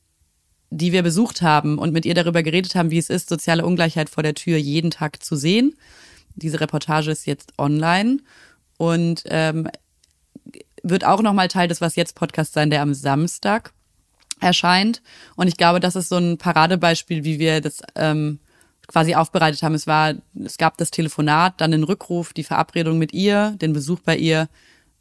die 0.71 0.93
wir 0.93 1.03
besucht 1.03 1.41
haben 1.41 1.79
und 1.79 1.95
mit 1.95 2.05
ihr 2.05 2.15
darüber 2.15 2.43
geredet 2.43 2.75
haben, 2.75 2.91
wie 2.91 2.99
es 2.99 3.09
ist, 3.09 3.29
soziale 3.29 3.65
Ungleichheit 3.65 4.11
vor 4.11 4.23
der 4.23 4.35
Tür 4.35 4.59
jeden 4.59 4.91
Tag 4.91 5.23
zu 5.23 5.35
sehen. 5.35 5.75
Diese 6.35 6.61
Reportage 6.61 7.11
ist 7.11 7.27
jetzt 7.27 7.55
online 7.59 8.19
und 8.77 9.23
ähm, 9.27 9.69
wird 10.83 11.05
auch 11.05 11.23
nochmal 11.23 11.49
Teil 11.49 11.69
des 11.69 11.81
Was 11.81 11.97
jetzt 11.97 12.15
Podcast 12.15 12.53
sein, 12.53 12.69
der 12.69 12.83
am 12.83 12.93
Samstag 12.93 13.73
erscheint. 14.41 15.03
Und 15.37 15.49
ich 15.49 15.57
glaube, 15.57 15.81
das 15.81 15.97
ist 15.97 16.09
so 16.09 16.17
ein 16.17 16.39
Paradebeispiel, 16.39 17.25
wie 17.25 17.39
wir 17.39 17.61
das 17.61 17.81
ähm, 17.95 18.39
quasi 18.87 19.15
aufbereitet 19.15 19.63
haben. 19.63 19.75
Es 19.75 19.87
war, 19.87 20.15
es 20.45 20.59
gab 20.59 20.77
das 20.79 20.91
Telefonat, 20.91 21.61
dann 21.61 21.71
den 21.71 21.85
Rückruf, 21.85 22.33
die 22.33 22.45
Verabredung 22.45 22.99
mit 22.99 23.13
ihr, 23.13 23.55
den 23.61 23.73
Besuch 23.73 24.01
bei 24.01 24.17
ihr, 24.17 24.49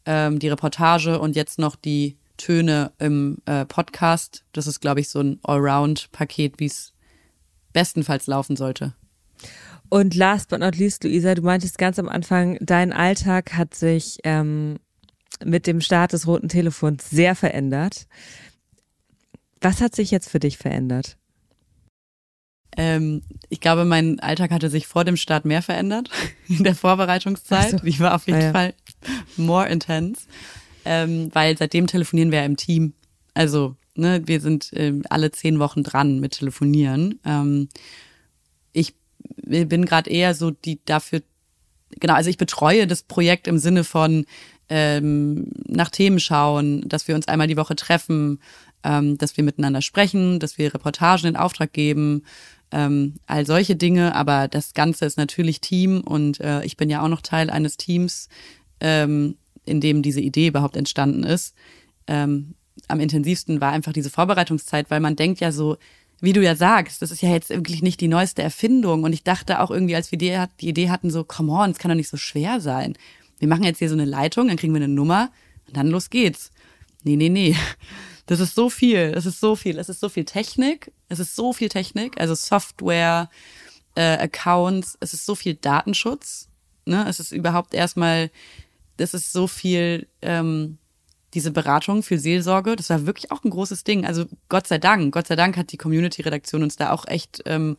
ähm, 0.06 0.40
die 0.40 0.50
Reportage 0.50 1.20
und 1.20 1.36
jetzt 1.36 1.58
noch 1.60 1.76
die 1.76 2.18
Töne 2.38 2.92
im 3.00 3.38
äh, 3.46 3.66
Podcast. 3.66 4.44
Das 4.54 4.68
ist, 4.68 4.80
glaube 4.80 5.00
ich, 5.00 5.10
so 5.10 5.20
ein 5.20 5.40
Allround-Paket, 5.44 6.60
wie 6.60 6.66
es 6.66 6.94
bestenfalls 7.74 8.28
laufen 8.28 8.56
sollte. 8.56 8.94
Und 9.90 10.16
last 10.16 10.50
but 10.50 10.60
not 10.60 10.76
least, 10.76 11.04
Luisa, 11.04 11.34
du 11.34 11.42
meintest 11.42 11.78
ganz 11.78 11.98
am 11.98 12.10
Anfang, 12.10 12.58
dein 12.60 12.92
Alltag 12.92 13.54
hat 13.54 13.74
sich 13.74 14.20
ähm, 14.24 14.78
mit 15.44 15.68
dem 15.68 15.82
Start 15.82 16.14
des 16.14 16.28
roten 16.28 16.50
Telefons 16.50 17.10
sehr 17.10 17.36
verändert. 17.36 18.08
Was 19.62 19.82
hat 19.82 19.96
sich 19.96 20.12
jetzt 20.12 20.30
für 20.30 20.40
dich 20.40 20.58
verändert? 20.58 21.18
Ähm, 22.76 23.24
ich 23.50 23.60
glaube, 23.60 23.86
mein 23.86 24.20
Alltag 24.20 24.52
hatte 24.52 24.70
sich 24.70 24.86
vor 24.88 25.04
dem 25.04 25.18
Start 25.18 25.46
mehr 25.46 25.62
verändert 25.62 26.10
in 26.48 26.64
der 26.64 26.76
Vorbereitungszeit. 26.76 27.72
So. 27.72 27.78
Die 27.78 28.00
war 28.00 28.14
auf 28.16 28.28
jeden 28.28 28.40
ah, 28.40 28.44
ja. 28.44 28.52
Fall 28.52 28.74
more 29.36 29.68
intense, 29.68 30.28
ähm, 30.86 31.30
weil 31.34 31.58
seitdem 31.58 31.88
telefonieren 31.88 32.32
wir 32.32 32.40
ja 32.40 32.46
im 32.46 32.58
Team. 32.58 32.94
Also 33.34 33.76
ne, 33.96 34.22
wir 34.26 34.42
sind 34.42 34.70
ähm, 34.74 35.04
alle 35.10 35.32
zehn 35.32 35.60
Wochen 35.60 35.84
dran 35.84 36.20
mit 36.20 36.34
Telefonieren. 36.34 37.20
Ähm, 37.26 37.70
ich 38.74 38.94
bin 39.44 39.86
gerade 39.86 40.10
eher 40.10 40.36
so 40.36 40.52
die 40.52 40.80
dafür, 40.86 41.22
genau, 42.00 42.14
also 42.14 42.30
ich 42.30 42.38
betreue 42.38 42.86
das 42.86 43.04
Projekt 43.04 43.48
im 43.48 43.58
Sinne 43.58 43.84
von 43.84 44.26
ähm, 44.70 45.52
nach 45.68 45.90
Themen 45.90 46.20
schauen, 46.20 46.88
dass 46.88 47.08
wir 47.08 47.16
uns 47.16 47.28
einmal 47.28 47.48
die 47.48 47.58
Woche 47.58 47.76
treffen, 47.76 48.40
ähm, 48.88 49.18
dass 49.18 49.36
wir 49.36 49.44
miteinander 49.44 49.82
sprechen, 49.82 50.40
dass 50.40 50.58
wir 50.58 50.74
Reportagen 50.74 51.28
in 51.28 51.36
Auftrag 51.36 51.74
geben, 51.74 52.24
ähm, 52.72 53.16
all 53.26 53.46
solche 53.46 53.76
Dinge. 53.76 54.16
Aber 54.16 54.48
das 54.48 54.74
Ganze 54.74 55.06
ist 55.06 55.18
natürlich 55.18 55.60
Team 55.60 56.02
und 56.02 56.40
äh, 56.40 56.64
ich 56.64 56.78
bin 56.78 56.90
ja 56.90 57.04
auch 57.04 57.10
noch 57.10 57.22
Teil 57.22 57.50
eines 57.50 57.76
Teams, 57.76 58.30
ähm, 58.80 59.36
in 59.66 59.82
dem 59.82 60.02
diese 60.02 60.22
Idee 60.22 60.48
überhaupt 60.48 60.78
entstanden 60.78 61.26
ist. 61.26 61.54
Ähm, 62.08 62.56
am 62.88 63.02
intensivsten 63.02 63.60
war 63.60 63.74
einfach 63.74 63.92
diese 63.92 64.10
Vorbereitungszeit, 64.10 64.90
weil 64.90 65.02
man 65.02 65.18
denkt 65.18 65.42
ja 65.42 65.52
so, 65.52 65.76
wie 66.22 66.34
du 66.34 66.42
ja 66.42 66.56
sagst, 66.56 67.02
das 67.02 67.12
ist 67.12 67.22
ja 67.22 67.30
jetzt 67.30 67.50
wirklich 67.50 67.84
nicht 67.84 68.00
die 68.00 68.08
neueste 68.08 68.42
Erfindung. 68.42 69.04
Und 69.04 69.12
ich 69.12 69.24
dachte 69.24 69.60
auch 69.60 69.70
irgendwie, 69.70 69.96
als 69.96 70.12
wir 70.12 70.18
die, 70.18 70.34
Idee 70.62 70.90
hatten, 70.90 71.12
so, 71.12 71.26
come 71.26 71.52
on, 71.52 71.72
es 71.72 71.78
kann 71.78 71.90
doch 71.90 71.96
nicht 71.96 72.10
so 72.10 72.18
schwer 72.18 72.62
sein. 72.62 72.96
Wir 73.38 73.50
machen 73.50 73.64
jetzt 73.64 73.80
hier 73.80 73.90
so 73.90 73.96
eine 73.96 74.06
Leitung, 74.06 74.48
dann 74.48 74.58
kriegen 74.58 74.74
wir 74.74 74.82
eine 74.82 74.88
Nummer 74.88 75.30
und 75.68 75.76
dann 75.76 75.88
los 75.88 76.10
geht's. 76.10 76.52
Nee, 77.04 77.18
nee, 77.18 77.30
nee. 77.30 77.56
Das 78.28 78.40
ist 78.40 78.56
so 78.56 78.70
viel, 78.70 79.14
das 79.14 79.26
ist 79.26 79.40
so 79.40 79.56
viel, 79.56 79.80
es 79.80 79.90
ist 79.90 80.00
so 80.00 80.10
viel 80.10 80.26
Technik, 80.26 80.92
es 81.10 81.20
ist 81.20 81.36
so 81.36 81.54
viel 81.54 81.70
Technik, 81.70 82.20
also 82.20 82.36
Software, 82.36 83.30
äh, 83.96 84.18
Accounts, 84.18 84.98
es 85.00 85.14
ist 85.14 85.26
so 85.26 85.34
viel 85.34 85.56
Datenschutz, 85.56 86.50
ne? 86.86 87.08
Es 87.08 87.20
ist 87.20 87.32
überhaupt 87.32 87.74
erstmal, 87.74 88.30
das 88.98 89.14
ist 89.14 89.32
so 89.32 89.48
viel 89.48 90.08
ähm, 90.22 90.78
diese 91.34 91.52
Beratung 91.52 92.04
für 92.04 92.20
Seelsorge, 92.20 92.76
das 92.76 92.90
war 92.90 93.06
wirklich 93.06 93.32
auch 93.32 93.44
ein 93.44 93.50
großes 93.50 93.84
Ding. 93.84 94.06
Also 94.06 94.26
Gott 94.50 94.68
sei 94.68 94.78
Dank, 94.78 95.14
Gott 95.14 95.28
sei 95.28 95.36
Dank 95.36 95.56
hat 95.58 95.72
die 95.72 95.78
Community-Redaktion 95.78 96.64
uns 96.64 96.76
da 96.76 96.92
auch 96.92 97.08
echt 97.08 97.42
ähm, 97.46 97.78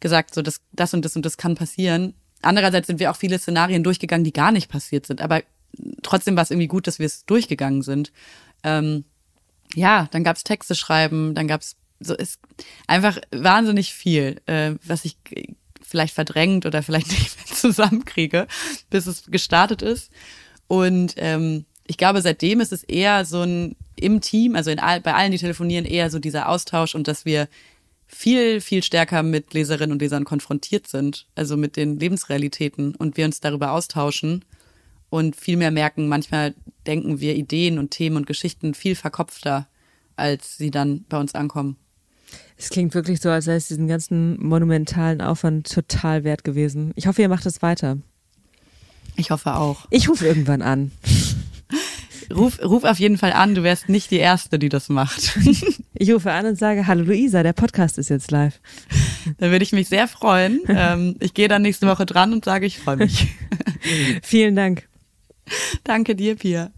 gesagt, 0.00 0.34
so 0.34 0.42
das, 0.42 0.60
das 0.72 0.94
und 0.94 1.04
das 1.04 1.14
und 1.16 1.24
das 1.24 1.36
kann 1.36 1.54
passieren. 1.54 2.14
Andererseits 2.42 2.88
sind 2.88 3.00
wir 3.00 3.10
auch 3.10 3.16
viele 3.16 3.38
Szenarien 3.38 3.84
durchgegangen, 3.84 4.24
die 4.24 4.32
gar 4.32 4.52
nicht 4.52 4.68
passiert 4.68 5.06
sind. 5.06 5.20
Aber 5.20 5.42
trotzdem 6.02 6.36
war 6.36 6.42
es 6.42 6.50
irgendwie 6.50 6.68
gut, 6.68 6.86
dass 6.86 6.98
wir 6.98 7.06
es 7.06 7.24
durchgegangen 7.24 7.82
sind. 7.82 8.12
Ähm, 8.62 9.04
ja, 9.74 10.08
dann 10.10 10.24
gab's 10.24 10.44
Texte 10.44 10.74
schreiben, 10.74 11.34
dann 11.34 11.48
gab's 11.48 11.76
so 12.00 12.14
ist 12.14 12.40
einfach 12.86 13.18
wahnsinnig 13.30 13.94
viel, 13.94 14.40
äh, 14.46 14.72
was 14.84 15.04
ich 15.04 15.16
vielleicht 15.80 16.14
verdrängt 16.14 16.66
oder 16.66 16.82
vielleicht 16.82 17.08
nicht 17.10 17.36
mehr 17.36 17.56
zusammenkriege, 17.56 18.46
bis 18.90 19.06
es 19.06 19.24
gestartet 19.26 19.82
ist. 19.82 20.10
Und 20.66 21.14
ähm, 21.16 21.64
ich 21.86 21.98
glaube, 21.98 22.22
seitdem 22.22 22.60
ist 22.60 22.72
es 22.72 22.82
eher 22.82 23.24
so 23.24 23.42
ein 23.42 23.76
im 23.96 24.20
Team, 24.20 24.56
also 24.56 24.70
in 24.70 24.80
all, 24.80 25.00
bei 25.00 25.14
allen, 25.14 25.30
die 25.30 25.38
telefonieren, 25.38 25.84
eher 25.84 26.10
so 26.10 26.18
dieser 26.18 26.48
Austausch 26.48 26.94
und 26.94 27.06
dass 27.06 27.24
wir 27.24 27.48
viel, 28.06 28.60
viel 28.60 28.82
stärker 28.82 29.22
mit 29.22 29.54
Leserinnen 29.54 29.92
und 29.92 30.02
Lesern 30.02 30.24
konfrontiert 30.24 30.86
sind, 30.86 31.26
also 31.34 31.56
mit 31.56 31.76
den 31.76 31.98
Lebensrealitäten 31.98 32.94
und 32.94 33.16
wir 33.16 33.24
uns 33.24 33.40
darüber 33.40 33.72
austauschen 33.72 34.44
und 35.14 35.36
viel 35.36 35.56
mehr 35.56 35.70
merken, 35.70 36.08
manchmal 36.08 36.54
denken 36.88 37.20
wir 37.20 37.36
Ideen 37.36 37.78
und 37.78 37.92
Themen 37.92 38.16
und 38.16 38.26
Geschichten 38.26 38.74
viel 38.74 38.96
verkopfter, 38.96 39.68
als 40.16 40.58
sie 40.58 40.72
dann 40.72 41.04
bei 41.08 41.20
uns 41.20 41.36
ankommen. 41.36 41.76
Es 42.56 42.68
klingt 42.68 42.94
wirklich 42.94 43.20
so, 43.20 43.30
als 43.30 43.44
sei 43.44 43.54
es 43.54 43.68
diesen 43.68 43.86
ganzen 43.86 44.44
monumentalen 44.44 45.20
Aufwand 45.20 45.72
total 45.72 46.24
wert 46.24 46.42
gewesen. 46.42 46.90
Ich 46.96 47.06
hoffe, 47.06 47.22
ihr 47.22 47.28
macht 47.28 47.46
es 47.46 47.62
weiter. 47.62 47.98
Ich 49.14 49.30
hoffe 49.30 49.54
auch. 49.54 49.86
Ich 49.90 50.08
rufe 50.08 50.26
irgendwann 50.26 50.62
an. 50.62 50.90
Ruf, 52.34 52.58
ruf 52.64 52.84
auf 52.84 52.98
jeden 52.98 53.18
Fall 53.18 53.34
an, 53.34 53.54
du 53.54 53.62
wärst 53.62 53.90
nicht 53.90 54.10
die 54.10 54.16
Erste, 54.16 54.58
die 54.58 54.68
das 54.68 54.88
macht. 54.88 55.38
Ich 55.96 56.12
rufe 56.12 56.32
an 56.32 56.44
und 56.44 56.58
sage, 56.58 56.88
hallo 56.88 57.04
Luisa, 57.04 57.44
der 57.44 57.52
Podcast 57.52 57.98
ist 57.98 58.10
jetzt 58.10 58.32
live. 58.32 58.60
Dann 59.38 59.52
würde 59.52 59.62
ich 59.62 59.70
mich 59.70 59.88
sehr 59.88 60.08
freuen. 60.08 60.60
Ähm, 60.66 61.14
ich 61.20 61.34
gehe 61.34 61.46
dann 61.46 61.62
nächste 61.62 61.86
Woche 61.86 62.04
dran 62.04 62.32
und 62.32 62.44
sage, 62.44 62.66
ich 62.66 62.80
freue 62.80 62.96
mich. 62.96 63.28
Vielen 64.22 64.56
Dank. 64.56 64.88
Danke 65.84 66.14
dir, 66.14 66.36
Pia. 66.36 66.70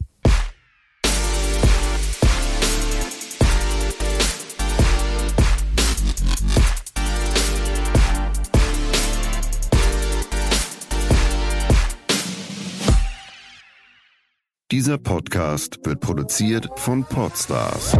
Dieser 14.72 14.98
Podcast 14.98 15.78
wird 15.84 16.00
produziert 16.00 16.68
von 16.76 17.04
Podstars 17.04 17.92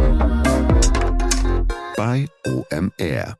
bei 1.95 2.27
OMR. 2.45 3.37